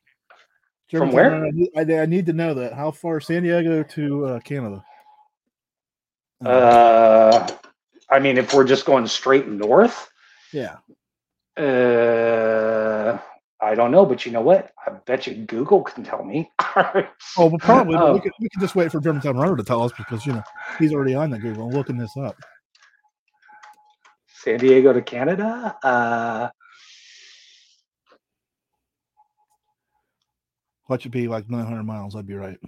From 0.91 1.11
where? 1.11 1.43
I 1.43 1.49
need, 1.49 1.69
I, 1.75 2.01
I 2.01 2.05
need 2.05 2.27
to 2.27 2.33
know 2.33 2.53
that. 2.53 2.73
How 2.73 2.91
far 2.91 3.17
is 3.17 3.25
San 3.25 3.41
Diego 3.41 3.81
to 3.81 4.25
uh, 4.27 4.39
Canada? 4.41 4.83
Uh, 6.45 6.49
uh, 6.49 7.47
I 8.11 8.19
mean, 8.19 8.37
if 8.37 8.53
we're 8.53 8.63
just 8.65 8.85
going 8.85 9.07
straight 9.07 9.47
north, 9.47 10.11
yeah. 10.51 10.75
Uh, 11.57 13.17
I 13.63 13.75
don't 13.75 13.91
know, 13.91 14.05
but 14.05 14.25
you 14.25 14.31
know 14.31 14.41
what? 14.41 14.71
I 14.85 14.91
bet 15.05 15.25
you 15.25 15.35
Google 15.45 15.81
can 15.83 16.03
tell 16.03 16.23
me. 16.23 16.51
Oh, 17.37 17.49
but 17.49 17.61
probably 17.61 17.95
but 17.95 18.09
Oh. 18.09 18.13
we, 18.13 18.19
could, 18.19 18.31
we 18.39 18.49
could 18.49 18.59
just 18.61 18.75
wait 18.75 18.91
for 18.91 18.99
Germantown 18.99 19.37
Runner 19.37 19.55
to 19.55 19.63
tell 19.63 19.81
us 19.83 19.91
because 19.97 20.25
you 20.25 20.33
know 20.33 20.43
he's 20.77 20.93
already 20.93 21.15
on 21.15 21.29
the 21.31 21.39
Google 21.39 21.69
looking 21.71 21.97
this 21.97 22.15
up. 22.17 22.35
San 24.27 24.59
Diego 24.59 24.91
to 24.93 25.01
Canada. 25.01 25.77
Uh, 25.81 26.49
What 30.87 31.01
should 31.01 31.11
be 31.11 31.27
like 31.27 31.49
900 31.49 31.83
miles? 31.83 32.15
I'd 32.15 32.27
be 32.27 32.35
right. 32.35 32.59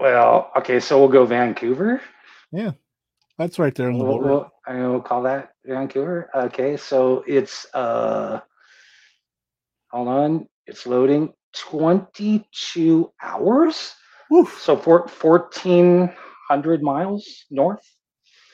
well, 0.00 0.50
okay, 0.56 0.80
so 0.80 0.98
we'll 0.98 1.08
go 1.08 1.26
Vancouver. 1.26 2.00
Yeah, 2.50 2.72
that's 3.36 3.58
right 3.58 3.74
there 3.74 3.90
on 3.90 3.98
the 3.98 4.04
We'll, 4.04 4.18
we'll, 4.20 4.52
I 4.66 4.74
will 4.86 5.02
call 5.02 5.22
that 5.24 5.52
Vancouver. 5.66 6.30
Okay, 6.34 6.76
so 6.78 7.22
it's 7.26 7.66
uh, 7.74 8.40
hold 9.90 10.08
on, 10.08 10.48
it's 10.66 10.86
loading. 10.86 11.32
Twenty-two 11.54 13.12
hours. 13.22 13.94
Woof. 14.30 14.58
So 14.60 14.76
for 14.76 15.08
fourteen 15.08 16.12
hundred 16.48 16.82
miles 16.82 17.44
north. 17.50 17.82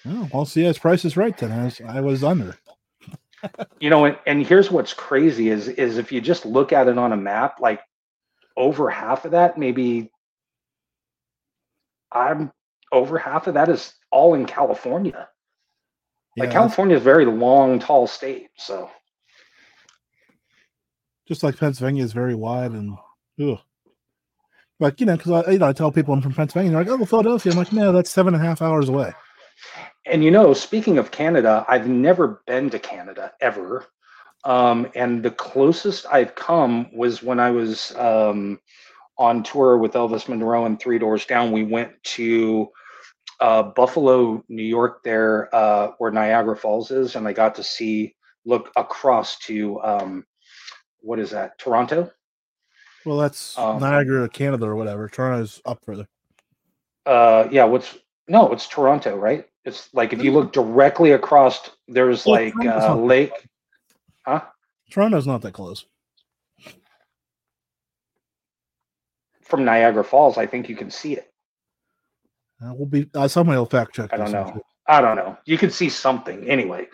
Oh, 0.07 0.29
well, 0.33 0.45
see, 0.47 0.63
his 0.63 0.79
price 0.79 1.05
is 1.05 1.17
right 1.17 1.37
then. 1.37 1.51
I 1.53 1.65
was, 1.65 1.81
I 1.89 2.01
was 2.01 2.25
under. 2.25 2.57
you 3.81 3.91
know 3.91 4.07
and, 4.07 4.19
and 4.27 4.47
here's 4.47 4.71
what's 4.71 4.95
crazy 4.95 5.51
is 5.51 5.69
is 5.69 5.99
if 5.99 6.11
you 6.11 6.21
just 6.21 6.47
look 6.47 6.73
at 6.73 6.89
it 6.89 6.97
on 6.97 7.13
a 7.13 7.17
map 7.17 7.61
like 7.61 7.81
over 8.57 8.89
half 8.89 9.25
of 9.27 9.33
that 9.33 9.59
maybe 9.59 10.11
i'm 12.13 12.51
over 12.93 13.19
half 13.19 13.47
of 13.47 13.55
that 13.55 13.69
is 13.69 13.93
all 14.11 14.35
in 14.35 14.47
california 14.47 15.29
Yeah, 16.37 16.45
like 16.45 16.51
california 16.53 16.97
is 16.97 17.03
a 17.03 17.05
very 17.05 17.27
long 17.27 17.79
tall 17.79 18.07
state 18.07 18.49
so 18.57 18.91
just 21.29 21.43
like 21.43 21.59
Pennsylvania 21.59 22.05
is 22.05 22.13
very 22.13 22.35
wide 22.35 22.73
and 22.73 22.97
ugh. 23.41 23.59
Like 24.81 25.01
you 25.01 25.07
know, 25.07 25.17
because 25.17 25.33
I 25.47 25.53
you 25.53 25.59
know 25.59 25.69
I 25.69 25.73
tell 25.73 25.93
people 25.93 26.15
I'm 26.15 26.23
from 26.23 26.35
Pennsylvania, 26.35 26.73
they're 26.73 26.81
like, 26.83 26.91
oh, 26.91 26.97
well, 26.97 27.07
Philadelphia. 27.07 27.53
I'm 27.53 27.59
like, 27.59 27.73
no, 27.73 27.93
that's 27.93 28.11
seven 28.11 28.35
and 28.35 28.43
a 28.43 28.47
half 28.47 28.63
hours 28.63 28.89
away. 28.89 29.13
and 30.07 30.25
you 30.25 30.31
know 30.31 30.53
speaking 30.53 30.99
of 30.99 31.11
canada 31.11 31.65
i've 31.69 31.89
never 31.89 32.43
been 32.47 32.71
to 32.71 32.79
canada 32.79 33.33
ever 33.41 33.87
um, 34.45 34.87
and 34.95 35.23
the 35.23 35.31
closest 35.31 36.07
i've 36.11 36.35
come 36.35 36.87
was 36.95 37.23
when 37.23 37.41
i 37.41 37.51
was 37.51 37.95
um, 37.97 38.59
on 39.19 39.43
tour 39.43 39.79
with 39.79 39.93
elvis 39.93 40.29
monroe 40.29 40.67
and 40.67 40.81
three 40.81 40.99
doors 40.99 41.25
down 41.27 41.53
we 41.53 41.65
went 41.65 41.93
to 42.03 42.69
uh, 43.41 43.63
buffalo 43.63 44.43
new 44.49 44.63
york 44.63 45.03
there 45.05 45.55
uh, 45.55 45.93
where 45.99 46.11
niagara 46.11 46.57
falls 46.57 46.91
is 46.91 47.17
and 47.17 47.27
i 47.29 47.33
got 47.33 47.55
to 47.55 47.63
see 47.65 48.15
look 48.45 48.71
across 48.77 49.39
to 49.39 49.81
um, 49.83 50.25
what 51.05 51.19
is 51.19 51.31
that 51.31 51.59
toronto 51.59 52.11
Well, 53.05 53.19
that's 53.19 53.59
Um, 53.59 53.79
Niagara, 53.81 54.29
Canada, 54.29 54.65
or 54.67 54.77
whatever. 54.77 55.09
Toronto's 55.09 55.61
up 55.67 55.85
further. 55.85 56.07
uh, 57.07 57.47
yeah 57.51 57.65
what's 57.65 57.99
no 58.29 58.51
it's 58.53 58.67
toronto 58.67 59.15
right 59.17 59.47
it's 59.67 59.93
like 59.93 60.13
if 60.15 60.23
you 60.23 60.33
look 60.33 60.53
directly 60.53 61.13
across 61.13 61.71
there's 61.89 62.25
Well, 62.25 62.37
like 62.37 62.55
uh, 62.67 62.95
lake 62.97 63.33
huh 64.27 64.41
Toronto's 64.91 65.27
not 65.27 65.43
that 65.43 65.53
close. 65.53 65.85
from 69.43 69.65
Niagara 69.65 70.03
Falls, 70.05 70.39
I 70.39 70.47
think 70.47 70.69
you 70.69 70.77
can 70.77 70.91
see 70.91 71.13
it. 71.15 71.31
Uh, 72.65 72.73
we'll 72.75 72.87
be 72.87 73.09
uh, 73.15 73.29
somebody 73.29 73.59
will 73.59 73.67
fact 73.67 73.95
check. 73.95 74.13
I 74.13 74.17
don't 74.17 74.33
know. 74.33 74.61
I 74.87 75.01
don't 75.01 75.17
know. 75.17 75.37
You 75.45 75.59
can 75.59 75.71
see 75.71 75.89
something 75.91 76.49
anyway. 76.49 76.89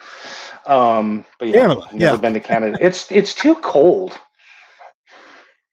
Um, 0.67 1.25
but 1.39 1.49
yeah, 1.49 1.63
Canada, 1.63 1.81
I've 1.87 1.95
never 1.95 2.17
yeah. 2.17 2.21
been 2.21 2.35
to 2.35 2.41
Canada. 2.41 2.79
It's 2.81 3.11
it's 3.11 3.35
too 3.35 3.55
cold. 3.57 4.19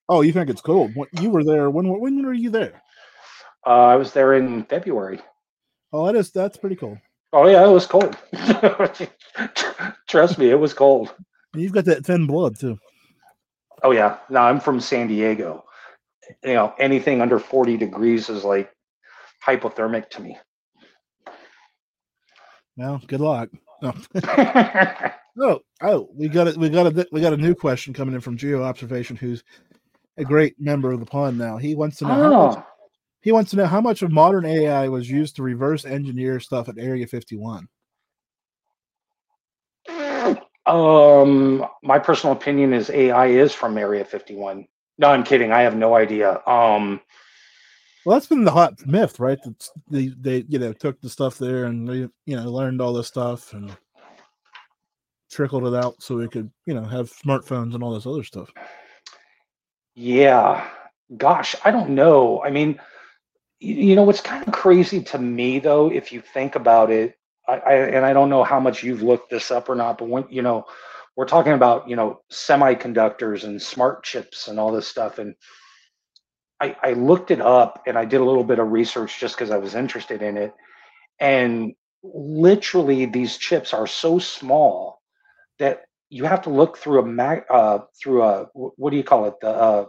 Oh, 0.10 0.21
you 0.21 0.32
think 0.32 0.50
it's 0.50 0.62
cold? 0.62 0.95
What, 0.95 1.10
you 1.21 1.30
were 1.30 1.43
there. 1.43 1.69
When 1.69 1.88
when 2.00 2.26
were 2.26 2.34
you 2.34 2.50
there? 2.50 2.82
Uh, 3.65 3.88
I 3.88 3.95
was 3.95 4.13
there 4.13 4.34
in 4.34 4.63
February. 4.63 5.19
Oh, 5.91 6.06
that 6.06 6.15
is 6.15 6.32
that's 6.32 6.58
pretty 6.58 6.76
cold. 6.76 6.97
Oh 7.34 7.47
yeah, 7.47 7.65
it 7.67 7.71
was 7.71 7.86
cold. 7.86 8.17
Trust 10.08 10.38
me, 10.38 10.50
it 10.50 10.60
was 10.60 10.73
cold. 10.73 11.13
And 11.54 11.62
you've 11.62 11.73
got 11.73 11.86
that 11.86 12.06
thin 12.06 12.26
blood 12.28 12.58
too. 12.58 12.78
Oh 13.84 13.91
yeah. 13.91 14.17
No, 14.30 14.41
I'm 14.41 14.60
from 14.60 14.80
San 14.80 15.08
Diego. 15.08 15.65
You 16.43 16.54
know, 16.54 16.73
anything 16.80 17.21
under 17.21 17.39
40 17.39 17.78
degrees 17.78 18.30
is 18.30 18.43
like 18.43 18.71
hypothermic 19.45 20.10
to 20.12 20.21
me. 20.21 20.38
Well, 22.76 23.02
good 23.08 23.21
luck. 23.21 23.50
No. 23.82 23.94
Oh, 25.40 25.60
oh, 25.84 26.10
we 26.16 26.30
got 26.30 26.48
it. 26.48 26.58
We 26.58 26.70
got 26.70 26.88
a 26.88 27.08
we 27.12 27.22
got 27.22 27.34
a 27.34 27.38
new 27.38 27.54
question 27.54 27.94
coming 27.94 28.16
in 28.16 28.22
from 28.22 28.38
Geo 28.38 28.63
Observation, 28.63 29.16
who's 29.16 29.44
a 30.18 30.26
great 30.26 30.60
member 30.60 30.92
of 30.92 31.00
the 31.00 31.06
pond 31.06 31.38
now. 31.38 31.58
He 31.58 31.76
wants 31.76 31.98
to 31.98 32.06
know 32.06 32.13
how 32.13 32.30
much, 32.30 32.58
oh, 32.58 32.66
he 33.22 33.32
wants 33.32 33.52
to 33.52 33.58
know 33.58 33.68
how 33.68 33.80
much 33.80 34.02
of 34.02 34.12
modern 34.12 34.46
AI 34.46 34.88
was 34.90 35.10
used 35.10 35.36
to 35.36 35.44
reverse 35.44 35.86
engineer 35.86 36.40
stuff 36.40 36.70
at 36.70 36.80
Area 36.80 37.06
51. 37.06 37.68
um, 40.66 41.66
my 41.84 42.00
personal 42.00 42.36
opinion 42.36 42.74
is 42.74 42.90
AI 42.90 43.28
is 43.28 43.54
from 43.54 43.78
Area 43.78 44.04
51. 44.04 44.68
No, 44.98 45.10
I'm 45.10 45.24
kidding. 45.24 45.52
I 45.52 45.62
have 45.62 45.76
no 45.76 45.96
idea. 45.96 46.42
Um, 46.48 47.00
Well, 48.08 48.15
that's 48.15 48.28
been 48.28 48.46
the 48.46 48.52
hot 48.52 48.88
myth, 48.88 49.20
right? 49.20 49.38
That 49.43 49.70
they 49.89 50.08
they 50.17 50.46
you 50.48 50.60
know 50.60 50.72
took 50.72 51.02
the 51.02 51.10
stuff 51.10 51.38
there 51.38 51.65
and 51.65 51.86
they 51.86 52.08
you 52.26 52.38
know 52.38 52.50
learned 52.50 52.80
all 52.80 52.93
this 52.93 53.10
stuff 53.10 53.52
and 53.52 53.76
trickled 55.30 55.67
it 55.67 55.74
out 55.74 56.02
so 56.02 56.15
we 56.15 56.30
could 56.30 56.50
you 56.65 56.74
know 56.74 56.86
have 56.86 57.12
smartphones 57.12 57.76
and 57.76 57.84
all 57.84 57.93
this 57.93 58.06
other 58.06 58.24
stuff. 58.24 58.50
Yeah. 59.93 60.65
Gosh, 61.17 61.54
I 61.65 61.72
don't 61.72 61.89
know. 61.89 62.41
I 62.43 62.50
mean, 62.50 62.80
you 63.60 63.93
know 63.93 64.04
what's 64.04 64.22
kind 64.22 64.48
of 64.48 64.54
crazy 64.54 65.04
to 65.04 65.17
me 65.17 65.60
though, 65.60 65.91
if 65.91 66.13
you 66.13 66.22
think 66.22 66.56
about 66.56 66.89
it, 66.89 67.17
I, 67.46 67.58
I 67.58 67.74
and 67.74 68.06
I 68.06 68.13
don't 68.13 68.30
know 68.30 68.46
how 68.46 68.62
much 68.62 68.84
you've 68.84 69.04
looked 69.04 69.32
this 69.32 69.52
up 69.52 69.67
or 69.67 69.76
not, 69.76 69.98
but 69.98 70.08
when 70.08 70.24
you 70.30 70.43
know, 70.43 70.65
we're 71.17 71.26
talking 71.26 71.52
about, 71.52 71.89
you 71.89 71.98
know, 71.98 72.22
semiconductors 72.32 73.43
and 73.43 73.62
smart 73.62 74.06
chips 74.06 74.48
and 74.48 74.58
all 74.58 74.72
this 74.72 74.88
stuff. 74.88 75.20
And 75.20 75.36
I, 76.60 76.76
I 76.82 76.93
looked 76.93 77.32
it 77.32 77.41
up 77.41 77.84
and 77.88 77.98
I 77.98 78.06
did 78.06 78.22
a 78.22 78.26
little 78.26 78.43
bit 78.43 78.60
of 78.60 78.72
research 78.72 79.20
just 79.20 79.36
because 79.36 79.52
I 79.52 79.58
was 79.58 79.76
interested 79.76 80.22
in 80.22 80.38
it. 80.38 80.54
And 81.20 81.74
literally 82.04 83.06
these 83.06 83.38
chips 83.38 83.74
are 83.74 83.88
so 83.88 84.20
small 84.20 85.02
that 85.60 85.82
you 86.10 86.24
have 86.26 86.41
to 86.43 86.50
look 86.50 86.78
through 86.78 87.00
a 87.02 87.06
mag 87.06 87.43
uh 87.50 87.80
through 88.02 88.24
a 88.24 88.46
what 88.54 88.91
do 88.91 88.98
you 88.98 89.04
call 89.04 89.26
it? 89.26 89.34
The 89.41 89.50
uh 89.50 89.86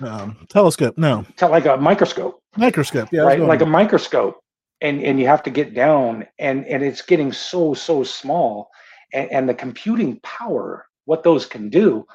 Um, 0.00 0.46
telescope, 0.48 0.98
no 0.98 1.24
like 1.40 1.66
a 1.66 1.76
microscope, 1.76 2.42
microscope. 2.56 3.08
Yeah, 3.12 3.22
right? 3.22 3.40
Like 3.40 3.62
a 3.62 3.66
microscope, 3.66 4.40
and 4.80 5.00
and 5.02 5.18
you 5.18 5.26
have 5.26 5.42
to 5.44 5.50
get 5.50 5.72
down, 5.72 6.26
and 6.38 6.66
and 6.66 6.82
it's 6.82 7.00
getting 7.00 7.32
so 7.32 7.74
so 7.74 8.02
small, 8.04 8.68
and, 9.12 9.30
and 9.30 9.48
the 9.48 9.54
computing 9.54 10.20
power, 10.22 10.86
what 11.06 11.22
those 11.22 11.46
can 11.46 11.68
do, 11.68 12.06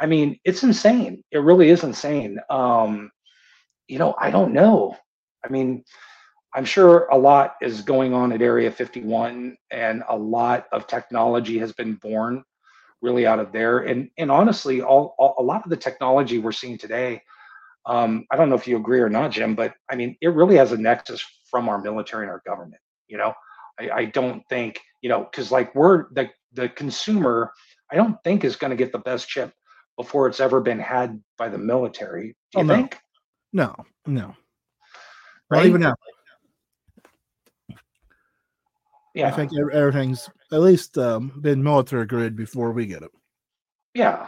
I 0.00 0.06
mean, 0.06 0.38
it's 0.44 0.62
insane. 0.62 1.22
It 1.30 1.38
really 1.38 1.70
is 1.70 1.84
insane. 1.84 2.38
Um, 2.50 3.10
you 3.88 3.98
know, 3.98 4.14
I 4.18 4.30
don't 4.30 4.52
know. 4.52 4.96
I 5.44 5.48
mean, 5.48 5.84
I'm 6.54 6.64
sure 6.64 7.06
a 7.06 7.18
lot 7.18 7.54
is 7.60 7.82
going 7.82 8.14
on 8.14 8.32
at 8.32 8.40
Area 8.42 8.70
51, 8.70 9.56
and 9.70 10.02
a 10.08 10.16
lot 10.16 10.66
of 10.72 10.86
technology 10.86 11.58
has 11.58 11.72
been 11.72 11.94
born 11.94 12.44
really 13.02 13.26
out 13.26 13.38
of 13.40 13.52
there. 13.52 13.80
And 13.80 14.08
and 14.18 14.30
honestly, 14.30 14.80
all, 14.80 15.14
all 15.18 15.34
a 15.38 15.42
lot 15.42 15.64
of 15.64 15.70
the 15.70 15.76
technology 15.76 16.38
we're 16.38 16.52
seeing 16.52 16.78
today, 16.78 17.22
um, 17.86 18.24
I 18.30 18.36
don't 18.36 18.48
know 18.48 18.54
if 18.54 18.66
you 18.66 18.76
agree 18.76 19.00
or 19.00 19.10
not, 19.10 19.32
Jim, 19.32 19.54
but 19.54 19.74
I 19.90 19.96
mean, 19.96 20.16
it 20.20 20.28
really 20.28 20.56
has 20.56 20.72
a 20.72 20.76
nexus 20.76 21.24
from 21.50 21.68
our 21.68 21.80
military 21.80 22.22
and 22.24 22.30
our 22.30 22.42
government. 22.46 22.80
You 23.08 23.18
know, 23.18 23.34
I, 23.78 23.90
I 23.90 24.04
don't 24.06 24.42
think 24.48 24.80
you 25.02 25.08
know 25.08 25.24
because 25.30 25.52
like 25.52 25.74
we're 25.74 26.06
the 26.14 26.30
the 26.52 26.68
consumer, 26.70 27.52
I 27.90 27.96
don't 27.96 28.16
think 28.24 28.44
is 28.44 28.56
going 28.56 28.70
to 28.70 28.76
get 28.76 28.92
the 28.92 28.98
best 28.98 29.28
chip 29.28 29.52
before 29.96 30.26
it's 30.26 30.40
ever 30.40 30.60
been 30.60 30.80
had 30.80 31.22
by 31.38 31.48
the 31.48 31.58
military. 31.58 32.36
Do 32.52 32.58
Oh, 32.58 32.60
you 32.62 32.66
no. 32.66 32.74
think? 32.74 32.98
no, 33.52 33.74
no, 34.06 34.26
not 34.28 34.36
Right? 35.50 35.66
even 35.66 35.80
now. 35.82 35.94
Yeah. 39.14 39.28
I 39.28 39.30
think 39.30 39.52
everything's 39.72 40.28
at 40.52 40.60
least 40.60 40.98
um, 40.98 41.32
been 41.40 41.62
military 41.62 42.06
grade 42.06 42.34
before 42.34 42.72
we 42.72 42.86
get 42.86 43.02
it. 43.02 43.10
Yeah. 43.94 44.26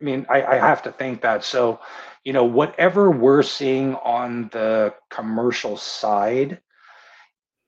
I 0.00 0.04
mean, 0.04 0.26
I, 0.28 0.42
I 0.42 0.54
have 0.56 0.82
to 0.82 0.92
think 0.92 1.22
that. 1.22 1.42
So, 1.42 1.80
you 2.24 2.34
know, 2.34 2.44
whatever 2.44 3.10
we're 3.10 3.42
seeing 3.42 3.94
on 3.94 4.50
the 4.52 4.92
commercial 5.10 5.78
side, 5.78 6.60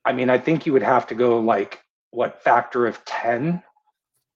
I 0.05 0.13
mean, 0.13 0.29
I 0.29 0.37
think 0.37 0.67
you 0.67 0.75
would 0.75 0.83
have 0.83 1.07
to 1.07 1.15
go 1.15 1.39
like 1.41 1.81
what 2.11 2.43
factor 2.43 2.87
of 2.87 3.03
10 3.07 3.63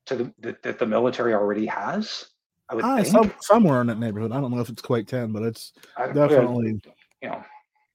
to 0.07 0.17
the 0.17 0.35
that, 0.41 0.63
that 0.63 0.79
the 0.79 0.87
military 0.87 1.35
already 1.35 1.67
has. 1.67 2.27
I 2.69 2.75
would 2.75 2.85
Ah, 2.85 2.97
think. 2.97 3.09
some, 3.09 3.33
somewhere 3.41 3.81
in 3.81 3.87
that 3.89 3.99
neighborhood. 3.99 4.33
I 4.33 4.41
don't 4.41 4.51
know 4.53 4.61
if 4.61 4.69
it's 4.69 4.83
quite 4.83 5.07
ten, 5.07 5.33
but 5.33 5.43
it's 5.43 5.73
I- 5.97 6.07
definitely 6.07 6.81
you 7.21 7.29
know, 7.29 7.45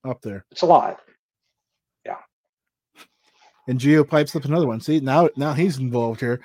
up 0.05 0.21
there. 0.21 0.45
it's 0.51 0.61
a 0.61 0.65
lot. 0.65 0.99
Yeah. 2.05 2.17
And 3.67 3.79
Geo 3.79 4.03
pipes 4.03 4.35
up 4.35 4.45
another 4.45 4.67
one. 4.67 4.79
See 4.79 4.99
now, 4.99 5.29
now 5.35 5.53
he's 5.53 5.79
involved 5.79 6.19
here. 6.19 6.39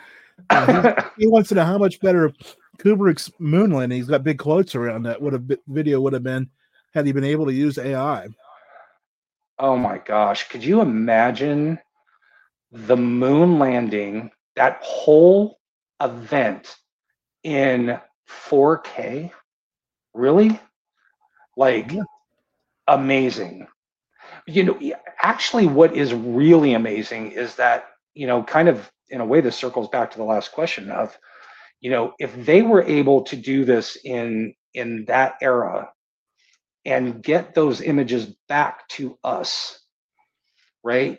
Uh, 0.51 0.94
he, 0.94 1.03
he 1.25 1.27
wants 1.29 1.48
to 1.51 1.55
know 1.55 1.64
how 1.64 1.79
much 1.79 2.01
better 2.01 2.33
Kubrick's 2.79 3.31
moon 3.38 3.70
landing. 3.70 3.98
He's 3.98 4.09
got 4.09 4.25
big 4.25 4.38
quotes 4.38 4.75
around 4.75 5.05
that. 5.05 5.20
What 5.20 5.35
a 5.35 5.42
video 5.68 6.01
would 6.01 6.12
have 6.14 6.25
been 6.25 6.48
had 6.94 7.07
he 7.07 7.12
been 7.12 7.22
able 7.25 7.46
to 7.46 7.53
use 7.53 7.79
AI. 7.79 8.29
Oh 9.59 9.77
my 9.77 9.98
gosh. 9.98 10.48
Could 10.48 10.64
you 10.64 10.81
imagine 10.81 11.79
the 12.72 12.96
moon 12.96 13.59
landing, 13.59 14.31
that 14.56 14.80
whole 14.82 15.58
event 16.00 16.76
in 17.44 17.98
4K? 18.26 19.32
Really? 20.14 20.60
Like, 21.56 21.92
Yeah. 21.92 22.02
amazing. 22.88 23.66
You 24.46 24.64
know, 24.64 24.80
actually, 25.22 25.66
what 25.66 25.96
is 25.96 26.14
really 26.14 26.74
amazing 26.74 27.32
is 27.32 27.56
that, 27.56 27.86
you 28.14 28.26
know, 28.26 28.42
kind 28.42 28.68
of 28.68 28.90
in 29.10 29.20
a 29.20 29.26
way, 29.26 29.40
this 29.40 29.56
circles 29.56 29.88
back 29.88 30.10
to 30.12 30.18
the 30.18 30.24
last 30.24 30.52
question 30.52 30.90
of, 30.90 31.16
you 31.80 31.90
know, 31.90 32.14
if 32.18 32.34
they 32.46 32.62
were 32.62 32.82
able 32.82 33.22
to 33.24 33.36
do 33.36 33.64
this 33.64 33.96
in 34.04 34.54
in 34.74 35.04
that 35.06 35.36
era 35.42 35.90
and 36.84 37.22
get 37.22 37.54
those 37.54 37.80
images 37.80 38.26
back 38.48 38.88
to 38.88 39.18
us, 39.24 39.80
right? 40.84 41.18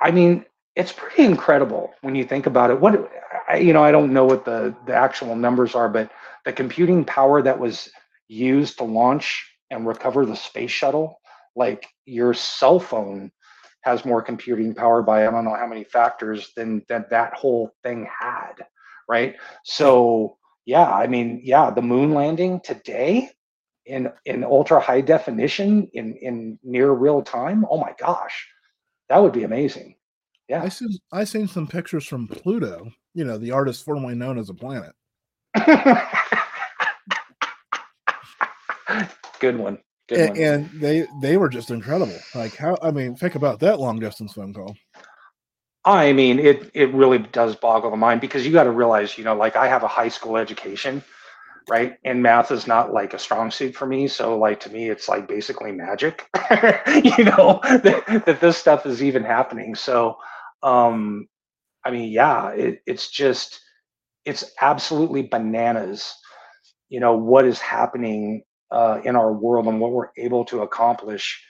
I 0.00 0.10
mean, 0.10 0.44
it's 0.76 0.92
pretty 0.92 1.24
incredible 1.24 1.92
when 2.02 2.14
you 2.14 2.24
think 2.24 2.46
about 2.46 2.70
it. 2.70 2.80
What 2.80 3.10
I, 3.48 3.56
you 3.58 3.72
know, 3.74 3.84
I 3.84 3.92
don't 3.92 4.12
know 4.12 4.26
what 4.26 4.44
the 4.44 4.74
the 4.86 4.94
actual 4.94 5.36
numbers 5.36 5.74
are, 5.74 5.88
but 5.88 6.10
the 6.44 6.52
computing 6.52 7.04
power 7.04 7.42
that 7.42 7.58
was 7.58 7.90
used 8.28 8.78
to 8.78 8.84
launch 8.84 9.50
and 9.70 9.86
recover 9.86 10.26
the 10.26 10.36
space 10.36 10.70
shuttle, 10.70 11.20
like 11.56 11.86
your 12.04 12.34
cell 12.34 12.78
phone 12.80 13.32
has 13.82 14.04
more 14.04 14.22
computing 14.22 14.74
power 14.74 15.02
by 15.02 15.26
I 15.26 15.30
don't 15.30 15.44
know 15.44 15.54
how 15.56 15.66
many 15.66 15.84
factors 15.84 16.52
than 16.56 16.82
that 16.88 17.10
that 17.10 17.34
whole 17.34 17.72
thing 17.82 18.08
had, 18.20 18.54
right? 19.08 19.36
So 19.64 20.38
yeah, 20.66 20.90
I 20.90 21.06
mean, 21.08 21.40
yeah, 21.44 21.70
the 21.70 21.82
moon 21.82 22.12
landing 22.14 22.60
today 22.62 23.30
in 23.86 24.12
in 24.26 24.44
ultra 24.44 24.80
high 24.80 25.00
definition 25.02 25.88
in 25.94 26.14
in 26.16 26.58
near 26.64 26.92
real 26.92 27.22
time. 27.22 27.64
Oh 27.70 27.78
my 27.78 27.94
gosh, 27.98 28.48
that 29.08 29.18
would 29.22 29.32
be 29.32 29.44
amazing. 29.44 29.95
I 30.52 30.68
seen 30.68 30.90
I 31.12 31.24
seen 31.24 31.48
some 31.48 31.66
pictures 31.66 32.06
from 32.06 32.28
Pluto. 32.28 32.90
You 33.14 33.24
know, 33.24 33.38
the 33.38 33.52
artist 33.52 33.84
formerly 33.84 34.14
known 34.14 34.38
as 34.38 34.48
a 34.50 34.54
planet. 34.54 34.92
good 39.40 39.56
one. 39.58 39.78
Good 40.08 40.20
And, 40.20 40.30
one. 40.30 40.38
and 40.38 40.70
they 40.80 41.06
they 41.20 41.36
were 41.36 41.48
just 41.48 41.70
incredible. 41.70 42.16
Like 42.34 42.56
how 42.56 42.76
I 42.82 42.90
mean, 42.90 43.16
think 43.16 43.34
about 43.34 43.60
that 43.60 43.80
long 43.80 43.98
distance 43.98 44.32
phone 44.34 44.54
call. 44.54 44.76
I 45.84 46.12
mean, 46.12 46.38
it 46.40 46.70
it 46.74 46.92
really 46.92 47.18
does 47.18 47.54
boggle 47.56 47.90
the 47.90 47.96
mind 47.96 48.20
because 48.20 48.44
you 48.44 48.52
got 48.52 48.64
to 48.64 48.72
realize, 48.72 49.16
you 49.16 49.24
know, 49.24 49.34
like 49.36 49.56
I 49.56 49.68
have 49.68 49.84
a 49.84 49.88
high 49.88 50.08
school 50.08 50.36
education, 50.36 51.02
right? 51.68 51.96
And 52.04 52.22
math 52.22 52.50
is 52.50 52.66
not 52.66 52.92
like 52.92 53.14
a 53.14 53.18
strong 53.18 53.50
suit 53.52 53.74
for 53.76 53.86
me. 53.86 54.08
So, 54.08 54.36
like 54.38 54.60
to 54.60 54.70
me, 54.70 54.88
it's 54.90 55.08
like 55.08 55.28
basically 55.28 55.72
magic, 55.72 56.28
you 56.50 57.24
know, 57.24 57.60
that, 57.64 58.22
that 58.26 58.40
this 58.40 58.56
stuff 58.58 58.86
is 58.86 59.02
even 59.02 59.24
happening. 59.24 59.74
So, 59.76 60.18
um, 60.62 61.28
I 61.84 61.90
mean, 61.90 62.10
yeah, 62.10 62.50
it, 62.50 62.82
it's 62.86 63.10
just 63.10 63.60
it's 64.24 64.44
absolutely 64.60 65.22
bananas, 65.22 66.14
you 66.88 67.00
know, 67.00 67.16
what 67.16 67.44
is 67.44 67.60
happening 67.60 68.42
uh, 68.70 69.00
in 69.04 69.14
our 69.14 69.32
world 69.32 69.66
and 69.68 69.80
what 69.80 69.92
we're 69.92 70.08
able 70.18 70.44
to 70.46 70.62
accomplish 70.62 71.40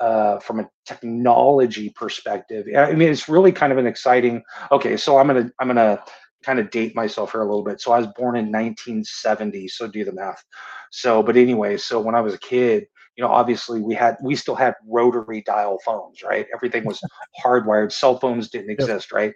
uh, 0.00 0.38
from 0.40 0.60
a 0.60 0.68
technology 0.84 1.90
perspective. 1.90 2.66
I 2.76 2.92
mean, 2.92 3.10
it's 3.10 3.28
really 3.28 3.52
kind 3.52 3.72
of 3.72 3.78
an 3.78 3.86
exciting. 3.86 4.42
Okay, 4.72 4.96
so 4.96 5.18
I'm 5.18 5.28
gonna 5.28 5.50
I'm 5.60 5.68
gonna 5.68 6.02
kind 6.42 6.58
of 6.58 6.70
date 6.70 6.94
myself 6.94 7.32
here 7.32 7.40
a 7.40 7.44
little 7.46 7.64
bit. 7.64 7.80
So 7.80 7.92
I 7.92 7.98
was 7.98 8.08
born 8.08 8.36
in 8.36 8.46
1970. 8.46 9.68
So 9.68 9.88
do 9.88 10.04
the 10.04 10.12
math. 10.12 10.44
So, 10.90 11.22
but 11.22 11.36
anyway, 11.36 11.76
so 11.76 12.00
when 12.00 12.14
I 12.14 12.20
was 12.20 12.34
a 12.34 12.38
kid, 12.38 12.86
you 13.16 13.24
know, 13.24 13.30
obviously 13.30 13.80
we 13.80 13.94
had 13.94 14.16
we 14.22 14.36
still 14.36 14.54
had 14.54 14.74
rotary 14.86 15.42
dial 15.42 15.78
phones, 15.84 16.22
right? 16.22 16.46
Everything 16.54 16.84
was 16.84 17.00
hardwired. 17.44 17.92
Cell 17.92 18.18
phones 18.18 18.48
didn't 18.50 18.70
exist, 18.70 19.10
right? 19.12 19.32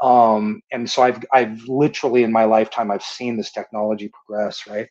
Um, 0.00 0.62
and 0.70 0.88
so 0.88 1.02
I've 1.02 1.24
I've 1.32 1.60
literally 1.66 2.22
in 2.22 2.32
my 2.32 2.44
lifetime 2.44 2.90
I've 2.90 3.02
seen 3.02 3.36
this 3.36 3.50
technology 3.50 4.08
progress, 4.08 4.66
right? 4.66 4.88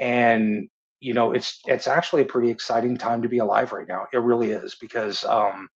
And 0.00 0.68
you 1.00 1.14
know, 1.14 1.32
it's 1.32 1.60
it's 1.66 1.86
actually 1.86 2.22
a 2.22 2.26
pretty 2.26 2.50
exciting 2.50 2.96
time 2.96 3.22
to 3.22 3.28
be 3.28 3.38
alive 3.38 3.72
right 3.72 3.88
now. 3.88 4.06
It 4.12 4.18
really 4.18 4.50
is 4.50 4.74
because 4.74 5.24
um, 5.24 5.68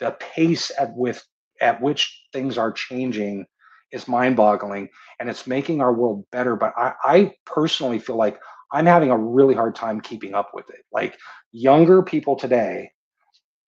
the 0.00 0.12
pace 0.12 0.72
at 0.78 0.94
with 0.96 1.22
at 1.60 1.80
which 1.80 2.22
things 2.32 2.58
are 2.58 2.72
changing 2.72 3.46
is 3.92 4.08
mind-boggling, 4.08 4.88
and 5.20 5.30
it's 5.30 5.46
making 5.46 5.80
our 5.80 5.92
world 5.92 6.24
better. 6.32 6.56
But 6.56 6.72
I, 6.76 6.92
I 7.04 7.32
personally 7.44 7.98
feel 7.98 8.16
like 8.16 8.40
I'm 8.72 8.86
having 8.86 9.10
a 9.10 9.18
really 9.18 9.54
hard 9.54 9.74
time 9.74 10.00
keeping 10.00 10.34
up 10.34 10.50
with 10.54 10.68
it. 10.70 10.84
Like 10.92 11.16
younger 11.52 12.02
people 12.02 12.36
today, 12.36 12.90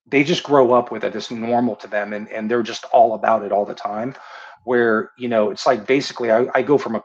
they 0.07 0.23
just 0.23 0.43
grow 0.43 0.73
up 0.73 0.91
with 0.91 1.03
it. 1.03 1.15
It's 1.15 1.31
normal 1.31 1.75
to 1.77 1.87
them, 1.87 2.13
and 2.13 2.27
and 2.29 2.49
they're 2.49 2.63
just 2.63 2.85
all 2.85 3.13
about 3.13 3.43
it 3.43 3.51
all 3.51 3.65
the 3.65 3.75
time. 3.75 4.15
Where 4.63 5.11
you 5.17 5.27
know, 5.27 5.51
it's 5.51 5.65
like 5.65 5.85
basically 5.85 6.31
I, 6.31 6.47
I 6.53 6.61
go 6.61 6.77
from 6.77 6.95
a 6.95 7.03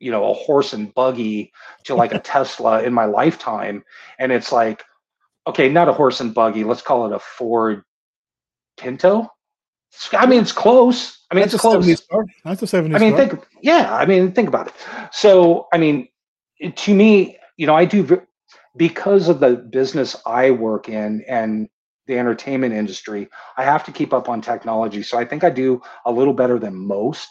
you 0.00 0.10
know 0.10 0.30
a 0.30 0.34
horse 0.34 0.72
and 0.72 0.92
buggy 0.94 1.52
to 1.84 1.94
like 1.94 2.12
a 2.12 2.18
Tesla 2.32 2.82
in 2.82 2.92
my 2.92 3.04
lifetime, 3.04 3.84
and 4.18 4.32
it's 4.32 4.52
like, 4.52 4.82
okay, 5.46 5.68
not 5.68 5.88
a 5.88 5.92
horse 5.92 6.20
and 6.20 6.34
buggy. 6.34 6.64
Let's 6.64 6.82
call 6.82 7.06
it 7.06 7.14
a 7.14 7.18
Ford 7.18 7.82
Pinto. 8.76 9.28
I 10.12 10.26
mean, 10.26 10.40
it's 10.40 10.52
close. 10.52 11.24
I 11.30 11.34
mean, 11.34 11.42
That's 11.42 11.54
it's 11.54 11.64
a 11.64 11.68
close. 11.68 11.86
That's 12.44 12.62
a 12.62 12.66
70s 12.66 12.94
I 12.94 12.98
mean, 12.98 13.16
car. 13.16 13.26
think, 13.26 13.46
yeah, 13.62 13.94
I 13.94 14.06
mean, 14.06 14.32
think 14.32 14.48
about 14.48 14.68
it. 14.68 14.74
So, 15.12 15.68
I 15.72 15.78
mean, 15.78 16.08
it- 16.58 16.76
to 16.78 16.94
me, 16.94 17.38
you 17.56 17.66
know, 17.66 17.74
I 17.74 17.84
do 17.84 18.22
because 18.76 19.28
of 19.28 19.40
the 19.40 19.56
business 19.56 20.16
I 20.26 20.50
work 20.50 20.88
in 20.88 21.22
and 21.28 21.68
the 22.06 22.18
entertainment 22.18 22.74
industry, 22.74 23.28
I 23.56 23.64
have 23.64 23.84
to 23.84 23.92
keep 23.92 24.12
up 24.12 24.28
on 24.28 24.40
technology. 24.40 25.02
So 25.02 25.16
I 25.18 25.24
think 25.24 25.44
I 25.44 25.50
do 25.50 25.80
a 26.04 26.12
little 26.12 26.34
better 26.34 26.58
than 26.58 26.74
most. 26.74 27.28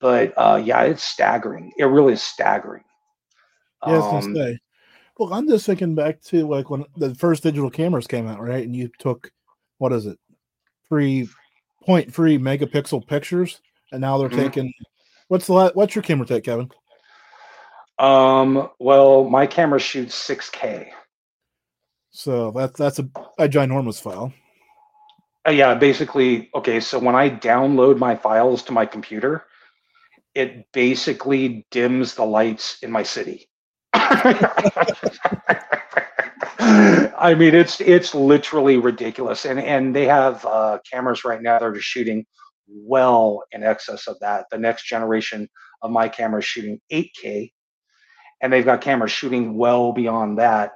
But 0.00 0.34
uh, 0.36 0.60
yeah, 0.62 0.82
it's 0.82 1.02
staggering. 1.02 1.72
It 1.78 1.84
really 1.84 2.12
is 2.12 2.22
staggering. 2.22 2.84
Yeah, 3.86 3.98
I 3.98 4.20
Um, 4.20 4.34
say. 4.34 4.58
Well, 5.18 5.32
I'm 5.32 5.48
just 5.48 5.66
thinking 5.66 5.94
back 5.94 6.20
to 6.24 6.46
like 6.46 6.70
when 6.70 6.84
the 6.96 7.14
first 7.14 7.42
digital 7.42 7.70
cameras 7.70 8.06
came 8.06 8.28
out, 8.28 8.40
right? 8.40 8.64
And 8.64 8.76
you 8.76 8.90
took 8.98 9.32
what 9.78 9.92
is 9.92 10.06
it, 10.06 10.18
three 10.88 11.28
point 11.84 12.12
three 12.12 12.38
megapixel 12.38 13.06
pictures, 13.06 13.60
and 13.92 14.00
now 14.00 14.18
they're 14.18 14.28
Mhm. 14.28 14.36
taking. 14.36 14.72
What's 15.28 15.46
the 15.46 15.72
what's 15.74 15.94
your 15.94 16.02
camera 16.02 16.26
take, 16.26 16.44
Kevin? 16.44 16.70
Um, 17.98 18.70
well, 18.78 19.28
my 19.28 19.46
camera 19.46 19.80
shoots 19.80 20.14
6K. 20.28 20.88
So 22.10 22.50
that's 22.52 22.78
that's 22.78 22.98
a, 22.98 23.08
a 23.38 23.48
ginormous 23.48 24.00
file. 24.00 24.32
Uh, 25.46 25.52
yeah, 25.52 25.74
basically, 25.74 26.50
okay, 26.54 26.80
so 26.80 26.98
when 26.98 27.14
I 27.14 27.30
download 27.30 27.98
my 27.98 28.16
files 28.16 28.62
to 28.64 28.72
my 28.72 28.86
computer, 28.86 29.44
it 30.34 30.70
basically 30.72 31.66
dims 31.70 32.14
the 32.14 32.24
lights 32.24 32.78
in 32.82 32.90
my 32.90 33.02
city. 33.02 33.48
I 37.20 37.34
mean, 37.36 37.54
it's 37.54 37.80
it's 37.80 38.14
literally 38.14 38.76
ridiculous, 38.76 39.44
and 39.44 39.58
and 39.58 39.94
they 39.94 40.06
have 40.06 40.44
uh, 40.44 40.78
cameras 40.90 41.24
right 41.24 41.40
now 41.40 41.58
that 41.58 41.66
are 41.66 41.80
shooting 41.80 42.26
well 42.68 43.42
in 43.52 43.62
excess 43.62 44.06
of 44.06 44.18
that. 44.20 44.46
The 44.50 44.58
next 44.58 44.84
generation 44.86 45.48
of 45.82 45.90
my 45.90 46.08
camera 46.08 46.40
is 46.40 46.44
shooting 46.44 46.80
8K, 46.92 47.52
and 48.40 48.52
they've 48.52 48.64
got 48.64 48.80
cameras 48.80 49.12
shooting 49.12 49.56
well 49.56 49.92
beyond 49.92 50.38
that. 50.38 50.74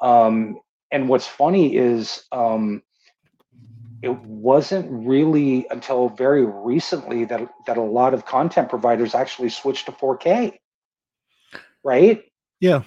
Um, 0.00 0.58
and 0.90 1.08
what's 1.08 1.26
funny 1.26 1.76
is 1.76 2.24
um, 2.32 2.82
it 4.02 4.16
wasn't 4.20 4.90
really 4.90 5.66
until 5.70 6.08
very 6.08 6.44
recently 6.44 7.24
that 7.26 7.48
that 7.66 7.76
a 7.76 7.82
lot 7.82 8.14
of 8.14 8.26
content 8.26 8.68
providers 8.68 9.14
actually 9.14 9.48
switched 9.48 9.86
to 9.86 9.92
4K. 9.92 10.58
Right? 11.84 12.24
Yeah, 12.60 12.82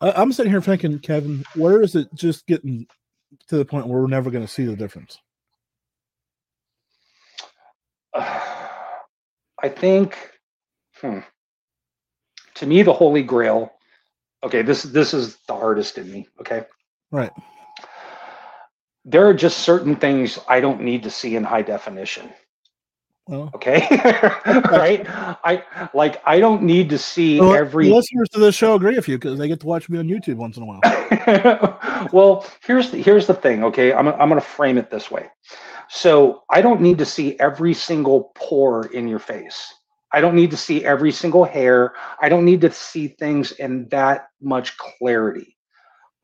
I, 0.00 0.12
I'm 0.12 0.32
sitting 0.32 0.52
here 0.52 0.60
thinking, 0.60 0.98
Kevin, 0.98 1.44
where 1.54 1.82
is 1.82 1.94
it 1.94 2.08
just 2.14 2.46
getting 2.46 2.86
to 3.48 3.56
the 3.56 3.64
point 3.64 3.86
where 3.86 4.00
we're 4.00 4.08
never 4.08 4.30
going 4.30 4.44
to 4.44 4.52
see 4.52 4.64
the 4.64 4.76
difference? 4.76 5.18
I 8.14 9.68
think 9.68 10.16
hmm, 11.00 11.20
to 12.54 12.66
me 12.66 12.82
the 12.82 12.92
holy 12.92 13.22
grail 13.22 13.72
okay 14.42 14.62
this 14.62 14.82
this 14.82 15.14
is 15.14 15.36
the 15.48 15.54
artist 15.54 15.98
in 15.98 16.10
me 16.10 16.26
okay 16.40 16.64
Right. 17.10 17.30
there 19.04 19.26
are 19.26 19.34
just 19.34 19.58
certain 19.58 19.96
things 19.96 20.38
I 20.48 20.60
don't 20.60 20.80
need 20.80 21.02
to 21.02 21.10
see 21.10 21.36
in 21.36 21.44
high 21.44 21.62
definition 21.62 22.32
Well, 23.26 23.50
okay 23.54 23.86
right 24.70 25.04
I 25.08 25.62
like 25.94 26.22
I 26.26 26.40
don't 26.40 26.62
need 26.62 26.88
to 26.90 26.98
see 26.98 27.38
well, 27.38 27.54
every 27.54 27.88
listeners 27.90 28.28
to 28.30 28.40
this 28.40 28.54
show 28.54 28.74
agree 28.74 28.96
with 28.96 29.08
you 29.08 29.16
because 29.18 29.38
they 29.38 29.48
get 29.48 29.60
to 29.60 29.66
watch 29.66 29.88
me 29.88 29.98
on 29.98 30.08
YouTube 30.08 30.36
once 30.36 30.56
in 30.56 30.62
a 30.62 30.66
while. 30.66 30.80
well, 32.12 32.44
here's 32.64 32.90
the, 32.90 33.00
here's 33.00 33.26
the 33.26 33.34
thing. 33.34 33.62
Okay, 33.64 33.92
I'm 33.92 34.08
I'm 34.08 34.28
going 34.28 34.40
to 34.40 34.40
frame 34.40 34.76
it 34.78 34.90
this 34.90 35.10
way. 35.10 35.28
So 35.88 36.42
I 36.50 36.62
don't 36.62 36.80
need 36.80 36.98
to 36.98 37.04
see 37.04 37.38
every 37.38 37.74
single 37.74 38.32
pore 38.34 38.86
in 38.86 39.06
your 39.06 39.18
face. 39.18 39.72
I 40.12 40.20
don't 40.20 40.34
need 40.34 40.50
to 40.50 40.56
see 40.56 40.84
every 40.84 41.12
single 41.12 41.44
hair. 41.44 41.94
I 42.20 42.28
don't 42.28 42.44
need 42.44 42.60
to 42.62 42.72
see 42.72 43.08
things 43.08 43.52
in 43.52 43.88
that 43.90 44.28
much 44.40 44.76
clarity. 44.76 45.56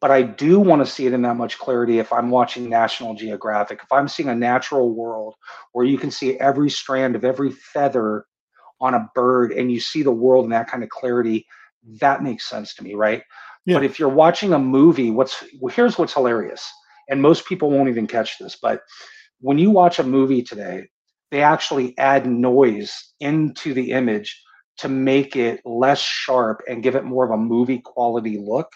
But 0.01 0.11
I 0.13 0.23
do 0.23 0.61
want 0.61 0.85
to 0.85 0.91
see 0.91 1.07
it 1.07 1.13
in 1.13 1.23
that 1.23 1.37
much 1.37 1.59
clarity 1.59 1.99
if 1.99 2.13
I'm 2.13 2.31
watching 2.31 2.69
National 2.69 3.15
Geographic. 3.15 3.81
If 3.83 3.91
I'm 3.91 4.07
seeing 4.07 4.29
a 4.29 4.35
natural 4.35 4.95
world 4.95 5.35
where 5.73 5.85
you 5.85 5.99
can 5.99 6.11
see 6.11 6.39
every 6.39 6.71
strand 6.71 7.17
of 7.17 7.25
every 7.25 7.51
feather 7.51 8.25
on 8.81 8.95
a 8.95 9.09
bird 9.15 9.53
and 9.53 9.73
you 9.73 9.81
see 9.81 10.03
the 10.03 10.13
world 10.13 10.45
in 10.45 10.51
that 10.51 10.71
kind 10.71 10.85
of 10.85 10.89
clarity, 10.91 11.47
that 12.01 12.23
makes 12.23 12.49
sense 12.49 12.75
to 12.75 12.85
me, 12.85 12.95
right? 12.95 13.23
Yeah. 13.67 13.75
But 13.77 13.85
if 13.85 13.99
you're 13.99 14.09
watching 14.09 14.53
a 14.53 14.59
movie, 14.59 15.11
what's 15.11 15.43
well, 15.61 15.75
here's 15.75 15.99
what's 15.99 16.15
hilarious, 16.15 16.71
and 17.09 17.21
most 17.21 17.47
people 17.47 17.71
won't 17.71 17.89
even 17.89 18.07
catch 18.07 18.39
this, 18.39 18.57
but 18.61 18.83
when 19.41 19.59
you 19.59 19.71
watch 19.71 19.99
a 19.99 20.05
movie 20.05 20.43
today, 20.43 20.89
they 21.31 21.43
actually 21.43 21.97
add 21.99 22.27
noise 22.27 23.13
into 23.21 23.75
the 23.75 23.93
image 23.93 24.43
to 24.79 24.89
make 24.89 25.37
it 25.37 25.61
less 25.65 26.01
sharp 26.01 26.63
and 26.69 26.83
give 26.83 26.95
it 26.95 27.05
more 27.05 27.25
of 27.25 27.31
a 27.31 27.37
movie 27.37 27.81
quality 27.85 28.39
look. 28.39 28.71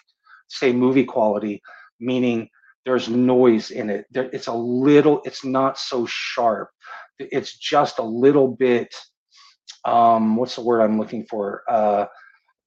Say 0.48 0.72
movie 0.72 1.04
quality, 1.04 1.62
meaning 2.00 2.48
there's 2.84 3.08
noise 3.08 3.70
in 3.70 3.88
it. 3.88 4.06
There, 4.10 4.28
it's 4.32 4.48
a 4.48 4.52
little, 4.52 5.22
it's 5.24 5.44
not 5.44 5.78
so 5.78 6.04
sharp. 6.06 6.70
It's 7.18 7.56
just 7.56 7.98
a 7.98 8.04
little 8.04 8.48
bit. 8.48 8.94
Um, 9.84 10.36
what's 10.36 10.56
the 10.56 10.62
word 10.62 10.82
I'm 10.82 10.98
looking 10.98 11.24
for? 11.24 11.62
Uh, 11.68 12.06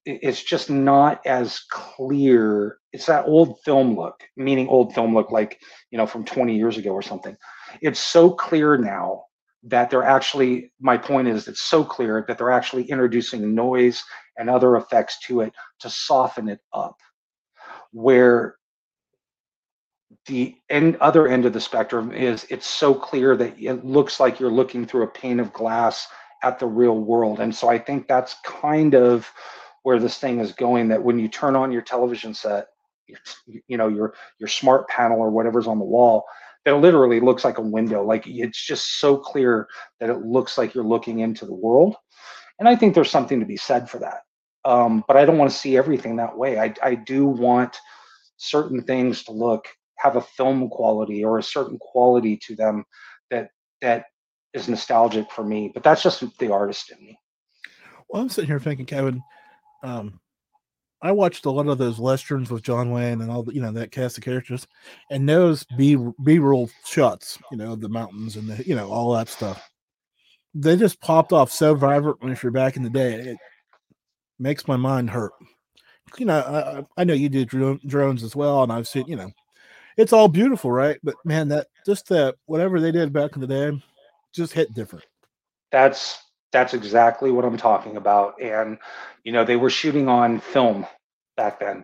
it's 0.06 0.43
just 0.43 0.69
not 0.69 1.26
as 1.26 1.60
clear. 1.71 2.78
It's 2.93 3.08
that 3.08 3.26
old 3.26 3.60
film 3.65 3.95
look, 3.95 4.15
meaning 4.38 4.67
old 4.67 4.93
film 4.93 5.13
look 5.13 5.32
like, 5.32 5.60
you 5.91 5.98
know, 5.98 6.06
from 6.06 6.24
20 6.24 6.56
years 6.56 6.78
ago 6.78 6.91
or 6.91 7.02
something. 7.02 7.36
It's 7.82 8.00
so 8.00 8.30
clear 8.30 8.78
now 8.78 9.24
that 9.65 9.89
they're 9.89 10.04
actually, 10.04 10.71
my 10.80 10.97
point 10.97 11.28
is, 11.28 11.47
it's 11.47 11.62
so 11.62 11.84
clear 11.84 12.23
that 12.28 12.38
they're 12.38 12.51
actually 12.51 12.84
introducing 12.84 13.56
noise 13.56 14.04
and 14.38 14.49
other 14.49 14.75
effects 14.78 15.19
to 15.21 15.41
it 15.41 15.54
to 15.80 15.89
soften 15.89 16.47
it 16.49 16.60
up. 16.73 16.99
Where 17.92 18.56
the 20.27 20.56
end, 20.69 20.98
other 20.98 21.27
end 21.27 21.46
of 21.46 21.54
the 21.54 21.62
spectrum 21.62 22.12
is 22.12 22.46
it's 22.50 22.67
so 22.67 22.94
clear 22.94 23.35
that 23.37 23.60
it 23.60 23.85
looks 23.85 24.19
like 24.19 24.40
you're 24.40 24.52
looking 24.52 24.85
through 24.85 25.04
a 25.04 25.08
pane 25.08 25.40
of 25.40 25.54
glass 25.54 26.08
at 26.44 26.60
the 26.60 26.67
real 26.67 27.00
world. 27.00 27.40
And 27.40 27.56
so 27.56 27.69
I 27.69 27.79
think 27.79 28.08
that's 28.08 28.35
kind 28.44 28.94
of 28.94 29.29
where 29.83 30.00
this 30.00 30.17
thing 30.17 30.40
is 30.40 30.52
going 30.52 30.87
that 30.90 31.04
when 31.04 31.19
you 31.19 31.27
turn 31.27 31.56
on 31.56 31.71
your 31.71 31.81
television 31.81 32.33
set 32.33 32.67
you 33.67 33.77
know 33.77 33.87
your 33.87 34.15
your 34.40 34.48
smart 34.48 34.87
panel 34.87 35.19
or 35.19 35.29
whatever's 35.29 35.67
on 35.67 35.77
the 35.77 35.85
wall 35.85 36.25
that 36.66 36.76
literally 36.76 37.20
looks 37.20 37.46
like 37.46 37.58
a 37.58 37.62
window. 37.62 38.04
Like 38.04 38.26
it's 38.28 38.66
just 38.66 39.00
so 39.00 39.18
clear 39.18 39.68
that 40.00 40.10
it 40.10 40.26
looks 40.26 40.58
like 40.58 40.74
you're 40.74 40.84
looking 40.84 41.20
into 41.20 41.46
the 41.46 41.54
world. 41.54 41.96
And 42.60 42.68
i 42.68 42.76
think 42.76 42.96
there's 42.96 43.12
something 43.12 43.40
to 43.40 43.46
be 43.46 43.58
said 43.58 43.90
for 43.90 44.00
that. 44.00 44.22
Um, 44.63 45.04
but 45.08 45.18
i 45.18 45.26
don't 45.26 45.38
want 45.38 45.52
to 45.52 45.58
see 45.58 45.78
everything 45.78 46.16
that 46.18 46.38
way. 46.38 46.60
I, 46.60 46.74
I 46.84 46.96
do 46.96 47.26
want 47.26 47.78
certain 48.38 48.84
things 48.84 49.24
to 49.26 49.32
look 49.32 49.68
have 49.98 50.18
a 50.18 50.22
film 50.22 50.70
quality 50.70 51.24
or 51.24 51.38
a 51.38 51.44
certain 51.44 51.78
quality 51.80 52.38
to 52.46 52.56
them 52.56 52.84
that 53.32 53.50
that 53.82 54.06
is 54.54 54.68
nostalgic 54.68 55.32
for 55.32 55.44
me 55.44 55.72
but 55.74 55.84
that's 55.84 56.04
just 56.04 56.22
the 56.40 56.52
artist 56.52 56.92
in 56.92 57.06
me. 57.06 57.18
Well, 58.10 58.22
I'm 58.22 58.30
sitting 58.30 58.50
here 58.50 58.60
thinking, 58.60 58.86
Kevin, 58.86 59.24
um, 59.84 60.20
I 61.02 61.12
watched 61.12 61.46
a 61.46 61.52
lot 61.52 61.67
of 61.67 61.77
those 61.77 62.00
westerns 62.00 62.50
with 62.50 62.63
John 62.63 62.89
Wayne 62.89 63.21
and 63.21 63.29
all 63.29 63.43
the, 63.43 63.54
you 63.54 63.62
know, 63.62 63.71
that 63.73 63.91
cast 63.91 64.17
of 64.17 64.23
characters, 64.23 64.65
and 65.12 65.27
those 65.27 65.63
B 65.77 65.98
B 66.23 66.39
roll 66.39 66.69
shots, 66.85 67.37
you 67.52 67.58
know, 67.58 67.75
the 67.75 67.89
mountains 67.89 68.37
and 68.37 68.48
the, 68.48 68.65
you 68.67 68.75
know, 68.75 68.89
all 68.89 69.13
that 69.13 69.29
stuff. 69.29 69.69
They 70.54 70.77
just 70.77 71.02
popped 71.02 71.33
off 71.33 71.52
so 71.52 71.75
vibrantly 71.75 72.31
if 72.31 72.41
you're 72.41 72.52
back 72.52 72.77
in 72.77 72.83
the 72.83 72.89
day. 72.89 73.13
It 73.15 73.37
makes 74.39 74.67
my 74.67 74.77
mind 74.77 75.10
hurt. 75.10 75.33
You 76.17 76.25
know, 76.25 76.85
I, 76.98 77.02
I 77.02 77.04
know 77.04 77.13
you 77.13 77.29
do 77.29 77.46
drones 77.85 78.23
as 78.23 78.35
well, 78.35 78.63
and 78.63 78.71
I've 78.71 78.87
seen, 78.87 79.06
you 79.06 79.17
know, 79.17 79.31
it's 79.98 80.13
all 80.13 80.27
beautiful, 80.27 80.71
right? 80.71 80.98
But 81.04 81.15
man, 81.25 81.50
that 81.50 81.67
just 81.85 82.08
that 82.10 82.35
whatever 82.46 82.79
they 82.79 82.91
did 82.91 83.12
back 83.12 83.35
in 83.35 83.41
the 83.41 83.48
day 83.48 83.83
just 84.33 84.54
hit 84.54 84.73
different. 84.73 85.06
That's 85.71 86.19
that's 86.56 86.73
exactly 86.73 87.31
what 87.31 87.43
I'm 87.43 87.58
talking 87.58 87.97
about. 87.97 88.41
And 88.41 88.77
you 89.25 89.33
know, 89.33 89.43
they 89.43 89.58
were 89.58 89.69
shooting 89.69 90.08
on 90.08 90.39
film 90.39 90.85
back 91.35 91.60
then, 91.60 91.83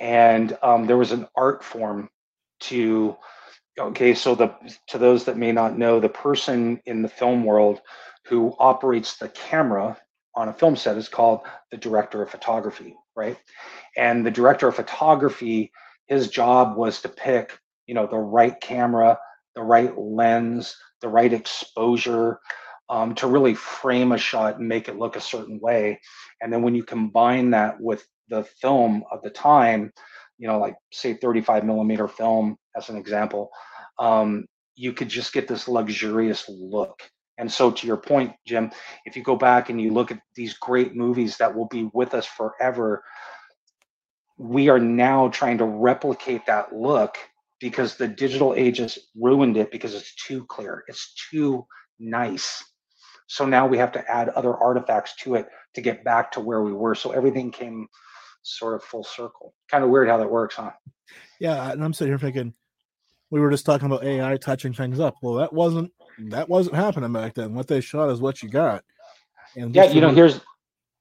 and 0.00 0.58
um, 0.60 0.86
there 0.86 0.96
was 0.96 1.12
an 1.12 1.28
art 1.36 1.62
form 1.62 2.10
to. 2.60 3.16
Okay, 3.78 4.12
so 4.14 4.34
the 4.34 4.52
to 4.88 4.98
those 4.98 5.24
that 5.26 5.36
may 5.36 5.52
not 5.52 5.78
know, 5.78 6.00
the 6.00 6.08
person 6.08 6.80
in 6.84 7.02
the 7.02 7.08
film 7.08 7.44
world 7.44 7.80
who 8.26 8.56
operates 8.58 9.18
the 9.18 9.28
camera 9.28 9.96
on 10.34 10.48
a 10.48 10.52
film 10.52 10.74
set 10.74 10.96
is 10.96 11.08
called 11.08 11.42
the 11.70 11.76
director 11.76 12.20
of 12.20 12.28
photography, 12.28 12.96
right? 13.14 13.38
And 13.96 14.26
the 14.26 14.32
director 14.32 14.66
of 14.66 14.74
photography 14.74 15.70
his 16.08 16.28
job 16.28 16.76
was 16.76 17.02
to 17.02 17.08
pick 17.08 17.56
you 17.86 17.94
know 17.94 18.08
the 18.08 18.18
right 18.18 18.60
camera 18.60 19.16
the 19.54 19.62
right 19.62 19.96
lens 19.96 20.76
the 21.02 21.08
right 21.08 21.32
exposure 21.32 22.40
um, 22.90 23.14
to 23.16 23.26
really 23.26 23.54
frame 23.54 24.12
a 24.12 24.18
shot 24.18 24.58
and 24.58 24.68
make 24.68 24.88
it 24.88 24.98
look 24.98 25.16
a 25.16 25.20
certain 25.20 25.60
way. 25.60 26.00
And 26.40 26.52
then 26.52 26.62
when 26.62 26.74
you 26.74 26.84
combine 26.84 27.50
that 27.50 27.80
with 27.80 28.06
the 28.28 28.44
film 28.44 29.04
of 29.10 29.22
the 29.22 29.30
time 29.30 29.92
you 30.38 30.46
know 30.46 30.58
like 30.58 30.76
say 30.92 31.14
35 31.14 31.64
millimeter 31.64 32.08
film 32.08 32.56
as 32.76 32.88
an 32.88 32.96
example 32.96 33.50
um, 33.98 34.46
you 34.76 34.92
could 34.92 35.08
just 35.08 35.32
get 35.32 35.48
this 35.48 35.66
luxurious 35.66 36.48
look. 36.48 37.02
And 37.36 37.50
so 37.50 37.70
to 37.70 37.86
your 37.86 37.96
point 37.96 38.32
jim 38.46 38.70
if 39.04 39.16
you 39.16 39.22
go 39.22 39.36
back 39.36 39.70
and 39.70 39.80
you 39.80 39.92
look 39.92 40.10
at 40.10 40.20
these 40.34 40.54
great 40.54 40.94
movies 40.94 41.36
that 41.38 41.54
will 41.54 41.68
be 41.68 41.90
with 41.92 42.14
us 42.14 42.26
forever 42.26 43.02
we 44.38 44.68
are 44.68 44.78
now 44.78 45.28
trying 45.28 45.58
to 45.58 45.64
replicate 45.64 46.46
that 46.46 46.72
look 46.72 47.16
because 47.60 47.96
the 47.96 48.06
digital 48.06 48.54
age 48.56 48.78
has 48.78 48.98
ruined 49.16 49.56
it 49.56 49.70
because 49.72 49.94
it's 49.94 50.14
too 50.14 50.44
clear 50.46 50.84
it's 50.88 51.14
too 51.30 51.66
nice 51.98 52.62
so 53.28 53.44
now 53.44 53.66
we 53.66 53.76
have 53.76 53.92
to 53.92 54.10
add 54.10 54.30
other 54.30 54.56
artifacts 54.56 55.14
to 55.16 55.34
it 55.36 55.48
to 55.74 55.80
get 55.82 56.02
back 56.02 56.32
to 56.32 56.40
where 56.40 56.62
we 56.62 56.72
were. 56.72 56.94
So 56.94 57.12
everything 57.12 57.52
came 57.52 57.86
sort 58.42 58.74
of 58.74 58.82
full 58.82 59.04
circle. 59.04 59.54
Kind 59.70 59.84
of 59.84 59.90
weird 59.90 60.08
how 60.08 60.16
that 60.16 60.30
works 60.30 60.56
huh? 60.56 60.72
Yeah 61.38 61.70
and 61.70 61.84
i'm 61.84 61.92
sitting 61.92 62.10
here 62.10 62.18
thinking 62.18 62.54
we 63.30 63.40
were 63.40 63.50
just 63.50 63.66
talking 63.66 63.86
about 63.86 64.04
ai 64.04 64.36
touching 64.38 64.72
things 64.72 64.98
up. 64.98 65.14
Well 65.22 65.34
that 65.34 65.52
wasn't 65.52 65.92
that 66.30 66.48
wasn't 66.48 66.76
happening 66.76 67.12
back 67.12 67.34
then. 67.34 67.54
What 67.54 67.68
they 67.68 67.80
shot 67.80 68.08
is 68.08 68.20
what 68.20 68.42
you 68.42 68.48
got. 68.48 68.82
And 69.54 69.74
yeah 69.74 69.84
you 69.84 70.00
know 70.00 70.10
here's 70.10 70.40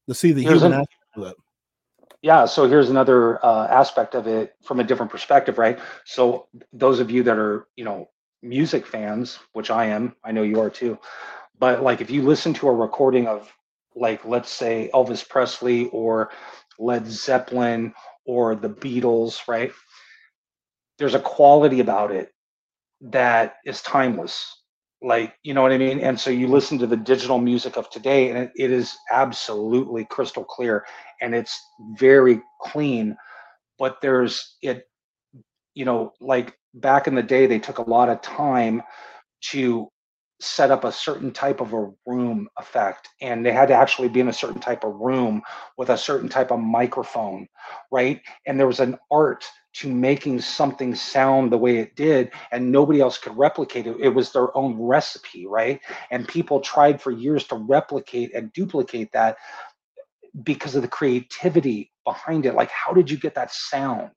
to 0.08 0.14
see 0.14 0.34
the 0.34 0.44
human 0.44 0.74
an, 0.74 0.82
aspect 0.82 1.16
of 1.16 1.24
it. 1.24 1.38
Yeah 2.22 2.46
so 2.46 2.68
here's 2.68 2.90
another 2.90 3.44
uh, 3.44 3.68
aspect 3.68 4.16
of 4.16 4.28
it 4.28 4.56
from 4.64 4.82
a 4.82 4.84
different 4.84 5.12
perspective 5.12 5.58
right? 5.58 5.80
So 6.04 6.50
those 6.74 7.00
of 7.00 7.10
you 7.10 7.24
that 7.24 7.38
are 7.38 7.68
you 7.78 7.86
know 7.86 8.10
music 8.44 8.86
fans 8.86 9.40
which 9.54 9.72
i 9.72 9.84
am 9.84 10.16
i 10.24 10.32
know 10.32 10.44
you 10.44 10.60
are 10.62 10.70
too 10.70 10.98
but 11.60 11.82
like 11.84 12.02
if 12.02 12.10
you 12.10 12.22
listen 12.22 12.54
to 12.54 12.68
a 12.68 12.74
recording 12.74 13.28
of 13.28 13.52
like 13.96 14.24
let's 14.26 14.50
say 14.50 14.90
elvis 14.94 15.28
presley 15.28 15.88
or 15.88 16.32
led 16.80 17.08
zeppelin 17.08 17.94
or 18.26 18.56
the 18.56 18.70
beatles 18.70 19.48
right 19.48 19.72
there's 20.98 21.16
a 21.16 21.20
quality 21.20 21.80
about 21.80 22.12
it 22.12 22.32
that 23.02 23.56
is 23.66 23.82
timeless. 23.82 24.64
Like 25.02 25.36
you 25.44 25.54
know 25.54 25.62
what 25.62 25.72
i 25.72 25.78
mean? 25.78 26.00
And 26.00 26.20
so 26.20 26.32
you 26.32 26.48
listen 26.48 26.80
to 26.80 26.88
the 26.88 26.98
digital 26.98 27.38
music 27.38 27.78
of 27.78 27.90
today 27.92 28.30
and 28.30 28.38
it, 28.38 28.52
it 28.56 28.72
is 28.72 28.96
absolutely 29.12 30.06
crystal 30.06 30.44
clear 30.44 30.86
and 31.22 31.36
it's 31.36 31.60
very 32.00 32.42
clean 32.62 33.16
but 33.78 33.98
there's 34.02 34.58
it 34.64 34.86
you 35.76 35.86
know 35.86 36.14
like 36.20 36.58
back 36.74 37.06
in 37.06 37.14
the 37.14 37.22
day 37.22 37.46
they 37.46 37.60
took 37.60 37.78
a 37.78 37.90
lot 37.90 38.10
of 38.10 38.22
time 38.24 38.82
to 39.52 39.88
set 40.40 40.70
up 40.70 40.84
a 40.84 40.92
certain 40.92 41.32
type 41.32 41.62
of 41.62 41.74
a 41.74 41.92
room 42.06 42.48
effect 42.58 43.10
and 43.22 43.44
they 43.44 43.52
had 43.52 43.68
to 43.68 43.74
actually 43.74 44.08
be 44.08 44.20
in 44.20 44.28
a 44.28 44.34
certain 44.34 44.62
type 44.62 44.84
of 44.84 44.94
room 44.96 45.42
with 45.78 45.90
a 45.90 45.98
certain 45.98 46.30
type 46.30 46.52
of 46.52 46.60
microphone 46.60 47.48
right? 47.92 48.22
And 48.46 48.60
there 48.60 48.68
was 48.68 48.80
an 48.80 48.98
art 49.10 49.46
to 49.74 49.92
making 49.92 50.42
something 50.42 50.94
sound 50.94 51.52
the 51.52 51.58
way 51.58 51.78
it 51.78 51.96
did 51.96 52.32
and 52.52 52.72
nobody 52.72 53.02
else 53.02 53.18
could 53.18 53.36
replicate 53.38 53.88
it. 53.88 53.98
It 54.00 54.10
was 54.10 54.32
their 54.32 54.56
own 54.56 54.80
recipe 54.80 55.48
right? 55.48 55.80
And 56.12 56.28
people 56.28 56.60
tried 56.60 57.02
for 57.02 57.12
years 57.12 57.46
to 57.46 57.56
replicate 57.56 58.34
and 58.36 58.54
duplicate 58.54 59.12
that 59.14 59.38
because 60.44 60.76
of 60.76 60.84
the 60.84 60.88
creativity 60.88 61.92
behind 62.06 62.46
it. 62.46 62.54
Like 62.54 62.70
how 62.70 62.94
did 62.94 63.10
you 63.10 63.18
get 63.18 63.34
that 63.36 63.52
sound? 63.52 64.12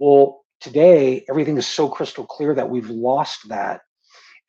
Well 0.00 0.44
today 0.60 1.24
everything 1.30 1.56
is 1.56 1.66
so 1.68 1.88
crystal 1.88 2.26
clear 2.26 2.54
that 2.56 2.68
we've 2.68 2.90
lost 2.90 3.48
that 3.48 3.82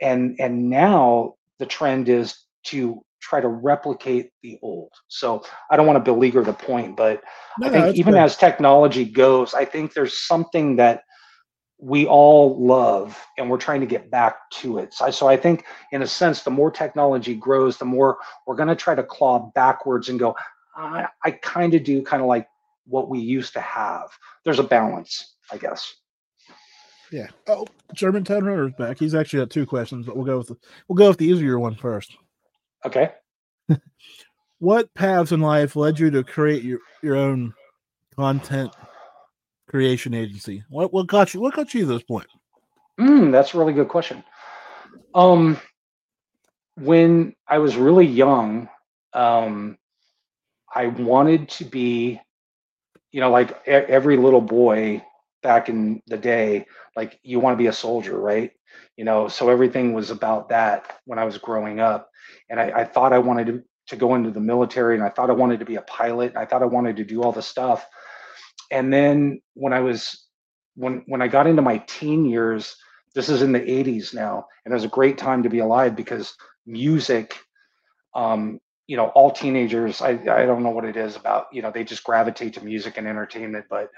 and 0.02 0.40
and 0.40 0.70
now 0.70 1.36
the 1.60 1.66
trend 1.66 2.10
is 2.10 2.46
to 2.64 3.04
try 3.22 3.42
to 3.42 3.48
replicate 3.48 4.32
the 4.44 4.58
old. 4.62 4.92
So 5.08 5.44
i 5.70 5.78
don't 5.78 5.88
want 5.88 6.04
to 6.04 6.12
beleaguer 6.12 6.44
the 6.44 6.54
point 6.54 6.96
but 6.96 7.22
no, 7.60 7.68
i 7.68 7.70
think 7.70 7.96
even 7.96 8.14
good. 8.14 8.22
as 8.22 8.36
technology 8.36 9.06
goes 9.06 9.54
i 9.54 9.66
think 9.66 9.94
there's 9.94 10.18
something 10.18 10.78
that 10.78 11.04
we 11.82 12.06
all 12.06 12.62
love 12.66 13.18
and 13.38 13.50
we're 13.50 13.58
trying 13.58 13.80
to 13.80 13.86
get 13.86 14.12
back 14.12 14.50
to 14.52 14.80
it. 14.80 14.94
So, 14.94 15.10
so 15.12 15.28
i 15.28 15.38
think 15.38 15.66
in 15.92 16.02
a 16.02 16.08
sense 16.08 16.44
the 16.44 16.52
more 16.52 16.72
technology 16.72 17.36
grows 17.36 17.78
the 17.78 17.86
more 17.86 18.18
we're 18.46 18.56
going 18.56 18.70
to 18.70 18.76
try 18.76 18.96
to 18.96 19.04
claw 19.04 19.52
backwards 19.56 20.10
and 20.10 20.20
go 20.20 20.36
i, 20.76 21.08
I 21.24 21.32
kind 21.32 21.74
of 21.74 21.84
do 21.84 22.02
kind 22.02 22.22
of 22.22 22.28
like 22.28 22.48
what 22.86 23.08
we 23.08 23.20
used 23.20 23.54
to 23.54 23.62
have. 23.62 24.10
There's 24.46 24.60
a 24.60 24.64
balance 24.64 25.36
i 25.52 25.58
guess 25.58 25.94
yeah. 27.12 27.28
Oh, 27.48 27.66
German 27.94 28.24
Town 28.24 28.44
Runner's 28.44 28.74
back. 28.78 28.98
He's 29.00 29.16
actually 29.16 29.40
got 29.40 29.50
two 29.50 29.66
questions, 29.66 30.06
but 30.06 30.16
we'll 30.16 30.26
go 30.26 30.38
with 30.38 30.48
the, 30.48 30.58
we'll 30.88 30.98
go 30.98 31.10
with 31.10 31.18
the 31.18 31.26
easier 31.26 31.60
one 31.60 31.76
first. 31.76 32.16
Okay. 32.86 33.12
what 34.60 34.94
paths 34.94 35.32
in 35.32 35.40
life 35.40 35.76
led 35.76 36.00
you 36.00 36.12
to 36.12 36.24
create 36.24 36.64
your, 36.64 36.80
your 37.02 37.16
own 37.16 37.54
content 38.16 38.74
creation 39.68 40.14
agency? 40.14 40.64
What 40.70 40.94
what 40.94 41.08
got 41.08 41.34
you 41.34 41.42
what 41.42 41.56
got 41.56 41.74
you 41.74 41.82
to 41.82 41.86
this 41.86 42.04
point? 42.04 42.28
Mm, 43.00 43.32
that's 43.32 43.54
a 43.54 43.58
really 43.58 43.74
good 43.74 43.88
question. 43.88 44.24
Um 45.14 45.60
when 46.76 47.36
I 47.48 47.58
was 47.58 47.76
really 47.76 48.06
young, 48.06 48.70
um 49.14 49.78
I 50.74 50.88
wanted 50.88 51.50
to 51.50 51.66
be, 51.66 52.20
you 53.12 53.22
know, 53.22 53.32
like 53.32 53.68
every 53.68 54.18
little 54.18 54.42
boy 54.42 55.04
back 55.44 55.70
in 55.70 56.02
the 56.08 56.18
day 56.18 56.66
like 56.96 57.20
you 57.24 57.40
want 57.40 57.54
to 57.54 57.58
be 57.64 57.68
a 57.68 57.74
soldier 57.74 58.20
right? 58.20 58.52
You 58.98 59.06
know 59.06 59.28
so 59.28 59.50
everything 59.50 59.94
was 59.94 60.12
about 60.12 60.50
that 60.50 61.00
when 61.06 61.20
i 61.20 61.26
was 61.26 61.38
growing 61.38 61.80
up. 61.80 62.10
And 62.50 62.60
i, 62.60 62.72
I 62.82 62.86
thought 62.86 63.14
i 63.14 63.20
wanted 63.20 63.48
to, 63.48 63.64
to 63.88 63.96
go 63.96 64.16
into 64.16 64.32
the 64.32 64.40
military 64.42 64.96
and 64.96 65.04
i 65.04 65.10
thought 65.10 65.30
i 65.30 65.34
wanted 65.34 65.60
to 65.60 65.66
be 65.66 65.76
a 65.76 65.82
pilot 65.84 66.36
i 66.36 66.46
thought 66.46 66.64
i 66.64 66.68
wanted 66.68 66.98
to 66.98 67.06
do 67.06 67.24
all 67.24 67.32
the 67.32 67.42
stuff. 67.42 67.86
And 68.72 68.94
then 68.94 69.42
when 69.56 69.74
i 69.74 69.80
was 69.80 70.28
when 70.76 71.04
when 71.08 71.22
i 71.22 71.28
got 71.28 71.48
into 71.48 71.62
my 71.62 71.80
teen 71.88 72.26
years 72.26 72.76
this 73.16 73.30
is 73.30 73.42
in 73.42 73.52
the 73.52 73.60
80s 73.60 74.14
now 74.14 74.46
and 74.66 74.72
it 74.72 74.76
was 74.76 74.84
a 74.86 74.90
great 74.90 75.18
time 75.18 75.44
to 75.44 75.50
be 75.50 75.60
alive 75.60 75.96
because 75.96 76.36
music 76.66 77.38
um, 78.16 78.60
you 78.88 78.98
know 78.98 79.08
all 79.10 79.32
teenagers 79.32 80.02
I, 80.02 80.12
I 80.12 80.46
don't 80.46 80.64
know 80.64 80.72
what 80.72 80.86
it 80.86 80.98
is 80.98 81.16
about 81.16 81.48
you 81.52 81.62
know 81.62 81.72
they 81.72 81.84
just 81.84 82.04
gravitate 82.04 82.54
to 82.56 82.66
music 82.66 82.98
and 82.98 83.08
entertainment 83.08 83.66
but 83.70 83.90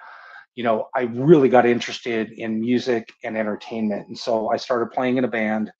you 0.56 0.64
know, 0.64 0.88
I 0.96 1.04
really 1.04 1.50
got 1.50 1.66
interested 1.66 2.32
in 2.32 2.60
music 2.60 3.14
and 3.24 3.38
entertainment. 3.38 4.08
And 4.08 4.18
so 4.18 4.50
I 4.50 4.58
started 4.58 4.92
playing 4.92 5.18
in 5.18 5.24
a 5.24 5.30
band 5.30 5.72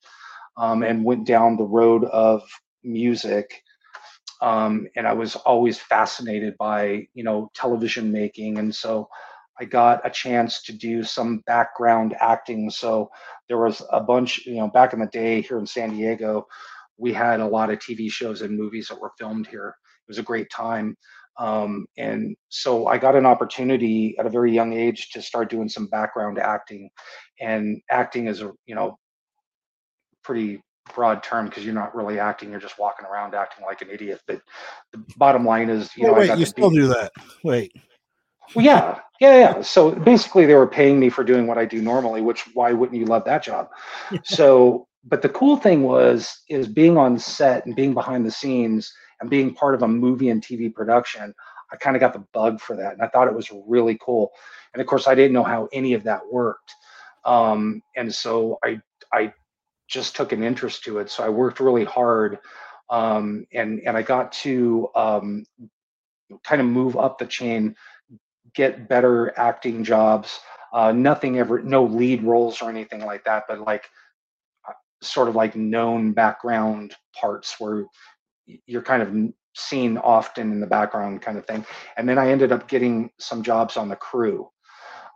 um, 0.56 0.82
and 0.82 1.04
went 1.04 1.26
down 1.26 1.56
the 1.56 1.64
road 1.64 2.04
of 2.04 2.42
music. 2.82 3.62
Um, 4.40 4.88
and 4.96 5.06
I 5.06 5.12
was 5.12 5.36
always 5.36 5.78
fascinated 5.78 6.56
by, 6.58 7.06
you 7.14 7.22
know, 7.22 7.50
television 7.54 8.10
making. 8.10 8.58
And 8.58 8.74
so 8.74 9.08
I 9.60 9.64
got 9.64 10.04
a 10.04 10.10
chance 10.10 10.62
to 10.64 10.72
do 10.72 11.04
some 11.04 11.42
background 11.46 12.16
acting. 12.20 12.70
So 12.70 13.10
there 13.48 13.58
was 13.58 13.82
a 13.92 14.00
bunch, 14.00 14.46
you 14.46 14.56
know, 14.56 14.68
back 14.68 14.92
in 14.92 15.00
the 15.00 15.06
day 15.06 15.42
here 15.42 15.58
in 15.58 15.66
San 15.66 15.90
Diego, 15.90 16.46
we 16.96 17.12
had 17.12 17.40
a 17.40 17.46
lot 17.46 17.70
of 17.70 17.78
TV 17.78 18.10
shows 18.10 18.42
and 18.42 18.56
movies 18.56 18.88
that 18.88 19.00
were 19.00 19.12
filmed 19.18 19.46
here. 19.46 19.68
It 19.68 20.10
was 20.10 20.18
a 20.18 20.22
great 20.22 20.50
time. 20.50 20.96
Um, 21.38 21.86
and 21.96 22.36
so 22.48 22.86
I 22.86 22.98
got 22.98 23.16
an 23.16 23.26
opportunity 23.26 24.16
at 24.18 24.26
a 24.26 24.30
very 24.30 24.52
young 24.52 24.72
age 24.72 25.10
to 25.10 25.22
start 25.22 25.50
doing 25.50 25.68
some 25.68 25.86
background 25.86 26.38
acting. 26.38 26.90
And 27.40 27.80
acting 27.90 28.26
is 28.26 28.42
a, 28.42 28.52
you 28.66 28.74
know, 28.74 28.98
pretty 30.22 30.60
broad 30.94 31.22
term 31.22 31.46
because 31.46 31.64
you're 31.64 31.74
not 31.74 31.94
really 31.94 32.18
acting, 32.18 32.50
you're 32.50 32.60
just 32.60 32.78
walking 32.78 33.06
around 33.06 33.34
acting 33.34 33.64
like 33.64 33.82
an 33.82 33.90
idiot. 33.90 34.20
But 34.26 34.40
the 34.92 35.02
bottom 35.16 35.44
line 35.44 35.70
is, 35.70 35.90
you 35.96 36.06
know, 36.06 36.14
wait, 36.14 36.36
you 36.38 36.46
still 36.46 36.70
do 36.70 36.86
that. 36.88 37.12
Wait. 37.44 37.72
Well, 38.54 38.64
yeah, 38.64 38.98
yeah, 39.20 39.38
yeah. 39.38 39.62
So 39.62 39.92
basically, 39.92 40.46
they 40.46 40.54
were 40.54 40.66
paying 40.66 41.00
me 41.00 41.08
for 41.08 41.24
doing 41.24 41.46
what 41.46 41.58
I 41.58 41.64
do 41.64 41.80
normally. 41.80 42.20
Which 42.20 42.44
why 42.54 42.72
wouldn't 42.72 42.98
you 42.98 43.06
love 43.06 43.24
that 43.24 43.42
job? 43.42 43.68
So, 44.24 44.86
but 45.04 45.22
the 45.22 45.28
cool 45.28 45.56
thing 45.56 45.82
was 45.82 46.42
is 46.48 46.68
being 46.68 46.96
on 46.96 47.18
set 47.18 47.64
and 47.66 47.74
being 47.74 47.94
behind 47.94 48.26
the 48.26 48.30
scenes 48.30 48.92
and 49.22 49.30
being 49.30 49.54
part 49.54 49.74
of 49.74 49.82
a 49.82 49.88
movie 49.88 50.28
and 50.28 50.42
TV 50.42 50.72
production. 50.72 51.32
I 51.72 51.76
kind 51.76 51.96
of 51.96 52.00
got 52.00 52.12
the 52.12 52.24
bug 52.34 52.60
for 52.60 52.76
that, 52.76 52.92
and 52.92 53.02
I 53.02 53.08
thought 53.08 53.28
it 53.28 53.34
was 53.34 53.50
really 53.66 53.98
cool. 54.04 54.32
And 54.74 54.82
of 54.82 54.86
course, 54.86 55.06
I 55.08 55.14
didn't 55.14 55.32
know 55.32 55.44
how 55.44 55.68
any 55.72 55.94
of 55.94 56.02
that 56.02 56.20
worked, 56.30 56.74
um, 57.24 57.82
and 57.96 58.14
so 58.14 58.58
I 58.62 58.80
I 59.14 59.32
just 59.88 60.14
took 60.14 60.32
an 60.32 60.42
interest 60.42 60.84
to 60.84 60.98
it. 60.98 61.08
So 61.08 61.24
I 61.24 61.30
worked 61.30 61.60
really 61.60 61.84
hard, 61.84 62.40
um, 62.90 63.46
and 63.54 63.80
and 63.86 63.96
I 63.96 64.02
got 64.02 64.32
to 64.32 64.88
um, 64.94 65.46
kind 66.44 66.60
of 66.60 66.66
move 66.66 66.96
up 66.96 67.18
the 67.18 67.26
chain, 67.26 67.74
get 68.54 68.88
better 68.88 69.32
acting 69.38 69.82
jobs. 69.82 70.40
Uh, 70.74 70.90
nothing 70.90 71.38
ever, 71.38 71.62
no 71.62 71.84
lead 71.84 72.22
roles 72.22 72.60
or 72.60 72.70
anything 72.70 73.04
like 73.04 73.24
that, 73.24 73.44
but 73.46 73.60
like 73.60 73.88
uh, 74.68 74.72
sort 75.02 75.28
of 75.28 75.36
like 75.36 75.54
known 75.54 76.12
background 76.12 76.94
parts 77.18 77.56
where 77.58 77.84
you're 78.46 78.82
kind 78.82 79.02
of 79.02 79.32
seen 79.54 79.98
often 79.98 80.52
in 80.52 80.60
the 80.60 80.66
background 80.66 81.22
kind 81.22 81.38
of 81.38 81.46
thing. 81.46 81.64
And 81.96 82.08
then 82.08 82.18
I 82.18 82.30
ended 82.30 82.52
up 82.52 82.68
getting 82.68 83.10
some 83.18 83.42
jobs 83.42 83.76
on 83.76 83.88
the 83.88 83.96
crew. 83.96 84.48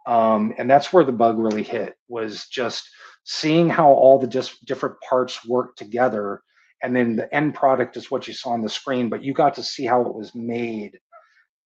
Um, 0.07 0.55
and 0.59 0.71
that's 0.71 0.93
where 0.93 1.05
the 1.05 1.13
bug 1.13 1.39
really 1.39 1.65
hit 1.65 1.97
was 2.09 2.47
just 2.47 2.89
seeing 3.25 3.69
how 3.69 3.89
all 3.91 4.19
the 4.19 4.27
just 4.27 4.65
different 4.65 4.95
parts 5.01 5.45
work 5.45 5.75
together 5.75 6.43
and 6.83 6.95
then 6.95 7.17
the 7.17 7.33
end 7.35 7.55
product 7.55 7.97
is 7.97 8.11
what 8.11 8.29
you 8.29 8.35
saw 8.35 8.51
on 8.51 8.63
the 8.63 8.69
screen 8.69 9.09
but 9.09 9.23
you 9.23 9.35
got 9.35 9.55
to 9.55 9.63
see 9.63 9.85
how 9.85 10.01
it 10.03 10.15
was 10.15 10.35
made 10.35 10.97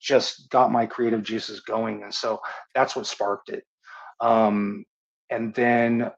just 0.00 0.48
got 0.48 0.72
my 0.72 0.86
creative 0.86 1.22
juices 1.22 1.60
going 1.60 2.02
and 2.02 2.14
so 2.14 2.40
that's 2.74 2.96
what 2.96 3.06
sparked 3.06 3.50
it 3.50 3.64
um, 4.20 4.84
and 5.28 5.54
then 5.54 6.10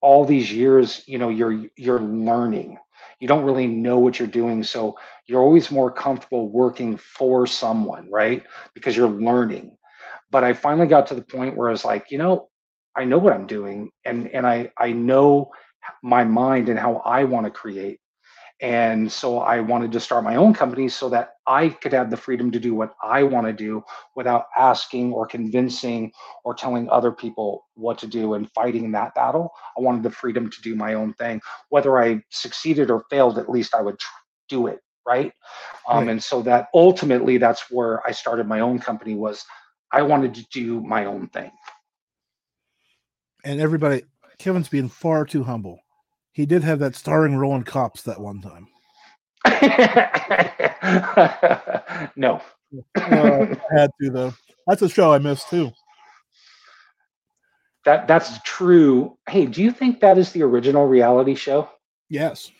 all 0.00 0.24
these 0.24 0.52
years 0.52 1.04
you 1.06 1.18
know 1.18 1.28
you're 1.28 1.66
you're 1.76 2.00
learning 2.00 2.76
you 3.20 3.28
don't 3.28 3.44
really 3.44 3.66
know 3.66 3.98
what 3.98 4.18
you're 4.18 4.28
doing 4.28 4.62
so 4.62 4.96
you're 5.26 5.42
always 5.42 5.70
more 5.70 5.90
comfortable 5.90 6.48
working 6.48 6.96
for 6.96 7.46
someone 7.46 8.10
right 8.10 8.44
because 8.74 8.96
you're 8.96 9.08
learning 9.08 9.76
but 10.30 10.44
i 10.44 10.52
finally 10.52 10.86
got 10.86 11.06
to 11.06 11.14
the 11.14 11.22
point 11.22 11.56
where 11.56 11.68
i 11.68 11.72
was 11.72 11.84
like 11.84 12.10
you 12.10 12.18
know 12.18 12.48
I 12.96 13.04
know 13.04 13.18
what 13.18 13.32
I'm 13.32 13.46
doing 13.46 13.90
and 14.04 14.28
and 14.28 14.46
I 14.46 14.72
I 14.76 14.92
know 14.92 15.52
my 16.02 16.24
mind 16.24 16.68
and 16.68 16.78
how 16.78 16.96
I 17.04 17.24
want 17.24 17.46
to 17.46 17.50
create. 17.50 18.00
And 18.60 19.10
so 19.10 19.38
I 19.38 19.60
wanted 19.60 19.92
to 19.92 20.00
start 20.00 20.24
my 20.24 20.34
own 20.36 20.52
company 20.52 20.88
so 20.88 21.08
that 21.10 21.34
I 21.46 21.68
could 21.68 21.92
have 21.92 22.10
the 22.10 22.16
freedom 22.16 22.50
to 22.50 22.58
do 22.58 22.74
what 22.74 22.94
I 23.02 23.22
want 23.22 23.46
to 23.46 23.52
do 23.52 23.84
without 24.16 24.46
asking 24.56 25.12
or 25.12 25.26
convincing 25.26 26.12
or 26.44 26.54
telling 26.54 26.90
other 26.90 27.12
people 27.12 27.66
what 27.74 27.98
to 27.98 28.08
do 28.08 28.34
and 28.34 28.50
fighting 28.52 28.90
that 28.92 29.14
battle. 29.14 29.52
I 29.76 29.80
wanted 29.80 30.02
the 30.02 30.10
freedom 30.10 30.50
to 30.50 30.60
do 30.60 30.74
my 30.74 30.94
own 30.94 31.14
thing. 31.14 31.40
Whether 31.68 32.02
I 32.02 32.20
succeeded 32.30 32.90
or 32.90 33.04
failed, 33.10 33.38
at 33.38 33.48
least 33.48 33.74
I 33.74 33.82
would 33.82 33.98
tr- 33.98 34.08
do 34.48 34.66
it. 34.66 34.80
Right? 35.06 35.32
Um, 35.88 36.04
right. 36.04 36.10
And 36.10 36.22
so 36.22 36.42
that 36.42 36.68
ultimately, 36.74 37.38
that's 37.38 37.70
where 37.70 38.06
I 38.06 38.10
started 38.10 38.46
my 38.46 38.60
own 38.60 38.78
company 38.78 39.14
was 39.14 39.44
I 39.92 40.02
wanted 40.02 40.34
to 40.34 40.44
do 40.52 40.82
my 40.82 41.06
own 41.06 41.28
thing 41.28 41.50
and 43.44 43.60
everybody, 43.60 44.02
Kevin's 44.38 44.68
being 44.68 44.88
far 44.88 45.24
too 45.24 45.42
humble. 45.42 45.80
He 46.32 46.46
did 46.46 46.62
have 46.62 46.78
that 46.80 46.94
starring 46.94 47.36
role 47.36 47.56
in 47.56 47.64
Cops 47.64 48.02
that 48.02 48.20
one 48.20 48.40
time. 48.40 48.68
no. 52.16 52.40
uh, 52.96 53.00
I 53.00 53.56
had 53.72 53.90
to 54.00 54.10
though. 54.10 54.34
That's 54.66 54.82
a 54.82 54.88
show 54.88 55.12
I 55.12 55.18
missed 55.18 55.48
too. 55.48 55.72
That 57.84 58.06
that's 58.06 58.40
true. 58.42 59.16
Hey, 59.28 59.46
do 59.46 59.62
you 59.62 59.70
think 59.70 60.00
that 60.00 60.18
is 60.18 60.32
the 60.32 60.42
original 60.42 60.86
reality 60.86 61.34
show? 61.34 61.70
Yes. 62.10 62.50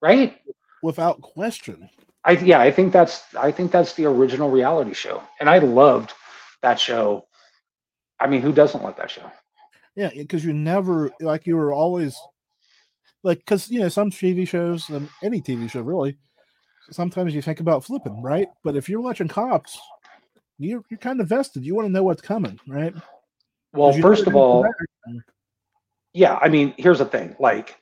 Right? 0.00 0.40
Without 0.82 1.20
question. 1.20 1.88
I 2.24 2.32
yeah, 2.32 2.60
I 2.60 2.70
think 2.70 2.92
that's 2.92 3.34
I 3.34 3.50
think 3.50 3.72
that's 3.72 3.94
the 3.94 4.06
original 4.06 4.50
reality 4.50 4.94
show. 4.94 5.22
And 5.40 5.50
I 5.50 5.58
loved 5.58 6.12
that 6.62 6.78
show. 6.78 7.26
I 8.20 8.26
mean, 8.26 8.40
who 8.40 8.52
doesn't 8.52 8.82
love 8.82 8.96
that 8.96 9.10
show? 9.10 9.30
Yeah, 9.96 10.10
because 10.14 10.44
you 10.44 10.52
never 10.52 11.10
like 11.20 11.46
you 11.46 11.56
were 11.56 11.72
always 11.72 12.16
like 13.24 13.38
because 13.38 13.70
you 13.70 13.80
know 13.80 13.88
some 13.88 14.10
TV 14.10 14.46
shows 14.46 14.88
and 14.90 15.08
any 15.22 15.40
TV 15.40 15.68
show 15.68 15.80
really. 15.80 16.16
Sometimes 16.90 17.34
you 17.34 17.40
think 17.40 17.60
about 17.60 17.82
flipping, 17.82 18.22
right? 18.22 18.46
But 18.62 18.76
if 18.76 18.90
you're 18.90 19.00
watching 19.00 19.26
cops, 19.26 19.78
you're 20.58 20.84
you're 20.90 20.98
kind 20.98 21.20
of 21.20 21.28
vested. 21.28 21.64
You 21.64 21.74
want 21.74 21.86
to 21.86 21.92
know 21.92 22.04
what's 22.04 22.20
coming, 22.20 22.60
right? 22.68 22.94
Well, 23.72 23.92
first 24.00 24.26
of 24.26 24.36
all, 24.36 24.66
yeah. 26.12 26.38
I 26.40 26.48
mean, 26.48 26.74
here's 26.76 26.98
the 26.98 27.06
thing: 27.06 27.34
like, 27.40 27.76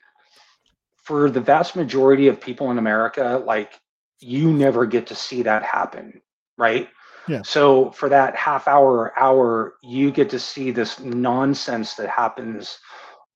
for 0.97 1.28
the 1.30 1.40
vast 1.40 1.74
majority 1.74 2.28
of 2.28 2.40
people 2.40 2.70
in 2.70 2.78
America, 2.78 3.43
like, 3.45 3.72
you 4.20 4.53
never 4.53 4.86
get 4.86 5.07
to 5.09 5.16
see 5.16 5.43
that 5.43 5.64
happen, 5.64 6.22
right? 6.57 6.88
Yeah. 7.26 7.43
So 7.43 7.90
for 7.90 8.09
that 8.09 8.36
half 8.36 8.68
hour 8.68 8.99
or 8.99 9.18
hour, 9.18 9.74
you 9.82 10.12
get 10.12 10.30
to 10.30 10.38
see 10.38 10.70
this 10.70 11.01
nonsense 11.01 11.95
that 11.95 12.09
happens 12.09 12.78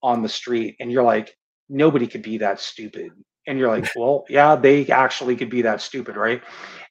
on 0.01 0.21
the 0.21 0.29
street, 0.29 0.77
and 0.79 0.91
you're 0.91 1.03
like, 1.03 1.36
nobody 1.69 2.07
could 2.07 2.21
be 2.21 2.37
that 2.39 2.59
stupid. 2.59 3.11
And 3.45 3.57
you're 3.57 3.69
like, 3.69 3.89
well, 3.95 4.25
yeah, 4.29 4.55
they 4.55 4.87
actually 4.87 5.35
could 5.35 5.49
be 5.49 5.61
that 5.61 5.81
stupid, 5.81 6.15
right? 6.15 6.41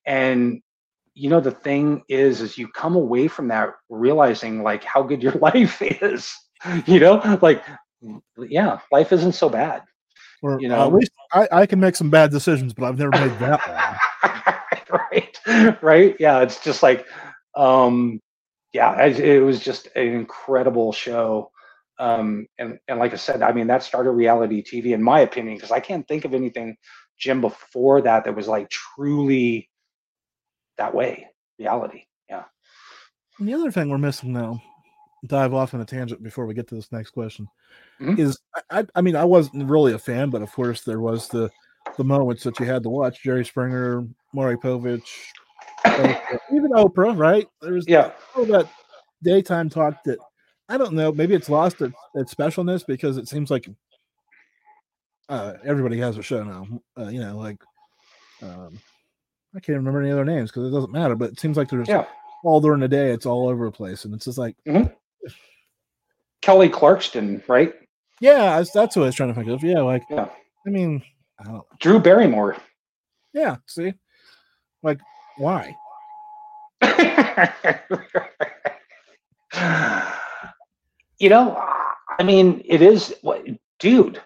And 0.07 0.63
you 1.15 1.31
know, 1.31 1.41
the 1.41 1.51
thing 1.51 2.03
is, 2.09 2.43
is 2.43 2.59
you 2.59 2.69
come 2.69 2.95
away 2.95 3.27
from 3.27 3.49
that 3.49 3.71
realizing 3.89 4.63
like 4.63 4.85
how 4.85 5.03
good 5.03 5.23
your 5.23 5.33
life 5.41 5.81
is. 5.83 6.33
You 6.87 7.01
know, 7.01 7.39
like 7.43 7.65
yeah, 8.39 8.81
life 8.91 9.13
isn't 9.13 9.33
so 9.33 9.49
bad. 9.49 9.83
Or 10.43 10.61
you 10.61 10.69
know, 10.69 10.87
at 10.87 10.93
least 10.93 11.13
I, 11.33 11.49
I 11.53 11.67
can 11.67 11.81
make 11.81 11.97
some 11.97 12.11
bad 12.11 12.31
decisions, 12.31 12.73
but 12.73 12.87
I've 12.87 12.99
never 12.99 13.11
made 13.11 13.39
that 13.39 13.61
one. 13.69 13.97
right 14.91 15.83
right 15.83 16.17
yeah 16.19 16.41
it's 16.41 16.63
just 16.63 16.83
like 16.83 17.07
um 17.57 18.21
yeah 18.73 19.05
it, 19.05 19.41
was 19.41 19.61
just 19.61 19.89
an 19.97 20.07
incredible 20.09 20.93
show 20.93 21.51
um 21.99 22.47
and 22.59 22.79
and 22.89 22.99
like 22.99 23.13
i 23.13 23.17
said 23.17 23.43
i 23.43 23.53
mean 23.53 23.67
that 23.67 23.83
started 23.83 24.11
reality 24.11 24.63
tv 24.63 24.93
in 24.93 25.03
my 25.03 25.21
opinion 25.21 25.57
because 25.57 25.71
i 25.71 25.81
can't 25.81 26.07
think 26.09 26.25
of 26.25 26.35
anything 26.35 26.77
jim 27.19 27.41
before 27.41 28.03
that 28.03 28.25
that 28.25 28.35
was 28.35 28.49
like 28.49 28.69
truly 28.69 29.69
that 30.77 30.95
way 30.95 31.27
reality 31.59 32.05
yeah 32.29 32.45
and 33.39 33.49
the 33.49 33.55
other 33.55 33.71
thing 33.71 33.89
we're 33.89 33.99
missing 33.99 34.33
now 34.33 34.61
dive 35.27 35.55
off 35.55 35.75
on 35.75 35.81
a 35.81 35.85
tangent 35.85 36.23
before 36.23 36.47
we 36.47 36.55
get 36.55 36.69
to 36.69 36.75
this 36.75 36.93
next 36.93 37.11
question 37.11 37.49
mm-hmm. 38.01 38.21
is 38.21 38.39
I, 38.71 38.85
I 38.95 39.01
mean 39.01 39.17
i 39.17 39.25
wasn't 39.25 39.71
really 39.71 39.95
a 39.95 39.99
fan 39.99 40.31
but 40.31 40.43
of 40.43 40.53
course 40.53 40.83
there 40.83 41.01
was 41.01 41.29
the 41.29 41.51
the 41.97 42.05
moments 42.05 42.43
that 42.43 42.61
you 42.61 42.67
had 42.67 42.83
to 42.83 42.91
watch 42.91 43.23
jerry 43.23 43.45
springer 43.45 44.07
Maury 44.37 44.59
Povich, 44.59 45.09
even 46.53 46.71
Oprah, 46.73 47.17
right? 47.17 47.49
There's 47.63 47.89
yeah 47.89 48.13
all 48.37 48.45
that 48.47 48.69
daytime 49.23 49.71
talk 49.71 50.05
that 50.05 50.19
I 50.69 50.79
don't 50.79 50.95
know. 50.95 51.13
Maybe 51.13 51.35
it's 51.35 51.49
lost 51.49 51.81
its, 51.81 51.95
its 52.15 52.35
specialness 52.35 52.85
because 52.87 53.17
it 53.17 53.29
seems 53.29 53.51
like 53.51 53.69
uh, 55.29 55.55
everybody 55.65 55.99
has 55.99 56.19
a 56.19 56.23
show 56.23 56.43
now. 56.43 56.67
Uh, 56.99 57.09
you 57.09 57.21
know, 57.21 57.37
like 57.37 57.59
um, 58.43 58.79
I 59.55 59.61
can't 59.61 59.79
remember 59.79 60.03
any 60.03 60.11
other 60.11 60.25
names 60.25 60.51
because 60.51 60.69
it 60.69 60.75
doesn't 60.75 60.93
matter. 60.93 61.15
But 61.15 61.33
it 61.33 61.41
seems 61.41 61.57
like 61.57 61.69
there's 61.69 61.89
yeah. 61.89 62.07
all 62.45 62.61
during 62.61 62.81
the 62.81 62.89
day. 62.89 63.13
It's 63.13 63.27
all 63.27 63.49
over 63.49 63.67
the 63.67 63.73
place, 63.73 64.05
and 64.05 64.15
it's 64.15 64.25
just 64.25 64.39
like 64.39 64.57
mm-hmm. 64.67 64.93
Kelly 66.43 66.69
Clarkson, 66.69 67.43
right? 67.47 67.73
Yeah, 68.21 68.63
that's 68.75 68.97
what 68.97 69.05
I 69.05 69.07
was 69.07 69.15
trying 69.15 69.31
to 69.31 69.35
think 69.35 69.49
of. 69.49 69.63
Yeah, 69.63 69.81
like 69.81 70.03
yeah. 70.11 70.29
I 70.67 70.71
mean, 70.71 71.03
I 71.39 71.61
Drew 71.79 72.01
Barrymore. 72.01 72.57
Yeah, 73.33 73.57
see, 73.67 73.93
like, 74.83 74.99
why? 75.37 75.77
you 81.19 81.29
know, 81.29 81.63
I 82.19 82.23
mean, 82.23 82.63
it 82.65 82.83
is 82.83 83.15
what, 83.23 83.45
dude. 83.79 84.21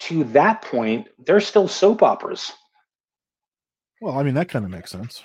To 0.00 0.22
that 0.24 0.62
point, 0.62 1.08
they're 1.26 1.40
still 1.40 1.66
soap 1.66 2.04
operas. 2.04 2.52
Well, 4.00 4.16
I 4.16 4.22
mean, 4.22 4.34
that 4.34 4.48
kind 4.48 4.64
of 4.64 4.70
makes 4.70 4.92
sense. 4.92 5.24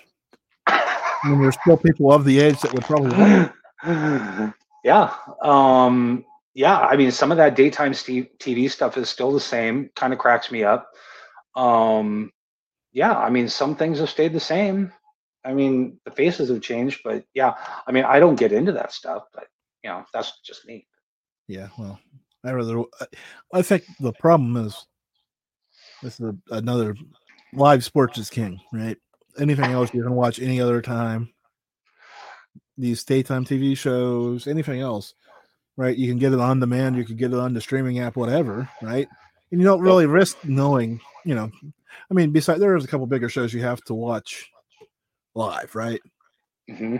I 0.65 1.29
mean, 1.29 1.41
there's 1.41 1.57
still 1.61 1.77
people 1.77 2.11
of 2.11 2.25
the 2.25 2.39
age 2.39 2.59
that 2.61 2.73
would 2.73 2.83
probably. 2.83 3.51
yeah. 4.83 5.13
Um, 5.43 6.25
yeah. 6.55 6.79
I 6.79 6.95
mean, 6.95 7.11
some 7.11 7.31
of 7.31 7.37
that 7.37 7.55
daytime 7.55 7.91
TV 7.91 8.69
stuff 8.71 8.97
is 8.97 9.09
still 9.09 9.31
the 9.31 9.39
same. 9.39 9.91
Kind 9.95 10.11
of 10.11 10.17
cracks 10.17 10.51
me 10.51 10.63
up. 10.63 10.89
Um, 11.55 12.31
yeah, 12.93 13.13
I 13.17 13.29
mean, 13.29 13.49
some 13.49 13.75
things 13.75 13.99
have 13.99 14.09
stayed 14.09 14.33
the 14.33 14.39
same. 14.39 14.91
I 15.43 15.53
mean, 15.53 15.99
the 16.05 16.11
faces 16.11 16.49
have 16.49 16.61
changed, 16.61 17.01
but 17.03 17.25
yeah, 17.33 17.55
I 17.85 17.91
mean, 17.91 18.05
I 18.05 18.19
don't 18.19 18.39
get 18.39 18.53
into 18.53 18.71
that 18.73 18.93
stuff, 18.93 19.23
but 19.33 19.47
you 19.83 19.89
know, 19.89 20.05
that's 20.13 20.39
just 20.41 20.65
me. 20.65 20.87
Yeah, 21.47 21.67
well, 21.77 21.99
I 22.43 22.51
rather. 22.51 22.83
I 23.53 23.61
think 23.61 23.83
the 23.99 24.13
problem 24.13 24.55
is 24.65 24.85
this 26.01 26.19
is 26.19 26.27
a, 26.27 26.55
another 26.55 26.95
live 27.53 27.83
sports 27.83 28.17
is 28.17 28.29
king, 28.29 28.59
right? 28.71 28.97
Anything 29.39 29.71
else 29.71 29.93
you 29.93 30.03
can 30.03 30.13
watch 30.13 30.39
any 30.39 30.61
other 30.61 30.81
time. 30.81 31.33
these 32.77 33.03
daytime 33.03 33.45
TV 33.45 33.77
shows, 33.77 34.47
anything 34.47 34.81
else, 34.81 35.13
right? 35.77 35.95
You 35.95 36.07
can 36.07 36.17
get 36.17 36.33
it 36.33 36.39
on 36.39 36.59
demand, 36.59 36.95
you 36.95 37.05
can 37.05 37.15
get 37.15 37.33
it 37.33 37.39
on 37.39 37.53
the 37.53 37.61
streaming 37.61 37.99
app, 37.99 38.15
whatever, 38.15 38.69
right? 38.81 39.07
And 39.51 39.61
you 39.61 39.65
don't 39.67 39.81
really 39.81 40.05
risk 40.05 40.37
knowing, 40.43 40.99
you 41.25 41.35
know. 41.35 41.51
I 42.09 42.13
mean, 42.13 42.31
besides 42.31 42.59
there's 42.59 42.83
a 42.83 42.87
couple 42.87 43.05
bigger 43.05 43.29
shows 43.29 43.53
you 43.53 43.61
have 43.61 43.83
to 43.85 43.93
watch 43.93 44.49
live, 45.35 45.75
right? 45.75 46.01
hmm 46.69 46.97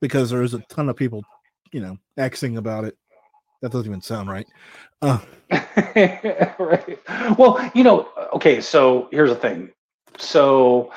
Because 0.00 0.30
there 0.30 0.42
is 0.42 0.54
a 0.54 0.60
ton 0.68 0.88
of 0.88 0.96
people, 0.96 1.24
you 1.72 1.80
know, 1.80 1.98
Xing 2.18 2.56
about 2.56 2.84
it. 2.84 2.96
That 3.62 3.72
doesn't 3.72 3.86
even 3.86 4.00
sound 4.00 4.28
right. 4.28 4.46
Uh, 5.02 5.18
right. 6.58 6.98
Well, 7.38 7.70
you 7.74 7.82
know, 7.84 8.08
okay, 8.34 8.60
so 8.60 9.08
here's 9.10 9.30
the 9.30 9.36
thing. 9.36 9.70
So 10.18 10.92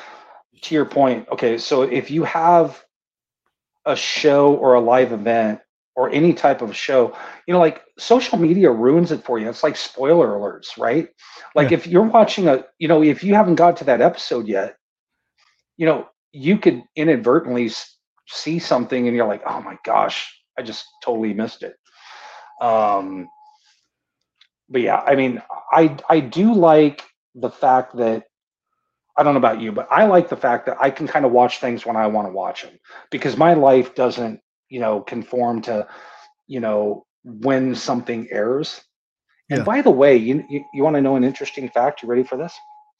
to 0.61 0.76
your 0.76 0.86
point, 0.86 1.28
okay, 1.32 1.57
so 1.57 1.84
if 1.84 2.11
you 2.11 2.24
have 2.24 2.84
a 3.86 3.95
show 3.95 4.53
or 4.55 4.74
a 4.76 4.80
live 4.82 5.11
event 5.11 5.59
or 5.95 6.09
any 6.11 6.34
type 6.34 6.61
of 6.61 6.76
show, 6.76 7.15
you 7.47 7.53
know, 7.53 7.59
like 7.59 7.82
social 7.97 8.38
media 8.38 8.72
ruins 8.72 9.11
it 9.11 9.24
for 9.24 9.39
you. 9.39 9.49
It's 9.49 9.63
like 9.63 9.76
spoiler 9.76 10.28
alerts, 10.30 10.78
right? 10.78 11.09
Like 11.55 11.72
Yeah. 11.72 11.78
if 11.78 11.88
you're 11.88 12.03
watching 12.03 12.47
a, 12.47 12.65
you 12.80 12.88
know, 12.88 13.03
if 13.03 13.24
you 13.24 13.36
haven't 13.36 13.55
got 13.55 13.78
to 13.78 13.84
that 13.86 14.01
episode 14.01 14.47
yet, 14.47 14.78
you 15.78 15.86
know, 15.86 16.07
you 16.32 16.57
could 16.57 16.84
inadvertently 16.95 17.69
see 18.28 18.59
something 18.59 19.07
and 19.07 19.15
you're 19.15 19.28
like, 19.28 19.41
oh 19.45 19.61
my 19.61 19.78
gosh, 19.84 20.40
I 20.62 20.64
just 20.64 20.86
totally 21.03 21.34
missed 21.34 21.64
it. 21.64 21.76
Um, 22.62 23.28
but 24.70 24.82
yeah, 24.82 24.97
I 24.97 25.16
mean, 25.16 25.41
I 25.72 25.97
I 26.07 26.20
do 26.20 26.53
like 26.53 27.03
the 27.34 27.49
fact 27.49 27.97
that 27.97 28.26
I 29.18 29.24
don't 29.24 29.34
know 29.34 29.39
about 29.39 29.59
you, 29.59 29.72
but 29.72 29.88
I 29.89 30.05
like 30.05 30.30
the 30.30 30.38
fact 30.38 30.68
that 30.68 30.78
I 30.80 30.91
can 30.91 31.07
kind 31.07 31.26
of 31.26 31.32
watch 31.32 31.59
things 31.59 31.86
when 31.86 31.95
I 31.95 32.05
want 32.07 32.28
to 32.28 32.32
watch 32.32 32.62
them 32.62 32.78
because 33.09 33.36
my 33.38 33.55
life 33.55 33.95
doesn't, 33.95 34.39
you 34.70 34.80
know, 34.80 35.01
conform 35.01 35.64
to, 35.64 35.88
you 36.47 36.59
know, 36.59 37.05
when 37.24 37.74
something 37.74 38.28
airs. 38.30 38.82
Yeah. 39.49 39.57
And 39.57 39.66
by 39.66 39.82
the 39.82 39.89
way, 39.89 40.16
you 40.16 40.45
you, 40.47 40.64
you 40.76 40.84
want 40.84 40.95
to 40.95 41.01
know 41.01 41.16
an 41.16 41.24
interesting 41.24 41.70
fact? 41.70 42.03
You 42.03 42.09
ready 42.09 42.24
for 42.24 42.38
this? 42.38 42.53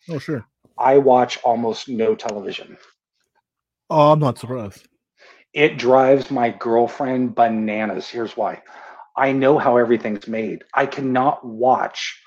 oh, 0.10 0.18
sure. 0.18 0.44
I 0.80 0.98
watch 0.98 1.38
almost 1.44 1.88
no 1.88 2.16
television. 2.16 2.76
Oh, 3.92 4.14
I'm 4.14 4.20
not 4.20 4.40
surprised. 4.40 4.88
It 5.54 5.78
drives 5.78 6.32
my 6.32 6.50
girlfriend 6.50 7.36
bananas. 7.36 8.08
Here's 8.08 8.38
why. 8.38 8.62
I 9.18 9.32
know 9.32 9.58
how 9.58 9.78
everything's 9.78 10.28
made. 10.28 10.64
I 10.74 10.86
cannot 10.86 11.46
watch 11.46 12.18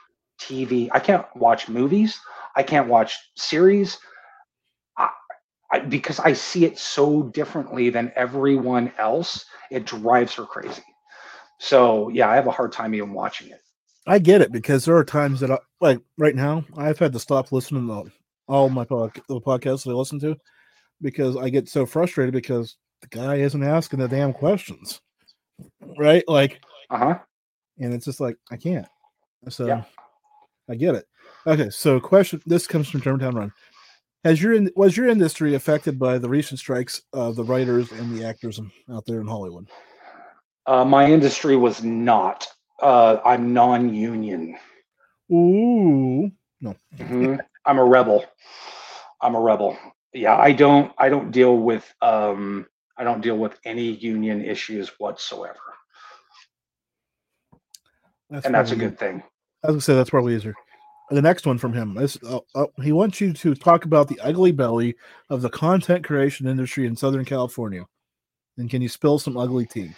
TV. 0.40 0.88
I 0.92 1.00
can't 1.00 1.24
watch 1.34 1.68
movies. 1.68 2.18
I 2.56 2.62
can't 2.62 2.88
watch 2.88 3.18
series 3.36 3.98
I, 4.96 5.08
I, 5.72 5.78
because 5.80 6.20
I 6.20 6.34
see 6.34 6.64
it 6.64 6.78
so 6.78 7.22
differently 7.22 7.90
than 7.90 8.12
everyone 8.14 8.92
else. 8.98 9.46
It 9.70 9.86
drives 9.86 10.34
her 10.34 10.44
crazy. 10.44 10.82
So, 11.58 12.10
yeah, 12.10 12.28
I 12.28 12.36
have 12.36 12.46
a 12.46 12.52
hard 12.52 12.72
time 12.72 12.94
even 12.94 13.12
watching 13.12 13.48
it. 13.48 13.60
I 14.06 14.18
get 14.18 14.42
it 14.42 14.52
because 14.52 14.84
there 14.84 14.96
are 14.96 15.04
times 15.04 15.40
that 15.40 15.50
I 15.50 15.58
like 15.80 15.98
right 16.18 16.34
now 16.34 16.64
I've 16.76 16.98
had 16.98 17.14
to 17.14 17.18
stop 17.18 17.52
listening 17.52 17.86
to 17.88 18.12
all 18.46 18.68
my 18.68 18.84
pod, 18.84 19.12
the 19.28 19.40
podcasts 19.40 19.84
that 19.84 19.92
I 19.92 19.94
listen 19.94 20.20
to 20.20 20.36
because 21.00 21.36
I 21.36 21.48
get 21.48 21.68
so 21.68 21.86
frustrated 21.86 22.34
because 22.34 22.76
the 23.00 23.08
guy 23.08 23.36
isn't 23.36 23.62
asking 23.62 24.00
the 24.00 24.08
damn 24.08 24.32
questions. 24.32 25.00
Right? 25.98 26.24
Like 26.28 26.60
Uh 26.90 26.98
huh. 26.98 27.18
and 27.78 27.92
it's 27.94 28.04
just 28.04 28.20
like 28.20 28.36
I 28.50 28.56
can't. 28.56 28.86
So 29.48 29.66
Yeah. 29.66 29.82
I 30.68 30.74
get 30.74 30.94
it. 30.94 31.04
Okay, 31.46 31.68
so 31.70 32.00
question 32.00 32.40
this 32.46 32.66
comes 32.66 32.88
from 32.88 33.02
Germantown 33.02 33.34
Run. 33.36 33.52
Has 34.24 34.40
your 34.40 34.58
was 34.74 34.96
your 34.96 35.08
industry 35.08 35.54
affected 35.54 35.98
by 35.98 36.16
the 36.16 36.28
recent 36.28 36.58
strikes 36.58 37.02
of 37.12 37.36
the 37.36 37.44
writers 37.44 37.92
and 37.92 38.16
the 38.16 38.26
actors 38.26 38.58
out 38.90 39.04
there 39.06 39.20
in 39.20 39.26
Hollywood? 39.26 39.68
Uh, 40.66 40.84
my 40.84 41.04
industry 41.10 41.56
was 41.56 41.84
not. 41.84 42.46
Uh, 42.80 43.18
I'm 43.24 43.52
non 43.52 43.92
union. 43.94 44.56
Ooh. 45.30 46.30
no. 46.60 46.74
Mm-hmm. 46.96 47.36
I'm 47.66 47.78
a 47.78 47.84
rebel. 47.84 48.24
I'm 49.20 49.34
a 49.34 49.40
rebel. 49.40 49.76
Yeah, 50.14 50.36
I 50.36 50.52
don't 50.52 50.92
I 50.96 51.08
don't 51.10 51.30
deal 51.30 51.58
with 51.58 51.92
um 52.00 52.66
I 52.96 53.04
don't 53.04 53.20
deal 53.20 53.36
with 53.36 53.58
any 53.64 53.92
union 53.92 54.44
issues 54.44 54.88
whatsoever. 54.98 55.58
and 58.30 58.54
that's 58.54 58.70
a 58.70 58.76
good 58.76 58.98
thing. 58.98 59.22
I 59.62 59.68
was 59.68 59.74
gonna 59.74 59.80
say 59.80 59.94
that's 59.94 60.10
probably 60.10 60.34
easier. 60.36 60.54
The 61.10 61.22
next 61.22 61.46
one 61.46 61.58
from 61.58 61.72
him 61.72 61.98
is 61.98 62.18
uh, 62.26 62.40
uh, 62.54 62.66
he 62.82 62.92
wants 62.92 63.20
you 63.20 63.32
to 63.34 63.54
talk 63.54 63.84
about 63.84 64.08
the 64.08 64.18
ugly 64.20 64.52
belly 64.52 64.96
of 65.28 65.42
the 65.42 65.50
content 65.50 66.04
creation 66.04 66.46
industry 66.46 66.86
in 66.86 66.96
Southern 66.96 67.24
California. 67.24 67.84
And 68.56 68.70
can 68.70 68.80
you 68.80 68.88
spill 68.88 69.18
some 69.18 69.36
ugly 69.36 69.66
tea? 69.66 69.90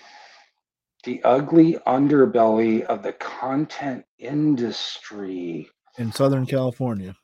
The 1.04 1.22
ugly 1.22 1.78
underbelly 1.86 2.84
of 2.86 3.02
the 3.02 3.12
content 3.12 4.04
industry. 4.18 5.68
in 5.98 6.10
Southern 6.12 6.46
California? 6.46 7.14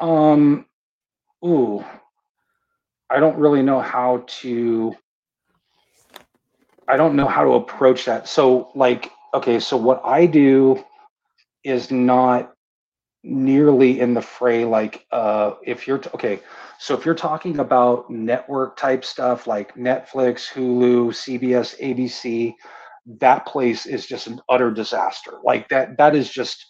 Um 0.00 0.66
ooh. 1.44 1.84
I 3.10 3.20
don't 3.20 3.36
really 3.36 3.62
know 3.62 3.80
how 3.80 4.24
to 4.26 4.96
I 6.88 6.96
don't 6.96 7.16
know 7.16 7.26
how 7.26 7.44
to 7.44 7.52
approach 7.52 8.04
that. 8.06 8.28
So 8.28 8.70
like 8.74 9.10
okay, 9.34 9.60
so 9.60 9.76
what 9.76 10.00
I 10.04 10.26
do 10.26 10.84
is 11.64 11.90
not 11.90 12.52
nearly 13.22 13.98
in 14.00 14.14
the 14.14 14.22
fray 14.22 14.64
like 14.64 15.04
uh 15.10 15.54
if 15.64 15.86
you're 15.86 15.98
t- 15.98 16.10
okay, 16.14 16.40
so 16.78 16.94
if 16.94 17.04
you're 17.04 17.14
talking 17.14 17.58
about 17.58 18.08
network 18.10 18.76
type 18.76 19.04
stuff 19.04 19.46
like 19.46 19.74
Netflix, 19.74 20.48
Hulu, 20.52 21.08
CBS, 21.08 21.78
ABC, 21.80 22.54
that 23.20 23.46
place 23.46 23.86
is 23.86 24.06
just 24.06 24.26
an 24.26 24.40
utter 24.48 24.70
disaster. 24.70 25.38
Like 25.44 25.68
that 25.70 25.98
that 25.98 26.14
is 26.14 26.30
just 26.30 26.64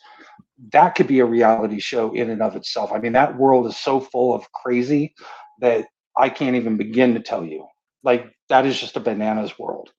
that 0.72 0.94
could 0.94 1.06
be 1.06 1.20
a 1.20 1.24
reality 1.26 1.80
show 1.80 2.12
in 2.14 2.30
and 2.30 2.42
of 2.42 2.56
itself. 2.56 2.92
I 2.92 2.98
mean, 2.98 3.12
that 3.12 3.36
world 3.36 3.66
is 3.66 3.76
so 3.76 4.00
full 4.00 4.34
of 4.34 4.50
crazy 4.52 5.14
that 5.60 5.86
I 6.16 6.28
can't 6.28 6.56
even 6.56 6.76
begin 6.76 7.14
to 7.14 7.20
tell 7.20 7.44
you. 7.44 7.66
Like, 8.02 8.32
that 8.48 8.66
is 8.66 8.78
just 8.78 8.96
a 8.96 9.00
bananas 9.00 9.58
world. 9.58 9.90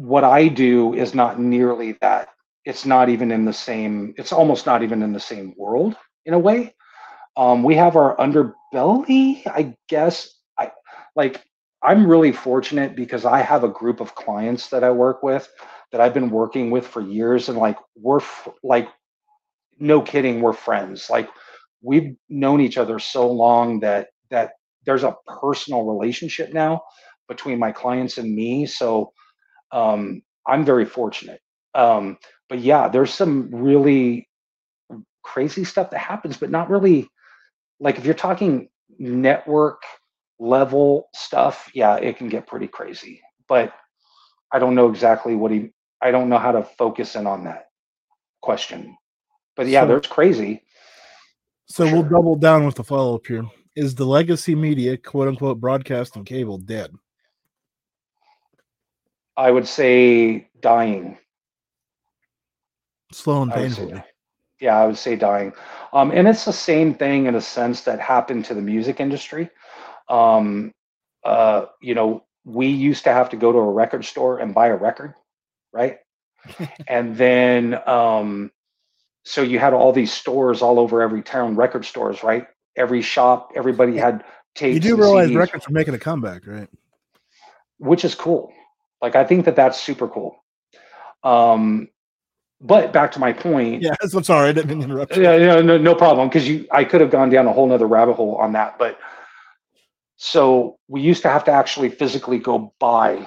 What 0.00 0.24
I 0.24 0.48
do 0.48 0.94
is 0.94 1.14
not 1.14 1.38
nearly 1.38 1.92
that. 2.00 2.30
It's 2.64 2.86
not 2.86 3.10
even 3.10 3.30
in 3.30 3.44
the 3.44 3.52
same, 3.52 4.14
it's 4.16 4.32
almost 4.32 4.64
not 4.64 4.82
even 4.82 5.02
in 5.02 5.12
the 5.12 5.20
same 5.20 5.52
world 5.58 5.94
in 6.24 6.32
a 6.32 6.38
way. 6.38 6.74
Um, 7.36 7.62
we 7.62 7.74
have 7.74 7.96
our 7.96 8.16
underbelly, 8.16 9.46
I 9.46 9.76
guess. 9.88 10.38
I 10.58 10.72
like, 11.14 11.44
I'm 11.82 12.06
really 12.06 12.32
fortunate 12.32 12.96
because 12.96 13.26
I 13.26 13.42
have 13.42 13.62
a 13.62 13.68
group 13.68 14.00
of 14.00 14.14
clients 14.14 14.68
that 14.70 14.84
I 14.84 14.90
work 14.90 15.22
with 15.22 15.46
that 15.92 16.00
I've 16.00 16.14
been 16.14 16.30
working 16.30 16.70
with 16.70 16.86
for 16.86 17.02
years, 17.02 17.50
and 17.50 17.58
like 17.58 17.76
we're 17.94 18.20
f- 18.20 18.48
like, 18.62 18.88
no 19.78 20.00
kidding, 20.00 20.40
we're 20.40 20.54
friends. 20.54 21.10
Like 21.10 21.28
we've 21.82 22.16
known 22.30 22.62
each 22.62 22.78
other 22.78 22.98
so 22.98 23.30
long 23.30 23.80
that 23.80 24.08
that 24.30 24.52
there's 24.86 25.04
a 25.04 25.16
personal 25.26 25.84
relationship 25.84 26.54
now 26.54 26.80
between 27.28 27.58
my 27.58 27.70
clients 27.70 28.16
and 28.16 28.34
me. 28.34 28.64
So 28.64 29.12
um, 29.72 30.22
I'm 30.46 30.64
very 30.64 30.84
fortunate. 30.84 31.40
Um, 31.74 32.18
but 32.48 32.58
yeah, 32.58 32.88
there's 32.88 33.12
some 33.14 33.48
really 33.52 34.28
crazy 35.22 35.64
stuff 35.64 35.90
that 35.90 35.98
happens, 35.98 36.36
but 36.36 36.50
not 36.50 36.70
really 36.70 37.08
like 37.78 37.98
if 37.98 38.04
you're 38.04 38.14
talking 38.14 38.68
network 38.98 39.82
level 40.38 41.08
stuff, 41.14 41.70
yeah, 41.74 41.96
it 41.96 42.16
can 42.18 42.28
get 42.28 42.46
pretty 42.46 42.66
crazy. 42.66 43.20
But 43.48 43.72
I 44.52 44.58
don't 44.58 44.74
know 44.74 44.88
exactly 44.90 45.34
what 45.34 45.52
he 45.52 45.70
I 46.02 46.10
don't 46.10 46.28
know 46.28 46.38
how 46.38 46.52
to 46.52 46.62
focus 46.62 47.14
in 47.14 47.26
on 47.26 47.44
that 47.44 47.68
question. 48.40 48.96
But 49.56 49.66
yeah, 49.66 49.82
So- 49.82 49.88
there's 49.88 50.06
crazy. 50.06 50.62
So 51.66 51.84
we'll 51.84 52.02
double 52.02 52.34
down 52.34 52.66
with 52.66 52.74
the 52.74 52.82
follow 52.82 53.14
up 53.14 53.26
here. 53.28 53.44
Is 53.76 53.94
the 53.94 54.04
legacy 54.04 54.56
media, 54.56 54.96
quote 54.96 55.28
unquote, 55.28 55.60
broadcast 55.60 56.16
and 56.16 56.26
cable 56.26 56.58
dead? 56.58 56.90
I 59.40 59.50
would 59.50 59.66
say 59.66 60.48
dying. 60.60 61.16
Slow 63.10 63.40
and 63.42 63.52
I 63.52 63.60
would 63.60 63.72
say 63.72 63.76
painfully. 63.78 64.04
Yeah, 64.60 64.76
I 64.76 64.86
would 64.86 64.98
say 64.98 65.16
dying. 65.16 65.54
Um, 65.94 66.10
and 66.10 66.28
it's 66.28 66.44
the 66.44 66.52
same 66.52 66.92
thing 66.92 67.24
in 67.24 67.34
a 67.34 67.40
sense 67.40 67.80
that 67.82 68.00
happened 68.00 68.44
to 68.44 68.54
the 68.54 68.60
music 68.60 69.00
industry. 69.00 69.48
Um, 70.10 70.74
uh, 71.24 71.66
you 71.80 71.94
know, 71.94 72.24
we 72.44 72.66
used 72.66 73.04
to 73.04 73.12
have 73.14 73.30
to 73.30 73.36
go 73.38 73.50
to 73.50 73.56
a 73.56 73.70
record 73.70 74.04
store 74.04 74.38
and 74.40 74.54
buy 74.54 74.66
a 74.66 74.76
record, 74.76 75.14
right? 75.72 76.00
and 76.86 77.16
then, 77.16 77.80
um, 77.88 78.50
so 79.24 79.40
you 79.40 79.58
had 79.58 79.72
all 79.72 79.92
these 79.92 80.12
stores 80.12 80.60
all 80.60 80.78
over 80.78 81.00
every 81.00 81.22
town, 81.22 81.56
record 81.56 81.86
stores, 81.86 82.22
right? 82.22 82.46
Every 82.76 83.00
shop, 83.00 83.52
everybody 83.56 83.96
had 83.96 84.22
tapes. 84.54 84.74
You 84.74 84.80
do 84.80 84.96
realize 84.96 85.30
CDs, 85.30 85.36
records 85.36 85.66
are 85.66 85.72
making 85.72 85.94
a 85.94 85.98
comeback, 85.98 86.46
right? 86.46 86.68
which 87.78 88.04
is 88.04 88.14
cool. 88.14 88.52
Like 89.02 89.16
I 89.16 89.24
think 89.24 89.44
that 89.46 89.56
that's 89.56 89.80
super 89.80 90.08
cool. 90.08 90.36
Um, 91.22 91.88
but 92.60 92.92
back 92.92 93.12
to 93.12 93.18
my 93.18 93.32
point, 93.32 93.82
Yeah, 93.82 93.94
I'm 94.14 94.22
sorry, 94.24 94.50
I 94.50 94.52
didn't 94.52 94.68
mean 94.70 94.78
to 94.80 94.84
interrupt 94.84 95.16
you. 95.16 95.22
yeah, 95.22 95.36
yeah, 95.36 95.60
no, 95.60 95.78
no 95.78 95.94
problem. 95.94 96.28
Because 96.28 96.46
you, 96.48 96.66
I 96.70 96.84
could 96.84 97.00
have 97.00 97.10
gone 97.10 97.30
down 97.30 97.46
a 97.46 97.52
whole 97.52 97.66
nother 97.66 97.86
rabbit 97.86 98.14
hole 98.14 98.36
on 98.36 98.52
that. 98.52 98.78
But 98.78 98.98
So 100.16 100.78
we 100.88 101.00
used 101.00 101.22
to 101.22 101.28
have 101.30 101.44
to 101.44 101.50
actually 101.52 101.88
physically 101.88 102.38
go 102.38 102.74
buy 102.78 103.26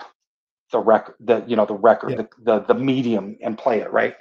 the 0.71 0.79
record, 0.79 1.15
the 1.19 1.43
you 1.47 1.55
know 1.55 1.65
the 1.65 1.73
record, 1.75 2.11
Yeah. 2.11 2.17
the, 2.17 2.27
the 2.43 2.73
the 2.73 2.79
medium, 2.79 3.37
and 3.41 3.57
play 3.57 3.79
it 3.79 3.91
right. 3.91 4.15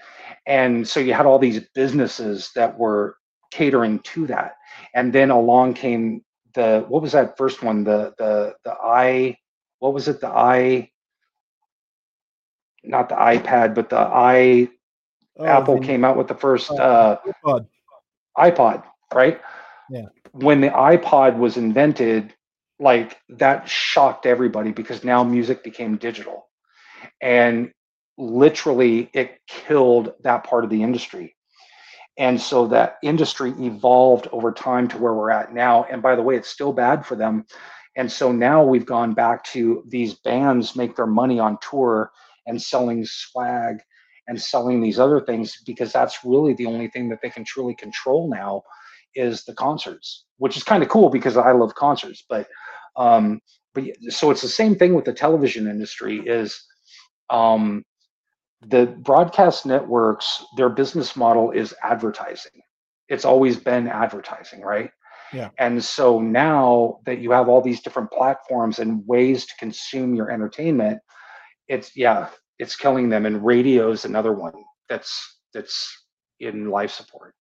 And 0.47 0.87
so 0.87 1.01
you 1.01 1.13
had 1.15 1.27
all 1.27 1.39
these 1.39 1.61
businesses 1.75 2.51
that 2.55 2.79
were 2.79 3.17
catering 3.51 3.99
to 4.01 4.27
that, 4.29 4.57
and 4.95 5.13
then 5.13 5.31
along 5.31 5.75
came 5.75 6.25
the 6.55 6.85
what 6.89 7.03
was 7.03 7.13
that 7.13 7.37
first 7.39 7.63
one? 7.63 7.85
The 7.85 8.15
the 8.19 8.55
the 8.65 8.73
i 8.83 9.37
what 9.81 9.93
was 9.95 10.09
it? 10.09 10.21
The 10.21 10.29
i 10.29 10.91
not 12.85 13.09
the 13.09 13.15
iPad, 13.15 13.75
but 13.75 13.91
the 13.91 13.99
i 13.99 14.69
Oh, 15.39 15.45
Apple 15.47 15.79
the 15.79 15.87
came 15.87 16.05
out 16.05 16.17
with 16.17 16.29
the 16.29 16.35
first 16.35 16.71
uh, 16.71 16.75
uh, 16.75 17.17
iPod. 17.27 17.67
iPod, 18.37 18.85
right? 19.15 19.41
Yeah. 19.91 20.07
When 20.33 20.61
the 20.61 20.69
iPod 20.69 21.37
was 21.39 21.57
invented, 21.57 22.35
like 22.79 23.19
that 23.29 23.69
shocked 23.69 24.27
everybody 24.27 24.73
because 24.73 25.05
now 25.05 25.23
music 25.25 25.63
became 25.63 25.97
digital. 25.97 26.49
And 27.21 27.73
literally 28.19 29.11
it 29.15 29.41
killed 29.47 30.15
that 30.23 30.45
part 30.45 30.65
of 30.65 30.71
the 30.71 30.83
industry. 30.83 31.37
And 32.19 32.41
so 32.41 32.67
that 32.69 32.99
industry 33.03 33.53
evolved 33.59 34.29
over 34.33 34.53
time 34.53 34.89
to 34.89 34.99
where 34.99 35.15
we're 35.15 35.31
at 35.31 35.55
now. 35.55 35.85
And 35.85 36.03
by 36.03 36.15
the 36.15 36.23
way, 36.23 36.37
it's 36.37 36.49
still 36.49 36.73
bad 36.73 37.07
for 37.07 37.17
them. 37.17 37.47
And 37.97 38.11
so 38.11 38.33
now 38.33 38.65
we've 38.65 38.87
gone 38.87 39.15
back 39.15 39.45
to 39.45 39.83
these 39.89 40.15
bands 40.15 40.77
make 40.77 40.97
their 40.97 41.07
money 41.07 41.39
on 41.39 41.59
tour 41.61 42.11
and 42.47 42.61
selling 42.61 43.05
swag 43.05 43.79
and 44.29 44.41
selling 44.41 44.81
these 44.81 44.99
other 44.99 45.21
things 45.21 45.57
because 45.67 45.93
that's 45.93 46.25
really 46.25 46.55
the 46.55 46.67
only 46.67 46.89
thing 46.89 47.09
that 47.09 47.21
they 47.23 47.31
can 47.31 47.45
truly 47.45 47.75
control 47.75 48.31
now 48.31 48.63
is 49.15 49.45
the 49.45 49.55
concerts, 49.55 50.25
which 50.39 50.57
is 50.57 50.63
kind 50.63 50.83
of 50.83 50.89
cool 50.89 51.11
because 51.11 51.37
I 51.37 51.53
love 51.53 51.75
concerts. 51.75 52.25
But 52.29 52.47
um, 52.97 53.41
but 53.75 53.85
so 54.09 54.31
it's 54.31 54.43
the 54.43 54.49
same 54.49 54.77
thing 54.77 54.95
with 54.95 55.05
the 55.05 55.13
television 55.13 55.67
industry 55.67 56.21
is 56.27 56.63
um, 57.31 57.85
the 58.67 58.87
broadcast 58.87 59.67
networks 59.67 60.45
their 60.57 60.69
business 60.69 61.17
model 61.17 61.51
is 61.51 61.75
advertising. 61.83 62.53
It's 63.09 63.25
always 63.25 63.57
been 63.57 63.89
advertising, 63.89 64.63
right? 64.63 64.91
Yeah. 65.33 65.49
And 65.59 65.83
so 65.83 66.21
now 66.21 66.99
that 67.07 67.19
you 67.19 67.31
have 67.33 67.49
all 67.49 67.63
these 67.63 67.81
different 67.81 68.11
platforms 68.11 68.79
and 68.79 69.03
ways 69.07 69.47
to 69.47 69.55
consume 69.59 70.15
your 70.15 70.31
entertainment, 70.31 71.01
it's 71.69 71.97
yeah, 71.97 72.29
it's 72.59 72.77
killing 72.77 73.09
them. 73.09 73.27
And 73.27 73.45
radio 73.45 73.91
is 73.91 74.05
another 74.05 74.33
one 74.33 74.55
that's 74.89 75.39
that's 75.55 76.07
in 76.41 76.71
life 76.71 76.93
support. 76.93 77.35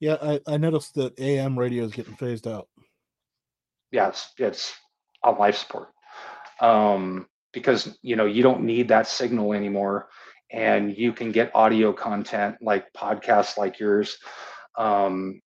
Yeah, 0.00 0.16
I, 0.20 0.40
I 0.46 0.56
noticed 0.58 0.94
that 0.94 1.18
AM 1.18 1.58
radio 1.58 1.84
is 1.84 1.92
getting 1.92 2.16
phased 2.16 2.46
out. 2.46 2.68
yeah, 3.92 4.08
it's 4.08 4.32
it's 4.38 4.74
on 5.22 5.38
life 5.38 5.56
support 5.56 5.88
um, 6.60 7.26
because 7.52 7.96
you 8.02 8.16
know 8.16 8.26
you 8.26 8.42
don't 8.42 8.62
need 8.62 8.88
that 8.88 9.08
signal 9.08 9.52
anymore, 9.52 10.08
and 10.52 10.96
you 10.96 11.12
can 11.12 11.32
get 11.32 11.54
audio 11.54 11.92
content 11.92 12.56
like 12.60 12.92
podcasts 12.92 13.56
like 13.56 13.78
yours, 13.78 14.18
um, 14.76 15.40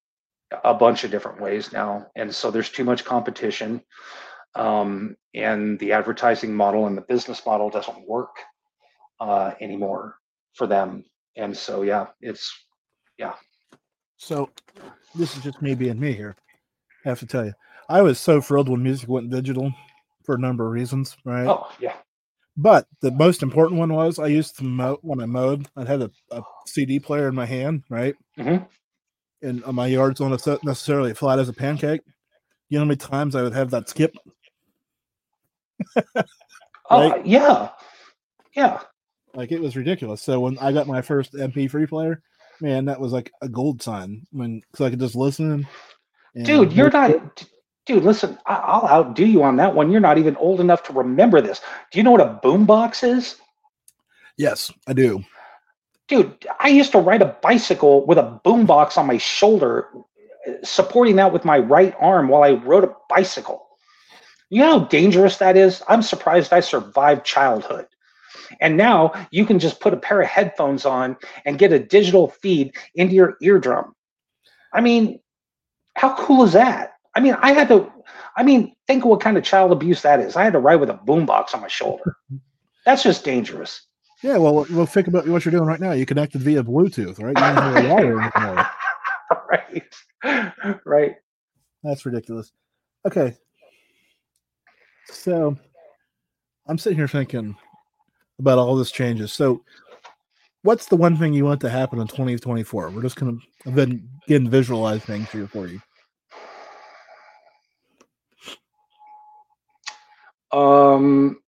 a 0.65 0.75
bunch 0.75 1.05
of 1.05 1.11
different 1.11 1.41
ways 1.41 1.73
now, 1.73 2.07
and 2.17 2.35
so 2.35 2.51
there's 2.51 2.71
too 2.71 2.85
much 2.85 3.05
competition, 3.05 3.81
um, 4.55 5.17
and 5.35 5.79
the 5.79 5.93
advertising 5.93 6.55
model 6.55 6.87
and 6.87 6.97
the 6.97 7.03
business 7.03 7.45
model 7.47 7.71
doesn't 7.71 8.09
work 8.09 8.37
uh, 9.21 9.53
anymore 9.61 10.17
for 10.55 10.67
them, 10.67 11.05
and 11.37 11.57
so 11.57 11.83
yeah, 11.83 12.09
it's 12.21 12.53
yeah. 13.19 13.35
So 14.17 14.51
this 15.15 15.37
is 15.37 15.43
just 15.45 15.63
me 15.63 15.75
being 15.75 16.01
me 16.01 16.13
here. 16.15 16.37
I 17.05 17.11
have 17.11 17.21
to 17.21 17.27
tell 17.27 17.45
you, 17.47 17.55
I 17.89 18.03
was 18.03 18.21
so 18.21 18.41
thrilled 18.41 18.69
when 18.69 18.83
music 18.83 19.09
went 19.09 19.31
digital 19.31 19.73
for 20.25 20.37
a 20.37 20.39
number 20.41 20.67
of 20.67 20.73
reasons, 20.73 21.17
right? 21.25 21.47
oh 21.49 21.73
yeah, 21.81 21.97
But 22.57 22.87
the 23.03 23.11
most 23.13 23.43
important 23.43 23.79
one 23.81 23.93
was 23.95 24.19
I 24.19 24.29
used 24.29 24.57
to 24.59 24.65
mow 24.65 24.99
when 25.03 25.21
I 25.21 25.27
mowed. 25.27 25.69
I 25.77 25.85
had 25.85 26.03
a, 26.03 26.11
a 26.33 26.43
CD 26.67 27.01
player 27.01 27.29
in 27.29 27.35
my 27.35 27.47
hand, 27.47 27.85
right? 27.91 28.17
Mhm. 28.39 28.69
And 29.43 29.65
uh, 29.65 29.73
my 29.73 29.87
yard's 29.87 30.21
not 30.21 30.31
necessarily 30.65 31.15
flat 31.15 31.39
as 31.39 31.49
a 31.49 31.53
pancake. 31.55 32.03
You 32.69 32.79
know 32.79 32.85
how 32.85 32.89
many 32.89 32.97
times 32.99 33.37
I 33.37 33.43
would 33.43 33.55
have 33.55 33.71
that 33.71 33.89
skip? 33.89 34.17
oh 36.91 37.11
Right. 37.11 37.25
yeah, 37.27 37.71
yeah. 38.55 38.81
Like 39.35 39.53
it 39.53 39.61
was 39.61 39.77
ridiculous. 39.77 40.23
So 40.23 40.41
when 40.41 40.59
I 40.59 40.73
got 40.73 40.87
my 40.89 41.03
first 41.03 41.35
MP3 41.35 41.89
player, 41.89 42.23
man, 42.61 42.85
that 42.87 42.99
was 43.01 43.13
like 43.13 43.31
a 43.43 43.49
gold 43.49 43.81
sign. 43.83 44.27
When 44.33 44.61
because 44.61 44.87
I 44.87 44.91
could 44.91 45.01
just 45.01 45.15
listen. 45.17 45.67
and 46.35 46.47
dude 46.47 46.73
you're 46.73 46.91
not 46.91 47.37
d- 47.37 47.47
dude 47.87 48.05
listen 48.05 48.39
I- 48.47 48.55
i'll 48.55 48.87
outdo 48.89 49.25
you 49.27 49.43
on 49.43 49.57
that 49.57 49.75
one 49.75 49.91
you're 49.91 50.01
not 50.01 50.17
even 50.19 50.37
old 50.37 50.61
enough 50.61 50.83
to 50.85 50.93
remember 50.93 51.41
this 51.41 51.61
do 51.91 51.99
you 51.99 52.05
know 52.05 52.13
what 52.13 52.21
a 52.21 52.39
boombox 52.45 53.03
is 53.03 53.37
Yes, 54.37 54.71
I 54.87 54.93
do. 54.93 55.23
dude 56.07 56.47
i 56.61 56.69
used 56.69 56.93
to 56.93 56.99
ride 56.99 57.23
a 57.23 57.37
bicycle 57.43 58.07
with 58.07 58.19
a 58.19 58.41
boombox 58.45 58.97
on 58.97 59.07
my 59.07 59.19
shoulder 59.19 59.89
uh, 60.47 60.53
supporting 60.63 61.17
that 61.17 61.33
with 61.33 61.45
my 61.45 61.59
right 61.59 61.95
arm 61.99 62.29
while 62.29 62.45
i 62.45 62.51
rode 62.53 62.85
a 62.85 62.95
bicycle 63.09 63.67
you 64.51 64.61
know 64.61 64.81
how 64.81 64.85
dangerous 64.87 65.39
that 65.39 65.57
is 65.57 65.83
i'm 65.89 66.03
surprised 66.03 66.53
i 66.53 66.61
survived 66.61 67.25
childhood 67.25 67.87
and 68.61 68.77
now 68.77 69.13
you 69.31 69.47
can 69.47 69.59
just 69.59 69.81
put 69.81 69.95
a 69.95 69.97
pair 69.97 70.21
of 70.21 70.29
headphones 70.29 70.85
on 70.85 71.17
and 71.45 71.59
get 71.59 71.73
a 71.73 71.79
digital 71.79 72.29
feed 72.29 72.75
into 72.95 73.15
your 73.15 73.37
eardrum 73.41 73.95
i 74.75 74.81
mean 74.81 75.19
how 76.01 76.15
cool 76.17 76.45
is 76.45 76.53
that? 76.53 76.95
I 77.15 77.21
mean, 77.21 77.35
I 77.41 77.53
had 77.53 77.69
to. 77.69 77.93
I 78.37 78.43
mean, 78.43 78.75
think 78.87 79.05
of 79.05 79.11
what 79.11 79.21
kind 79.21 79.37
of 79.37 79.45
child 79.45 79.73
abuse 79.73 80.03
that 80.03 80.21
is. 80.21 80.37
I 80.37 80.45
had 80.45 80.55
to 80.55 80.59
ride 80.59 80.77
with 80.77 80.89
a 80.89 80.95
boombox 80.95 81.55
on 81.55 81.61
my 81.61 81.69
shoulder. 81.69 82.17
That's 82.87 83.03
just 83.03 83.25
dangerous. 83.25 83.83
Yeah, 84.23 84.39
well, 84.39 84.67
well, 84.71 84.87
think 84.87 85.09
about 85.09 85.27
what 85.29 85.45
you're 85.45 85.53
doing 85.53 85.67
right 85.67 85.81
now. 85.81 85.93
You 85.93 86.07
connected 86.07 86.41
via 86.41 86.63
Bluetooth, 86.63 87.21
right? 87.21 87.29
You 87.29 87.35
don't 87.35 87.55
have 87.55 87.85
a 87.85 87.95
wire 87.95 88.21
anymore. 88.21 88.67
right. 89.51 90.81
Right. 90.87 91.15
That's 91.83 92.07
ridiculous. 92.07 92.53
Okay. 93.07 93.37
So 95.11 95.57
I'm 96.67 96.79
sitting 96.79 96.99
here 96.99 97.09
thinking 97.09 97.57
about 98.39 98.59
all 98.59 98.77
this 98.77 98.91
changes. 98.91 99.33
So 99.33 99.63
what's 100.63 100.87
the 100.87 100.97
one 100.97 101.17
thing 101.17 101.33
you 101.33 101.45
want 101.45 101.61
to 101.63 101.71
happen 101.71 102.01
in 102.01 102.07
2024? 102.07 102.91
We're 102.91 103.03
just 103.03 103.17
gonna 103.17 103.39
then 103.67 104.09
again 104.27 104.49
visualize 104.49 105.03
things 105.05 105.31
here 105.31 105.47
for 105.47 105.67
you. 105.67 105.81
Um. 110.53 111.41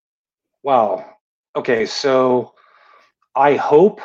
Wow. 0.63 1.05
Okay. 1.57 1.87
So, 1.87 2.55
I 3.35 3.57
hope. 3.57 4.01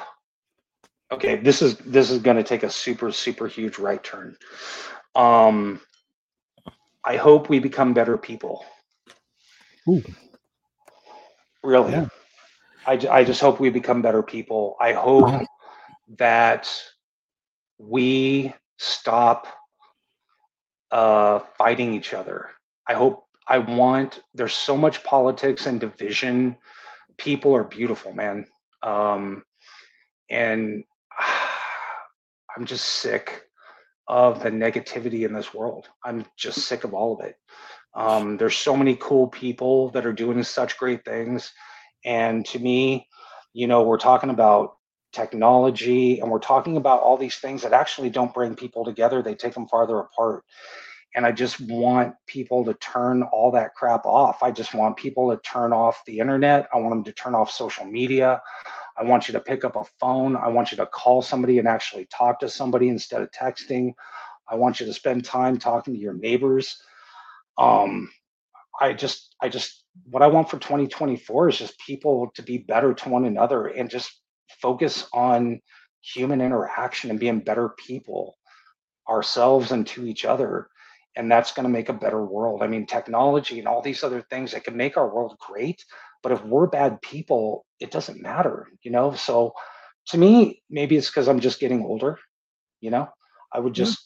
Okay, 1.12 1.38
this 1.38 1.62
is 1.62 1.78
this 1.78 2.10
is 2.10 2.20
going 2.20 2.36
to 2.36 2.44
take 2.44 2.64
a 2.64 2.70
super 2.70 3.12
super 3.12 3.48
huge 3.48 3.78
right 3.78 4.04
turn. 4.04 4.36
Um. 5.16 5.82
I 7.04 7.16
hope 7.16 7.48
we 7.48 7.60
become 7.60 7.94
better 7.94 8.18
people. 8.18 8.66
Ooh. 9.90 10.04
Really. 11.64 11.92
Yeah. 11.92 12.08
I, 12.86 12.94
I 13.12 13.24
just 13.24 13.42
hope 13.42 13.60
we 13.60 13.70
become 13.70 14.02
better 14.02 14.24
people. 14.24 14.76
I 14.80 14.94
hope 14.94 15.46
that 16.18 16.74
we 17.78 18.54
stop 18.78 19.48
uh, 20.92 21.40
fighting 21.58 21.94
each 21.94 22.14
other. 22.14 22.50
I 22.88 22.94
hope, 22.94 23.26
I 23.48 23.60
want, 23.60 24.22
there's 24.34 24.54
so 24.54 24.78
much 24.78 25.04
politics 25.04 25.66
and 25.66 25.80
division. 25.80 26.58
People 27.18 27.56
are 27.56 27.64
beautiful, 27.64 28.14
man. 28.14 28.46
Um, 28.84 29.44
and 30.30 30.84
I'm 32.58 32.66
just 32.66 32.86
sick 32.86 33.44
of 34.08 34.42
the 34.42 34.50
negativity 34.50 35.26
in 35.26 35.34
this 35.34 35.54
world. 35.54 35.88
I'm 36.06 36.26
just 36.38 36.60
sick 36.62 36.86
of 36.86 36.94
all 36.94 37.20
of 37.20 37.26
it. 37.26 37.36
Um, 37.94 38.38
there's 38.38 38.56
so 38.56 38.76
many 38.78 38.96
cool 39.00 39.28
people 39.28 39.90
that 39.92 40.06
are 40.06 40.14
doing 40.14 40.44
such 40.44 40.78
great 40.78 41.04
things. 41.04 41.52
And 42.06 42.46
to 42.48 42.60
me, 42.60 43.08
you 43.54 43.68
know, 43.68 43.84
we're 43.84 43.98
talking 43.98 44.30
about 44.30 44.78
technology 45.14 46.20
and 46.20 46.30
we're 46.30 46.40
talking 46.40 46.78
about 46.78 47.02
all 47.02 47.18
these 47.18 47.38
things 47.38 47.64
that 47.64 47.74
actually 47.74 48.10
don't 48.10 48.34
bring 48.34 48.56
people 48.56 48.86
together, 48.86 49.22
they 49.22 49.36
take 49.36 49.54
them 49.54 49.68
farther 49.68 50.00
apart. 50.00 50.44
And 51.16 51.26
I 51.26 51.32
just 51.32 51.60
want 51.60 52.14
people 52.28 52.64
to 52.66 52.76
turn 52.76 53.24
all 53.24 53.50
that 53.52 53.74
crap 53.74 54.06
off. 54.06 54.44
I 54.44 54.52
just 54.52 54.76
want 54.76 54.98
people 54.98 55.32
to 55.32 55.42
turn 55.42 55.74
off 55.74 56.04
the 56.06 56.20
internet. 56.20 56.68
I 56.72 56.78
want 56.78 56.92
them 56.92 57.04
to 57.06 57.12
turn 57.12 57.34
off 57.34 57.50
social 57.50 57.86
media. 57.86 58.42
I 58.98 59.04
want 59.04 59.28
you 59.28 59.32
to 59.34 59.40
pick 59.40 59.64
up 59.64 59.76
a 59.76 59.86
phone. 60.00 60.36
I 60.36 60.48
want 60.50 60.72
you 60.72 60.78
to 60.78 60.86
call 60.86 61.22
somebody 61.22 61.58
and 61.58 61.68
actually 61.68 62.06
talk 62.06 62.40
to 62.42 62.50
somebody 62.50 62.90
instead 62.90 63.22
of 63.22 63.32
texting. 63.32 63.94
I 64.48 64.56
want 64.56 64.80
you 64.80 64.86
to 64.86 64.94
spend 64.94 65.26
time 65.26 65.58
talking 65.58 65.94
to 65.94 66.00
your 66.00 66.14
neighbors. 66.14 66.82
Um, 67.58 68.10
I 68.80 68.94
just, 68.94 69.36
I 69.42 69.50
just, 69.50 69.84
what 70.06 70.24
I 70.24 70.28
want 70.28 70.50
for 70.50 70.60
2024 70.60 71.50
is 71.50 71.58
just 71.58 71.80
people 71.80 72.30
to 72.36 72.44
be 72.44 72.60
better 72.60 72.94
to 72.94 73.10
one 73.10 73.26
another 73.26 73.68
and 73.68 73.90
just 73.90 74.12
focus 74.62 75.08
on 75.14 75.60
human 76.02 76.42
interaction 76.42 77.10
and 77.10 77.20
being 77.20 77.40
better 77.40 77.70
people 77.70 78.36
ourselves 79.10 79.72
and 79.72 79.88
to 79.88 80.06
each 80.06 80.26
other 80.26 80.70
and 81.18 81.32
that's 81.32 81.52
going 81.52 81.64
to 81.64 81.70
make 81.70 81.90
a 81.90 81.94
better 81.94 82.24
world. 82.24 82.62
I 82.62 82.68
mean, 82.68 82.86
technology 82.86 83.58
and 83.58 83.68
all 83.68 83.82
these 83.82 84.04
other 84.04 84.22
things 84.30 84.52
that 84.52 84.64
can 84.64 84.78
make 84.78 84.98
our 84.98 85.14
world 85.14 85.36
great, 85.40 85.84
but 86.22 86.32
if 86.32 86.44
we're 86.46 86.68
bad 86.68 87.02
people, 87.02 87.66
it 87.80 87.90
doesn't 87.90 88.22
matter, 88.22 88.68
you 88.84 88.92
know. 88.92 89.14
So 89.16 89.54
to 90.10 90.18
me, 90.18 90.62
maybe 90.70 90.96
it's 90.96 91.10
because 91.10 91.28
I'm 91.28 91.40
just 91.40 91.60
getting 91.60 91.84
older, 91.84 92.20
you 92.82 92.92
know. 92.92 93.10
I 93.52 93.60
would 93.60 93.74
just, 93.74 93.98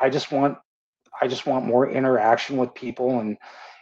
I 0.00 0.08
just 0.08 0.30
want, 0.30 0.56
I 1.20 1.28
just 1.28 1.46
want 1.46 1.66
more 1.66 1.90
interaction 1.90 2.56
with 2.56 2.74
people 2.74 3.20
and 3.20 3.36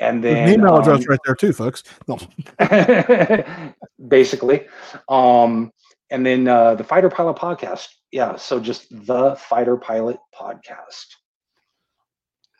And 0.00 0.24
then 0.24 0.48
an 0.48 0.54
email 0.54 0.78
address 0.78 1.00
um, 1.00 1.06
right 1.08 1.18
there 1.24 1.34
too, 1.34 1.52
folks. 1.52 1.82
No. 2.08 2.18
basically. 4.08 4.66
Um, 5.08 5.72
and 6.10 6.26
then 6.26 6.48
uh, 6.48 6.74
the 6.74 6.84
Fighter 6.84 7.10
Pilot 7.10 7.36
podcast. 7.36 7.88
Yeah, 8.14 8.36
so 8.36 8.60
just 8.60 8.86
the 9.08 9.34
Fighter 9.34 9.76
Pilot 9.76 10.18
podcast. 10.32 11.06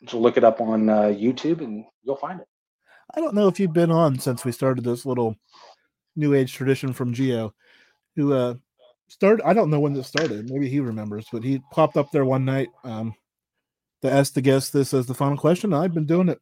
So 0.05 0.19
look 0.19 0.35
it 0.35 0.43
up 0.43 0.59
on 0.59 0.89
uh, 0.89 1.03
YouTube 1.03 1.61
and 1.61 1.85
you'll 2.03 2.17
find 2.17 2.41
it. 2.41 2.47
I 3.15 3.21
don't 3.21 3.33
know 3.33 3.47
if 3.47 3.57
you've 3.57 3.71
been 3.71 3.89
on 3.89 4.19
since 4.19 4.43
we 4.43 4.51
started 4.51 4.83
this 4.83 5.05
little 5.05 5.37
new 6.17 6.33
age 6.33 6.51
tradition 6.51 6.91
from 6.91 7.13
Geo, 7.13 7.53
who 8.17 8.33
uh 8.33 8.55
started. 9.07 9.45
I 9.45 9.53
don't 9.53 9.69
know 9.69 9.79
when 9.79 9.93
this 9.93 10.09
started. 10.09 10.49
Maybe 10.49 10.67
he 10.67 10.81
remembers, 10.81 11.27
but 11.31 11.41
he 11.41 11.61
popped 11.71 11.95
up 11.95 12.11
there 12.11 12.25
one 12.25 12.43
night 12.43 12.67
um 12.83 13.15
to 14.01 14.11
ask 14.11 14.33
the 14.33 14.41
guest 14.41 14.73
this 14.73 14.93
as 14.93 15.05
the 15.05 15.13
final 15.13 15.37
question. 15.37 15.73
I've 15.73 15.93
been 15.93 16.05
doing 16.05 16.27
it 16.27 16.41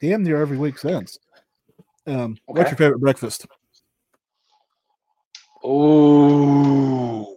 damn 0.00 0.22
near 0.22 0.40
every 0.40 0.56
week 0.56 0.78
since. 0.78 1.18
Um, 2.06 2.38
what's 2.46 2.70
your 2.70 2.78
favorite 2.78 3.00
breakfast? 3.00 3.46
Oh, 5.62 7.35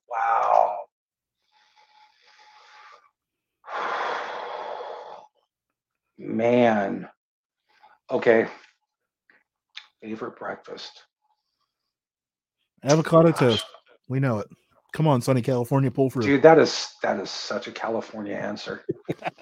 Man. 6.20 7.08
Okay. 8.12 8.48
Favorite 10.02 10.38
breakfast. 10.38 11.04
Avocado 12.84 13.32
Gosh. 13.32 13.40
toast. 13.40 13.66
We 14.10 14.20
know 14.20 14.40
it. 14.40 14.48
Come 14.94 15.08
on, 15.08 15.22
sunny 15.22 15.42
California, 15.42 15.90
pull 15.90 16.10
through. 16.10 16.24
Dude, 16.24 16.42
that 16.42 16.58
is 16.58 16.94
that 17.04 17.20
is 17.20 17.30
such 17.30 17.68
a 17.68 17.72
California 17.72 18.36
answer. 18.36 18.84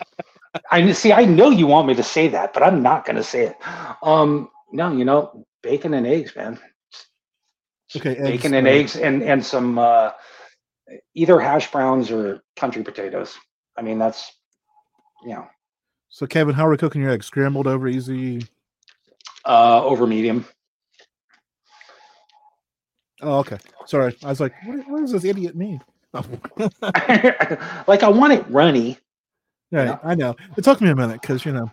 I 0.71 0.91
see. 0.91 1.13
I 1.13 1.25
know 1.25 1.49
you 1.49 1.67
want 1.67 1.88
me 1.88 1.95
to 1.95 2.03
say 2.03 2.28
that, 2.30 2.53
but 2.53 2.63
I'm 2.63 2.84
not 2.84 3.05
going 3.05 3.15
to 3.15 3.23
say 3.23 3.47
it. 3.47 3.55
Um, 4.03 4.49
no, 4.71 4.91
you 4.91 5.05
know, 5.05 5.45
bacon 5.63 5.93
and 5.93 6.05
eggs, 6.05 6.36
man. 6.36 6.59
Okay, 7.95 8.15
bacon 8.15 8.25
eggs, 8.25 8.45
and 8.53 8.67
uh, 8.67 8.69
eggs, 8.69 8.95
and 8.97 9.23
and 9.23 9.45
some 9.45 9.80
uh, 9.80 10.11
either 11.15 11.39
hash 11.39 11.71
browns 11.71 12.11
or 12.11 12.41
country 12.57 12.84
potatoes. 12.84 13.38
I 13.78 13.82
mean, 13.84 13.99
that's 13.99 14.30
you 15.23 15.30
know, 15.30 15.47
So, 16.18 16.26
Kevin, 16.26 16.55
how 16.55 16.65
are 16.65 16.72
we 16.72 16.78
cooking 16.78 17.03
your 17.03 17.11
eggs? 17.11 17.28
Scrambled 17.28 17.68
over 17.68 17.88
easy. 17.88 18.43
uh, 19.45 19.86
over 19.86 20.07
medium. 20.07 20.47
Oh, 23.22 23.38
okay. 23.38 23.59
Sorry, 23.86 24.18
I 24.24 24.30
was 24.30 24.39
like, 24.39 24.51
what, 24.65 24.80
what 24.89 25.01
does 25.01 25.11
this 25.11 25.26
idiot 25.26 25.55
mean? 25.55 25.80
Oh. 26.15 26.26
like 27.88 28.01
I 28.01 28.09
want 28.09 28.34
it 28.34 28.43
runny. 28.49 28.97
Right, 29.72 29.89
Yeah. 29.89 29.99
I 30.03 30.15
know. 30.15 30.36
It 30.57 30.63
took 30.63 30.82
me 30.82 30.89
a 30.89 30.95
minute 30.95 31.22
because 31.22 31.45
you 31.45 31.51
know 31.51 31.70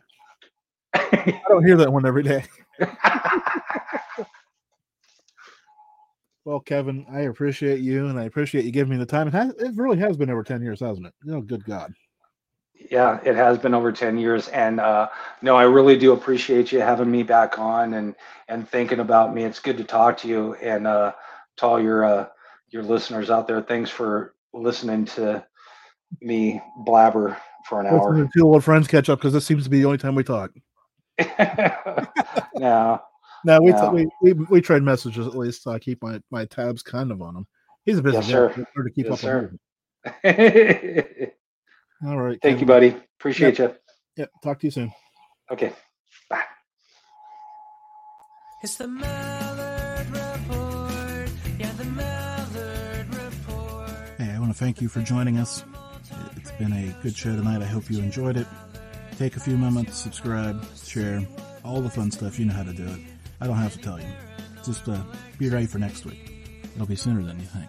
I 0.93 1.41
don't 1.49 1.65
hear 1.65 1.79
that 1.79 1.91
one 1.91 2.05
every 2.05 2.23
day. 2.23 2.45
Well, 6.47 6.61
Kevin, 6.61 7.07
I 7.11 7.21
appreciate 7.21 7.81
you, 7.81 8.09
and 8.09 8.21
I 8.21 8.25
appreciate 8.25 8.67
you 8.67 8.71
giving 8.71 8.91
me 8.91 8.99
the 8.99 9.07
time. 9.07 9.29
It 9.29 9.33
has, 9.33 9.55
it 9.55 9.73
really 9.77 9.97
has 10.01 10.19
been 10.19 10.29
over 10.29 10.45
ten 10.45 10.61
years, 10.61 10.81
hasn't 10.81 11.07
it? 11.07 11.15
Oh, 11.31 11.41
good 11.41 11.65
God! 11.65 11.95
Yeah, 12.91 13.21
it 13.25 13.35
has 13.37 13.59
been 13.59 13.75
over 13.75 13.93
10 13.93 14.19
years. 14.19 14.49
And 14.49 14.81
uh, 14.81 15.09
no, 15.43 15.57
I 15.57 15.63
really 15.65 15.97
do 15.97 16.13
appreciate 16.13 16.71
you 16.73 16.81
having 16.81 17.11
me 17.11 17.23
back 17.23 17.59
on 17.59 17.95
and 17.95 18.15
and 18.49 18.69
thinking 18.69 19.01
about 19.01 19.35
me. 19.35 19.45
It's 19.45 19.59
good 19.59 19.79
to 19.79 19.85
talk 19.85 20.19
to 20.19 20.29
you 20.29 20.55
and 20.55 20.87
uh, 20.87 21.13
to 21.57 21.67
all 21.67 21.81
your 21.81 22.05
uh, 22.05 22.27
your 22.71 22.83
listeners 22.83 23.31
out 23.31 23.47
there. 23.47 23.63
Thanks 23.63 23.91
for 23.91 24.35
listening 24.53 25.05
to 25.07 25.45
me 26.21 26.61
blabber 26.85 27.37
for 27.69 27.81
an 27.81 27.87
Hopefully, 27.87 28.23
hour. 28.23 28.31
two 28.37 28.45
old 28.45 28.63
friends 28.65 28.87
catch 28.87 29.09
up 29.09 29.19
because 29.19 29.33
this 29.33 29.47
seems 29.47 29.65
to 29.65 29.71
be 29.71 29.79
the 29.81 29.87
only 29.87 29.99
time 29.99 30.15
we 30.15 30.25
talk. 30.25 30.51
yeah. 31.19 32.99
No, 33.47 33.61
we, 33.61 33.71
Yeah. 33.71 33.91
we 33.91 34.07
we 34.21 34.33
we 34.33 34.61
trade 34.61 34.83
messages 34.83 35.27
at 35.27 35.37
least. 35.37 35.63
So 35.63 35.71
I 35.71 35.79
keep 35.79 36.03
my 36.03 36.21
my 36.31 36.45
tabs 36.45 36.83
kind 36.83 37.11
of 37.11 37.23
on 37.23 37.37
him. 37.37 37.47
He's 37.85 37.99
a 37.99 38.03
busy 38.03 38.17
Yes, 38.17 38.27
guy. 38.27 38.31
sir. 38.31 38.49
To 38.55 38.91
keep 38.95 39.07
Yes, 39.07 39.15
up 39.15 39.21
sir. 39.21 39.59
on. 40.05 40.13
everything. 40.25 41.31
All 42.07 42.19
right. 42.19 42.39
Thank 42.43 42.61
you, 42.61 42.67
buddy. 42.67 42.95
Appreciate 43.19 43.59
you. 43.59 43.75
Yep. 44.17 44.31
Talk 44.43 44.61
to 44.61 44.67
you 44.67 44.71
soon. 44.71 44.93
Okay. 45.51 45.73
Bye. 46.29 46.43
It's 48.63 48.77
the 48.77 48.85
Malliard 48.85 50.13
Report. 50.13 51.31
Yeah, 51.59 51.73
the 51.73 51.85
Malliard 51.85 53.25
Report. 53.25 53.91
Hey, 54.19 54.31
I 54.31 54.39
want 54.39 54.53
to 54.53 54.59
thank 54.59 54.83
you 54.83 54.89
for 54.89 55.01
joining 55.01 55.39
us. 55.39 55.65
It's 56.37 56.53
been 56.53 56.73
a 56.73 56.95
good 57.03 57.17
show 57.17 57.35
tonight. 57.35 57.63
I 57.63 57.67
hope 57.67 57.91
you 57.91 57.99
enjoyed 58.01 58.37
it. 58.37 58.47
Take 59.17 59.37
a 59.37 59.41
few 59.41 59.57
moments, 59.57 59.97
subscribe, 59.97 60.63
share, 60.77 61.27
all 61.65 61.81
the 61.81 61.91
fun 61.91 62.11
stuff. 62.11 62.39
You 62.39 62.47
know 62.47 62.55
how 62.55 62.65
to 62.65 62.73
do 62.73 62.85
it. 62.85 63.01
I 63.41 63.47
don't 63.47 63.57
have 63.57 63.73
to 63.75 63.79
tell 63.79 63.99
you. 63.99 64.07
Just 64.65 64.89
uh, 64.89 65.01
be 65.39 65.49
ready 65.49 65.67
for 65.67 65.79
next 65.79 66.05
week. 66.05 66.31
It'll 66.75 66.87
be 66.87 66.97
sooner 66.97 67.23
than 67.23 67.39
you 67.39 67.47
think. 67.47 67.69